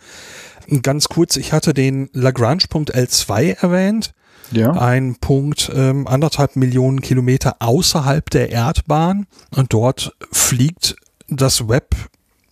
[0.83, 4.13] Ganz kurz, ich hatte den Lagrange-Punkt L2 erwähnt.
[4.53, 4.73] Ja.
[4.73, 10.97] Ein Punkt ähm, anderthalb Millionen Kilometer außerhalb der Erdbahn und dort fliegt
[11.29, 11.95] das Web,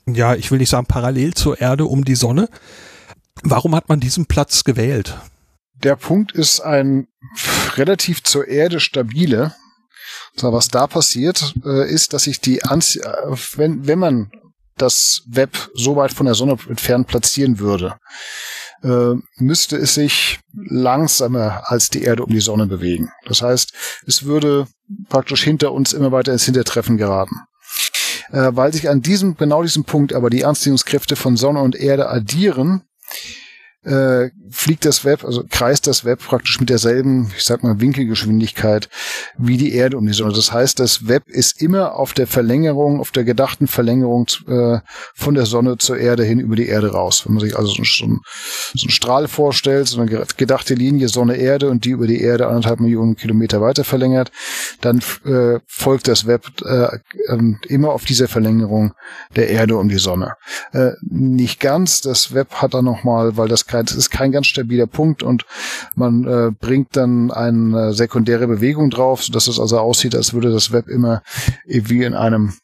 [0.07, 2.49] ja, ich will nicht sagen parallel zur Erde um die Sonne.
[3.43, 5.17] Warum hat man diesen Platz gewählt?
[5.83, 7.09] der Punkt ist ein
[7.77, 9.55] relativ zur Erde stabile.
[10.37, 14.31] So, was da passiert, äh, ist, dass sich die Anzie äh, wenn, wenn man
[14.83, 17.97] das Web so weit von der Sonne entfernt platzieren würde,
[18.83, 23.11] äh, müsste es sich langsamer als die Erde um die Sonne bewegen.
[23.27, 23.73] Das heißt,
[24.07, 24.67] es würde
[25.09, 27.37] praktisch hinter uns immer weiter ins Hintertreffen geraten.
[28.31, 32.09] Äh, weil sich an diesem, genau diesem Punkt aber die Anziehungskräfte von Sonne und Erde
[32.09, 32.83] addieren,
[33.89, 38.89] äh, fliegt das Web, also kreist das Web praktisch mit derselben, ich sag mal, Winkelgeschwindigkeit
[39.37, 40.33] wie die Erde um die Sonne.
[40.33, 44.79] Das heißt, das Web ist immer auf der Verlängerung, auf der gedachten Verlängerung äh,
[45.15, 47.25] von der Sonne zur Erde hin über die Erde raus.
[47.25, 48.21] Wenn man sich also so, so, einen,
[48.75, 52.81] so einen Strahl vorstellt, so eine gedachte Linie Sonne-Erde und die über die Erde anderthalb
[52.81, 54.33] Millionen Kilometer weiter verlängert,
[54.81, 58.93] dann äh, folgt das Web äh, äh, immer auf dieser Verlängerung
[59.37, 60.35] der Erde um die Sonne.
[60.73, 64.47] Äh, nicht ganz, das Web hat dann nochmal, weil das kein, das ist kein ganz
[64.47, 65.47] stabiler Punkt und
[65.95, 70.73] man äh, bringt dann eine sekundäre Bewegung drauf, sodass es also aussieht, als würde das
[70.73, 71.23] Web immer
[71.67, 72.55] wie in einem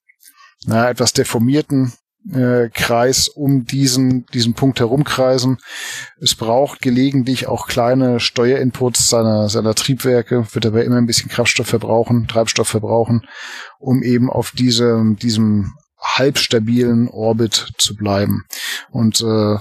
[0.66, 1.92] na, etwas deformierten
[2.32, 5.58] äh, Kreis um diesen, diesen Punkt herumkreisen.
[6.20, 11.66] Es braucht gelegentlich auch kleine Steuerinputs seiner, seiner Triebwerke, wird dabei immer ein bisschen Kraftstoff
[11.66, 13.26] verbrauchen, Treibstoff verbrauchen,
[13.78, 18.44] um eben auf diese, diesem halbstabilen Orbit zu bleiben.
[18.90, 19.56] Und äh,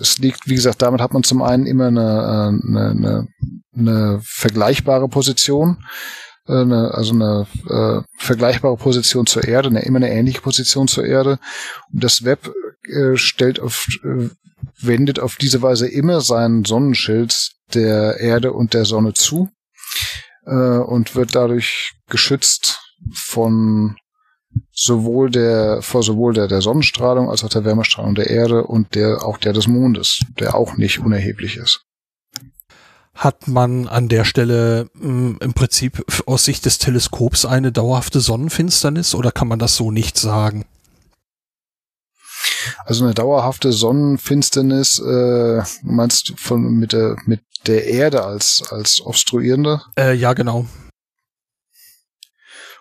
[0.00, 3.28] es liegt, wie gesagt, damit hat man zum einen immer eine, äh, eine, eine,
[3.76, 5.84] eine vergleichbare Position,
[6.46, 11.04] äh, eine, also eine äh, vergleichbare Position zur Erde, eine, immer eine ähnliche Position zur
[11.04, 11.38] Erde.
[11.92, 12.52] Und das Web
[12.88, 14.28] äh, stellt auf, äh,
[14.80, 19.48] wendet auf diese Weise immer seinen Sonnenschild der Erde und der Sonne zu
[20.46, 22.80] äh, und wird dadurch geschützt
[23.12, 23.96] von
[24.72, 29.24] sowohl der, vor sowohl der, der Sonnenstrahlung als auch der Wärmestrahlung der Erde und der,
[29.24, 31.84] auch der des Mondes, der auch nicht unerheblich ist.
[33.14, 38.20] Hat man an der Stelle mh, hm, im Prinzip aus Sicht des Teleskops eine dauerhafte
[38.20, 40.64] Sonnenfinsternis oder kann man das so nicht sagen?
[42.84, 49.00] Also eine dauerhafte Sonnenfinsternis, äh, meinst du von mit der mit der Erde als als
[49.04, 49.82] obstruierende?
[49.98, 50.66] Äh, ja, genau.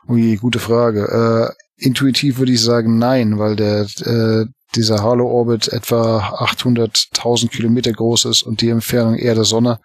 [0.10, 1.54] Ui, gute Frage.
[1.78, 4.46] Äh, intuitiv würde ich sagen nein, weil der, äh,
[4.76, 9.80] dieser Halo Orbit etwa 800.000 Kilometer groß ist und die Entfernung Erde-Sonne,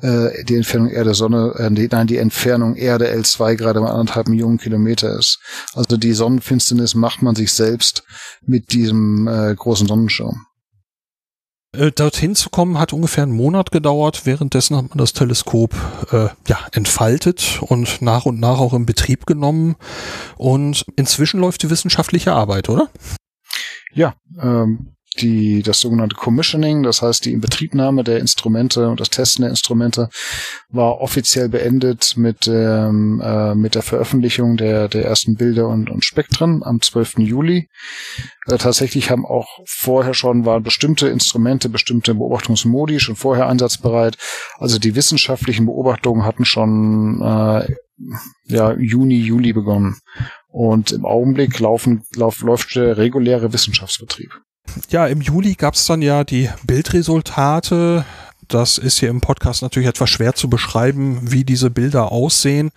[0.00, 4.58] äh, die Entfernung Erde-Sonne, äh, die, nein, die Entfernung Erde L2 gerade mal anderthalb Millionen
[4.58, 5.38] Kilometer ist.
[5.74, 8.02] Also die Sonnenfinsternis macht man sich selbst
[8.44, 10.44] mit diesem äh, großen Sonnenschirm.
[11.74, 14.26] Äh, dorthin zu kommen hat ungefähr einen Monat gedauert.
[14.26, 15.74] Währenddessen hat man das Teleskop
[16.12, 19.76] äh, ja entfaltet und nach und nach auch in Betrieb genommen.
[20.36, 22.90] Und inzwischen läuft die wissenschaftliche Arbeit, oder?
[23.94, 29.42] Ja, ähm, die, das sogenannte Commissioning, das heißt die Inbetriebnahme der Instrumente und das Testen
[29.42, 30.08] der Instrumente
[30.68, 36.04] war offiziell beendet mit, ähm, äh, mit der Veröffentlichung der, der ersten Bilder und, und
[36.04, 37.18] Spektren am 12.
[37.18, 37.68] Juli.
[38.46, 44.16] Äh, tatsächlich haben auch vorher schon waren bestimmte Instrumente, bestimmte Beobachtungsmodi schon vorher einsatzbereit.
[44.58, 47.74] Also die wissenschaftlichen Beobachtungen hatten schon äh,
[48.46, 49.96] ja, Juni, Juli begonnen.
[50.48, 54.32] Und im Augenblick laufen, lauf, läuft der reguläre Wissenschaftsbetrieb.
[54.90, 58.04] Ja, im Juli gab es dann ja die Bildresultate.
[58.52, 62.70] Das ist hier im Podcast natürlich etwas schwer zu beschreiben, wie diese Bilder aussehen.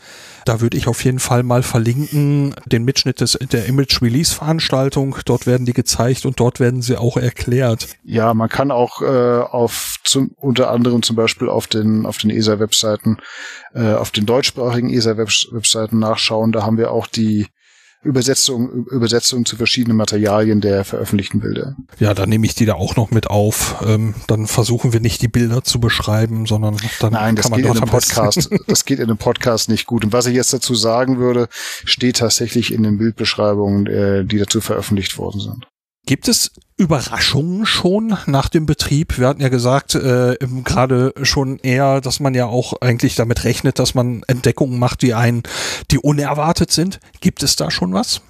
[0.45, 5.17] Da würde ich auf jeden Fall mal verlinken den Mitschnitt des, der Image Release Veranstaltung.
[5.26, 7.89] Dort werden die gezeigt und dort werden sie auch erklärt.
[8.03, 12.30] Ja, man kann auch äh, auf zum, unter anderem zum Beispiel auf den auf den
[12.30, 13.17] ESA Webseiten,
[13.73, 16.53] äh, auf den deutschsprachigen ESA Webseiten nachschauen.
[16.53, 17.47] Da haben wir auch die
[18.06, 21.76] Übersetzung, Übersetzung zu verschiedenen Materialien der veröffentlichten Bilder.
[21.99, 23.84] Ja, dann nehme ich die da auch noch mit auf.
[23.86, 27.57] Ähm, dann versuchen wir nicht die Bilder zu beschreiben, sondern dann Nein, das kann man
[27.60, 28.49] geht dort in einem Podcast.
[28.68, 30.06] das geht in einem Podcast nicht gut.
[30.06, 31.48] Und was ich jetzt dazu sagen würde,
[31.84, 35.68] steht tatsächlich in den Bildbeschreibungen, äh, die dazu veröffentlicht worden sind.
[36.06, 39.18] Gibt es Überraschungen schon nach dem Betrieb?
[39.18, 43.80] Wir hatten ja gesagt, äh, gerade schon eher, dass man ja auch eigentlich damit rechnet,
[43.80, 45.41] dass man Entdeckungen macht, die einen,
[45.90, 46.99] die unerwartet sind.
[47.22, 48.22] Gibt es da schon was?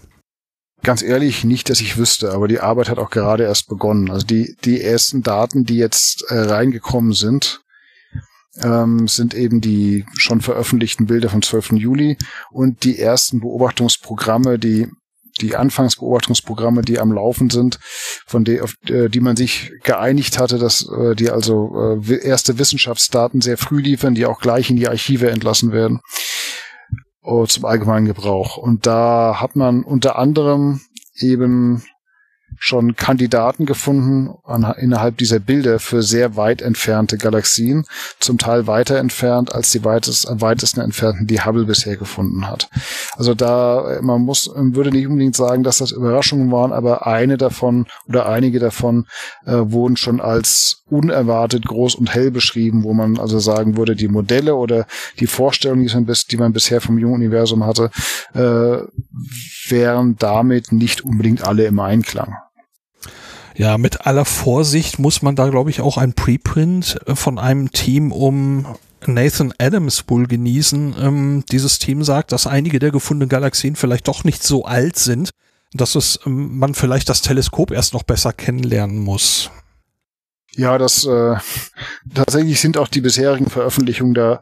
[0.84, 4.10] Ganz ehrlich, nicht, dass ich wüsste, aber die Arbeit hat auch gerade erst begonnen.
[4.10, 7.62] Also die, die ersten Daten, die jetzt äh, reingekommen sind,
[8.62, 11.74] ähm, sind eben die schon veröffentlichten Bilder vom 12.
[11.74, 12.18] Juli
[12.52, 14.88] und die ersten Beobachtungsprogramme, die
[15.42, 17.80] die Anfangsbeobachtungsprogramme, die am Laufen sind,
[18.26, 22.58] von der, auf äh, die man sich geeinigt hatte, dass äh, die also äh, erste
[22.58, 26.00] Wissenschaftsdaten sehr früh liefern, die auch gleich in die Archive entlassen werden
[27.26, 28.58] oh, zum allgemeinen Gebrauch.
[28.58, 30.82] Und da hat man unter anderem
[31.18, 31.84] eben
[32.58, 37.86] schon Kandidaten gefunden an, innerhalb dieser Bilder für sehr weit entfernte Galaxien,
[38.20, 42.70] zum Teil weiter entfernt als die weitest, am weitesten entfernten, die Hubble bisher gefunden hat.
[43.16, 47.86] Also da, man muss, würde nicht unbedingt sagen, dass das Überraschungen waren, aber eine davon
[48.08, 49.06] oder einige davon
[49.46, 54.08] äh, wurden schon als unerwartet groß und hell beschrieben, wo man also sagen würde, die
[54.08, 54.86] Modelle oder
[55.20, 57.90] die Vorstellungen, man, die man bisher vom jungen Universum hatte,
[58.34, 58.84] äh,
[59.70, 62.36] wären damit nicht unbedingt alle im Einklang.
[63.56, 67.72] Ja, mit aller Vorsicht muss man da, glaube ich, auch ein Preprint äh, von einem
[67.72, 68.66] Team um
[69.06, 70.96] Nathan Adams wohl genießen.
[71.00, 75.30] Ähm, dieses Team sagt, dass einige der gefundenen Galaxien vielleicht doch nicht so alt sind,
[75.74, 79.52] dass es ähm, man vielleicht das Teleskop erst noch besser kennenlernen muss.
[80.52, 81.36] Ja, das äh,
[82.14, 84.42] tatsächlich sind auch die bisherigen Veröffentlichungen da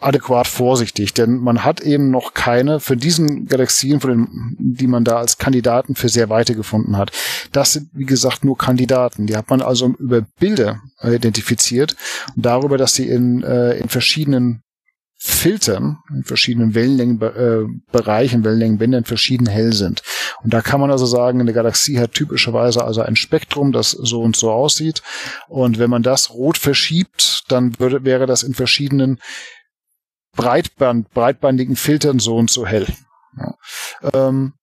[0.00, 5.04] adäquat vorsichtig, denn man hat eben noch keine für diesen Galaxien, von den, die man
[5.04, 7.12] da als Kandidaten für sehr weite gefunden hat.
[7.52, 9.26] Das sind, wie gesagt, nur Kandidaten.
[9.26, 11.96] Die hat man also über Bilder identifiziert
[12.36, 14.62] und darüber, dass sie in, äh, in verschiedenen
[15.22, 20.02] Filtern, in verschiedenen Wellenlängenbereichen, äh, Wellenlängenbändern verschieden hell sind.
[20.42, 24.22] Und da kann man also sagen, eine Galaxie hat typischerweise also ein Spektrum, das so
[24.22, 25.02] und so aussieht.
[25.46, 29.18] Und wenn man das rot verschiebt, dann würde, wäre das in verschiedenen
[30.32, 32.86] Breitband, breitbandigen Filtern so und so hell.
[33.36, 33.54] Ja.
[34.12, 34.54] Ähm,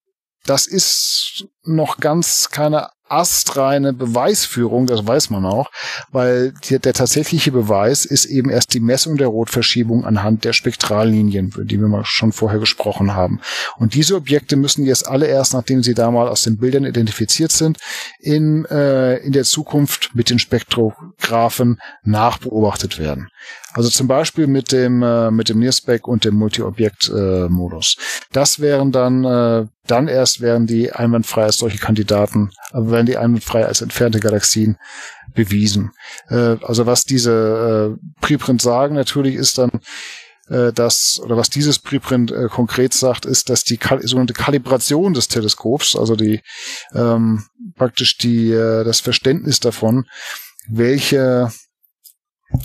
[0.45, 5.69] das ist noch ganz keine astreine Beweisführung, das weiß man auch,
[6.11, 11.53] weil die, der tatsächliche Beweis ist eben erst die Messung der Rotverschiebung anhand der Spektrallinien,
[11.63, 13.39] die wir mal schon vorher gesprochen haben.
[13.77, 17.51] Und diese Objekte müssen jetzt alle erst, nachdem sie da mal aus den Bildern identifiziert
[17.51, 17.77] sind,
[18.19, 23.29] in, äh, in der Zukunft mit den Spektrographen nachbeobachtet werden.
[23.73, 27.95] Also zum Beispiel mit dem, äh, mit dem NIRSPEC und dem Multi-Objekt-Modus.
[27.97, 33.17] Äh, das wären dann, äh, dann erst wären die einwandfrei solche Kandidaten, aber werden die
[33.17, 34.77] einwandfrei als entfernte Galaxien
[35.33, 35.91] bewiesen.
[36.29, 39.81] Äh, also was diese äh, Preprints sagen natürlich ist dann,
[40.49, 45.13] äh, dass, oder was dieses Preprint äh, konkret sagt, ist, dass die Kal sogenannte Kalibration
[45.13, 46.41] des Teleskops, also die
[46.93, 47.43] ähm,
[47.75, 50.05] praktisch die äh, das Verständnis davon,
[50.69, 51.51] welche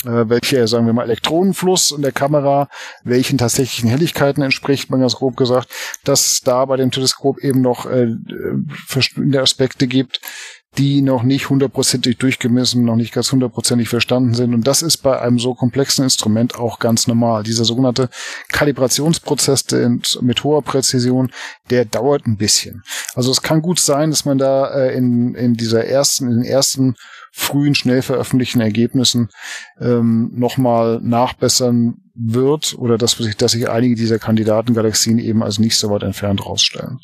[0.04, 2.68] äh, welche, sagen wir mal, Elektronenfluss in der Kamera,
[3.04, 5.68] welchen tatsächlichen Helligkeiten entspricht, man ganz grob gesagt,
[6.04, 8.14] dass es da bei dem Teleskop eben noch äh,
[8.86, 10.20] verschiedene Aspekte gibt,
[10.78, 14.54] die noch nicht hundertprozentig durchgemessen, noch nicht ganz hundertprozentig verstanden sind.
[14.54, 17.42] Und das ist bei einem so komplexen Instrument auch ganz normal.
[17.42, 18.08] Dieser sogenannte
[18.52, 19.66] Kalibrationsprozess
[20.22, 21.30] mit hoher Präzision,
[21.68, 22.82] der dauert ein bisschen.
[23.14, 26.44] Also es kann gut sein, dass man da äh, in, in dieser ersten, in den
[26.44, 26.94] ersten
[27.32, 29.30] frühen, schnell veröffentlichten Ergebnissen
[29.80, 35.76] ähm, nochmal nachbessern wird oder dass sich, dass sich einige dieser Kandidatengalaxien eben als nicht
[35.78, 36.98] so weit entfernt rausstellen.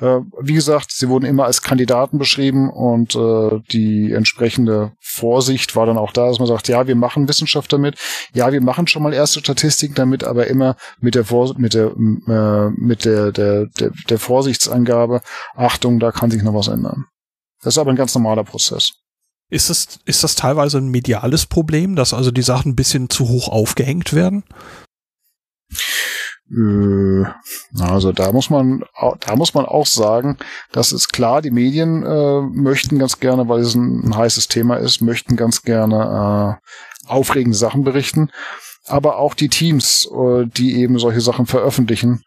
[0.00, 5.84] Äh, wie gesagt, sie wurden immer als Kandidaten beschrieben und äh, die entsprechende Vorsicht war
[5.84, 7.96] dann auch da, dass man sagt, ja, wir machen Wissenschaft damit,
[8.32, 11.88] ja, wir machen schon mal erste Statistiken damit, aber immer mit der Vor mit der
[11.88, 15.20] äh, mit der, der der der Vorsichtsangabe,
[15.54, 17.04] Achtung, da kann sich noch was ändern.
[17.62, 18.92] Das ist aber ein ganz normaler Prozess.
[19.50, 23.28] Ist das, ist das teilweise ein mediales Problem, dass also die Sachen ein bisschen zu
[23.28, 24.44] hoch aufgehängt werden?
[26.50, 27.24] Äh,
[27.80, 28.84] also da muss man,
[29.20, 30.38] da muss man auch sagen,
[30.72, 35.00] das ist klar, die Medien äh, möchten ganz gerne, weil es ein, heißes Thema ist,
[35.00, 38.30] möchten ganz gerne äh, aufregende Sachen berichten.
[38.88, 42.22] Aber auch die Teams, äh, die eben solche Sachen veröffentlichen,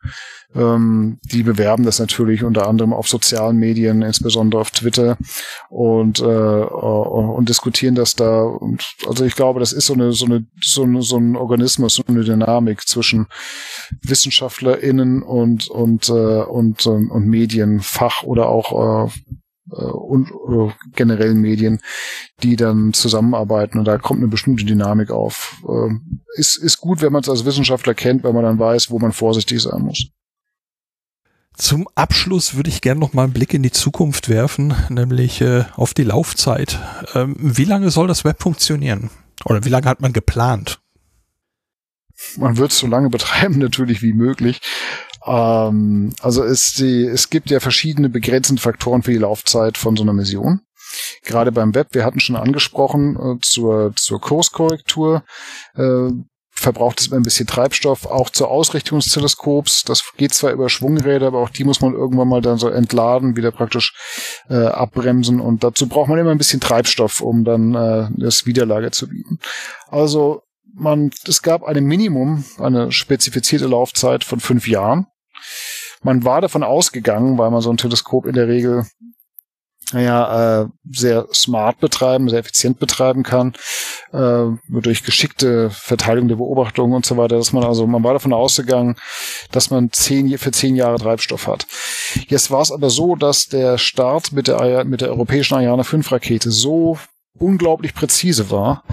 [0.53, 5.17] ähm, die bewerben das natürlich unter anderem auf sozialen Medien, insbesondere auf Twitter
[5.69, 8.57] und, äh, äh, und diskutieren das da.
[9.07, 12.03] Also ich glaube, das ist so eine, so eine, so, eine, so ein Organismus, so
[12.07, 13.27] eine Dynamik zwischen
[14.01, 19.09] WissenschaftlerInnen und, und, äh, und, und, und Medienfach oder auch
[19.76, 21.81] und äh, generell Medien,
[22.43, 25.61] die dann zusammenarbeiten und da kommt eine bestimmte Dynamik auf.
[25.68, 25.93] Äh,
[26.35, 29.11] ist, ist gut, wenn man es als Wissenschaftler kennt, weil man dann weiß, wo man
[29.11, 30.07] vorsichtig sein muss.
[31.56, 35.65] Zum Abschluss würde ich gerne noch mal einen Blick in die Zukunft werfen, nämlich äh,
[35.76, 36.80] auf die Laufzeit.
[37.14, 39.10] Ähm, wie lange soll das Web funktionieren?
[39.45, 40.80] Oder wie lange hat man geplant?
[42.38, 44.61] Man wird es so lange betreiben, natürlich wie möglich.
[45.26, 50.03] Ähm, also es, die, es gibt ja verschiedene begrenzende Faktoren für die Laufzeit von so
[50.03, 50.61] einer Mission.
[51.23, 55.23] Gerade beim Web, wir hatten schon angesprochen, äh, zur, zur Kurskorrektur
[55.76, 56.10] äh,
[56.61, 59.84] verbraucht es ein bisschen Treibstoff, auch zur Ausrichtung des Teleskops.
[59.84, 63.35] Das geht zwar über Schwungräder, aber auch die muss man irgendwann mal dann so entladen,
[63.35, 63.95] wieder praktisch
[64.49, 68.91] äh, abbremsen und dazu braucht man immer ein bisschen Treibstoff, um dann äh, das Widerlage
[68.91, 69.39] zu bieten.
[69.88, 70.43] Also
[70.73, 75.07] man, es gab ein Minimum, eine spezifizierte Laufzeit von fünf Jahren.
[76.03, 78.86] Man war davon ausgegangen, weil man so ein Teleskop in der Regel
[79.94, 83.53] naja, äh, sehr smart betreiben, sehr effizient betreiben kann,
[84.14, 88.34] äh, durch geschickte Verteilung der Beobachtungen und so weiter, dass man also, man war davon
[88.34, 88.95] ausgegangen,
[89.52, 91.68] dass man zehn, für zehn Jahre Treibstoff hat.
[92.28, 96.11] Jetzt war es aber so, dass der Start mit der, mit der europäischen Ariane 5
[96.11, 96.98] Rakete so
[97.38, 98.84] unglaublich präzise war,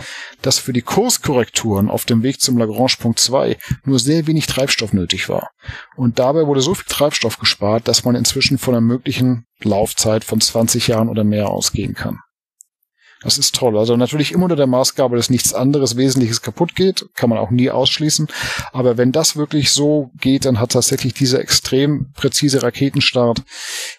[0.43, 5.29] dass für die Kurskorrekturen auf dem Weg zum Lagrange-Punkt 2 nur sehr wenig Treibstoff nötig
[5.29, 5.51] war.
[5.97, 10.41] Und dabei wurde so viel Treibstoff gespart, dass man inzwischen von einer möglichen Laufzeit von
[10.41, 12.21] 20 Jahren oder mehr ausgehen kann.
[13.23, 13.77] Das ist toll.
[13.77, 17.51] Also natürlich immer unter der Maßgabe, dass nichts anderes Wesentliches kaputt geht, kann man auch
[17.51, 18.29] nie ausschließen.
[18.73, 23.43] Aber wenn das wirklich so geht, dann hat tatsächlich dieser extrem präzise Raketenstart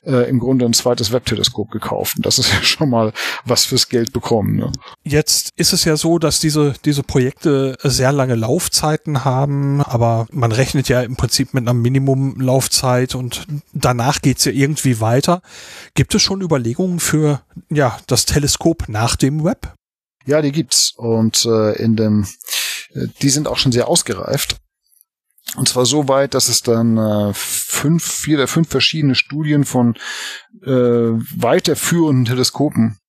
[0.06, 2.18] äh, im Grunde ein zweites Webteleskop gekauft.
[2.18, 3.12] Und das ist ja schon mal
[3.44, 4.56] was fürs Geld bekommen.
[4.56, 4.72] Ne?
[5.04, 10.54] Jetzt ist es ja so, dass diese, diese Projekte sehr lange Laufzeiten haben, aber man
[10.54, 15.42] rechnet ja im Prinzip mit einer Minimumlaufzeit und danach geht's ja irgendwie weiter.
[15.94, 19.74] Gibt es schon Überlegungen für ja, das Teleskop nach nach dem Web?
[20.26, 20.94] Ja, die gibt's.
[20.96, 22.28] Und äh, in dem,
[22.94, 24.58] äh, die sind auch schon sehr ausgereift.
[25.56, 29.96] Und zwar so weit, dass es dann äh, fünf, vier oder fünf verschiedene Studien von
[30.64, 33.00] äh, weiterführenden Teleskopen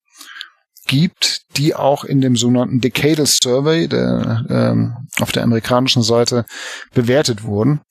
[0.87, 6.47] gibt, die auch in dem sogenannten Decadal Survey der, ähm, auf der amerikanischen Seite
[6.95, 7.83] bewertet wurden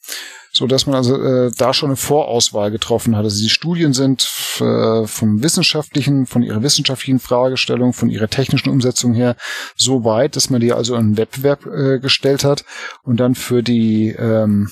[0.60, 3.23] so dass man also äh, da schon eine Vorauswahl getroffen hat.
[3.23, 4.30] Also die Studien sind
[4.60, 9.38] äh, vom wissenschaftlichen, von ihrer wissenschaftlichen Fragestellung, von ihrer technischen Umsetzung her
[9.77, 12.65] so weit, dass man die also in einen Wettbewerb äh, gestellt hat
[13.03, 14.69] und dann für die ähm,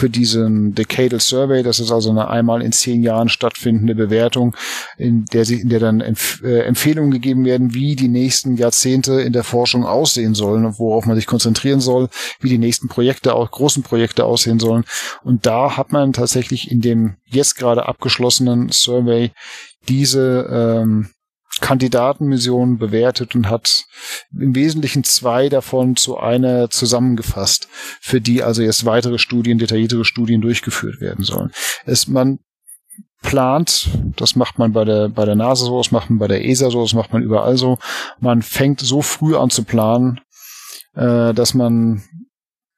[0.00, 1.62] für diesen Decadal Survey.
[1.62, 4.56] Das ist also eine einmal in zehn Jahren stattfindende Bewertung,
[4.96, 9.20] in der sie, in der dann Empf äh, Empfehlungen gegeben werden, wie die nächsten Jahrzehnte
[9.20, 12.08] in der Forschung aussehen sollen und worauf man sich konzentrieren soll,
[12.40, 14.84] wie die nächsten Projekte, auch großen Projekte aussehen sollen.
[15.22, 19.32] Und da hat man tatsächlich in dem jetzt gerade abgeschlossenen Survey
[19.86, 21.10] diese ähm,
[21.60, 23.84] Kandidatenmissionen bewertet und hat
[24.32, 27.68] im Wesentlichen zwei davon zu einer zusammengefasst,
[28.00, 31.52] für die also jetzt weitere Studien, detailliertere Studien durchgeführt werden sollen.
[31.84, 32.38] Es, man
[33.22, 36.44] plant, das macht man bei der, bei der NASA so, das macht man bei der
[36.44, 37.78] ESA so, das macht man überall so.
[38.18, 40.20] Man fängt so früh an zu planen,
[40.94, 42.02] äh, dass man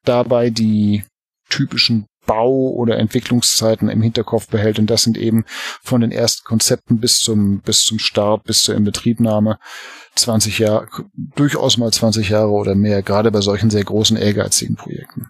[0.05, 1.05] dabei die
[1.49, 4.79] typischen Bau- oder Entwicklungszeiten im Hinterkopf behält.
[4.79, 5.45] Und das sind eben
[5.83, 9.59] von den ersten Konzepten bis zum, bis zum Start, bis zur Inbetriebnahme
[10.15, 10.89] 20 Jahre,
[11.37, 15.27] durchaus mal 20 Jahre oder mehr, gerade bei solchen sehr großen, ehrgeizigen Projekten.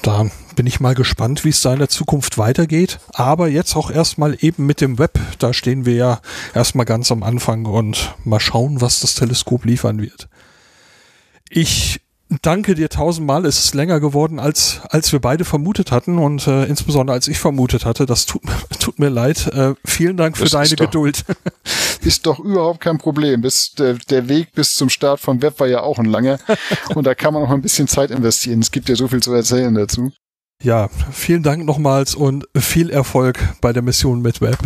[0.00, 2.98] Da bin ich mal gespannt, wie es da in der Zukunft weitergeht.
[3.12, 5.18] Aber jetzt auch erstmal eben mit dem Web.
[5.38, 6.20] Da stehen wir ja
[6.54, 10.30] erstmal ganz am Anfang und mal schauen, was das Teleskop liefern wird.
[11.50, 12.00] Ich
[12.42, 13.46] danke dir tausendmal.
[13.46, 17.38] Es ist länger geworden, als, als wir beide vermutet hatten und äh, insbesondere als ich
[17.38, 18.06] vermutet hatte.
[18.06, 18.42] Das tut,
[18.80, 19.46] tut mir leid.
[19.48, 21.24] Äh, vielen Dank für das deine doch, Geduld.
[22.02, 23.40] Ist doch überhaupt kein Problem.
[23.40, 26.38] Bis, der, der Weg bis zum Start vom Web war ja auch ein langer
[26.94, 28.60] und da kann man noch ein bisschen Zeit investieren.
[28.60, 30.12] Es gibt ja so viel zu erzählen dazu.
[30.62, 34.58] Ja, vielen Dank nochmals und viel Erfolg bei der Mission mit Web.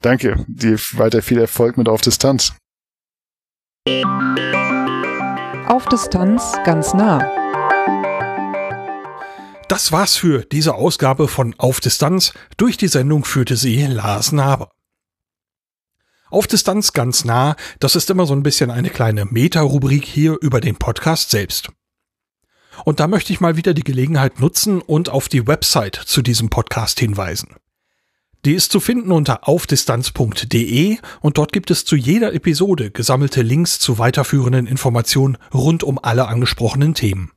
[0.00, 0.44] Danke.
[0.46, 2.52] Dir weiter viel Erfolg mit auf Distanz.
[5.68, 7.18] Auf Distanz ganz nah.
[9.68, 12.34] Das war's für diese Ausgabe von Auf Distanz.
[12.56, 14.70] Durch die Sendung führte sie Lars Naber.
[16.30, 20.60] Auf Distanz ganz nah, das ist immer so ein bisschen eine kleine Meta-Rubrik hier über
[20.60, 21.70] den Podcast selbst.
[22.84, 26.48] Und da möchte ich mal wieder die Gelegenheit nutzen und auf die Website zu diesem
[26.48, 27.56] Podcast hinweisen.
[28.46, 33.80] Die ist zu finden unter aufdistanz.de und dort gibt es zu jeder Episode gesammelte Links
[33.80, 37.32] zu weiterführenden Informationen rund um alle angesprochenen Themen.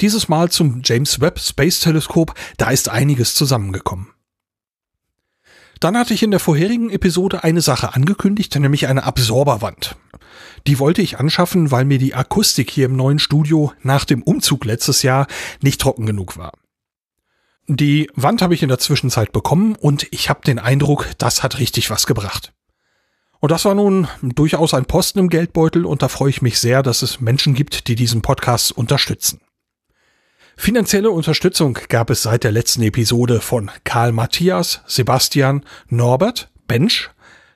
[0.00, 4.06] Dieses Mal zum James Webb Space Teleskop, da ist einiges zusammengekommen.
[5.80, 9.96] Dann hatte ich in der vorherigen Episode eine Sache angekündigt, nämlich eine Absorberwand.
[10.68, 14.64] Die wollte ich anschaffen, weil mir die Akustik hier im neuen Studio nach dem Umzug
[14.64, 15.26] letztes Jahr
[15.60, 16.52] nicht trocken genug war.
[17.68, 21.58] Die Wand habe ich in der Zwischenzeit bekommen und ich habe den Eindruck, das hat
[21.58, 22.52] richtig was gebracht.
[23.40, 26.82] Und das war nun durchaus ein Posten im Geldbeutel und da freue ich mich sehr,
[26.82, 29.40] dass es Menschen gibt, die diesen Podcast unterstützen.
[30.56, 37.10] Finanzielle Unterstützung gab es seit der letzten Episode von Karl Matthias, Sebastian, Norbert, Bench,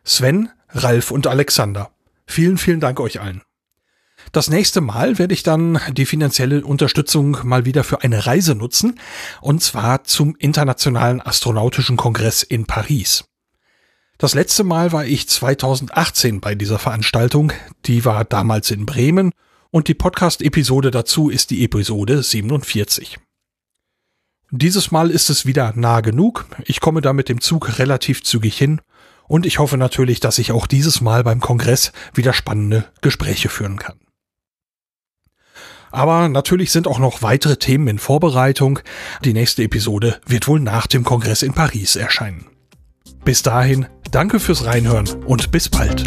[0.05, 1.91] Sven, Ralf und Alexander.
[2.27, 3.43] Vielen, vielen Dank euch allen.
[4.32, 9.01] Das nächste Mal werde ich dann die finanzielle Unterstützung mal wieder für eine Reise nutzen,
[9.40, 13.24] und zwar zum Internationalen Astronautischen Kongress in Paris.
[14.18, 17.52] Das letzte Mal war ich 2018 bei dieser Veranstaltung,
[17.86, 19.32] die war damals in Bremen,
[19.70, 23.18] und die Podcast-Episode dazu ist die Episode 47.
[24.51, 28.59] Dieses Mal ist es wieder nah genug, ich komme da mit dem Zug relativ zügig
[28.59, 28.80] hin,
[29.30, 33.78] und ich hoffe natürlich, dass ich auch dieses Mal beim Kongress wieder spannende Gespräche führen
[33.78, 33.99] kann.
[35.90, 38.80] Aber natürlich sind auch noch weitere Themen in Vorbereitung.
[39.24, 42.46] Die nächste Episode wird wohl nach dem Kongress in Paris erscheinen.
[43.24, 46.04] Bis dahin, danke fürs Reinhören und bis bald.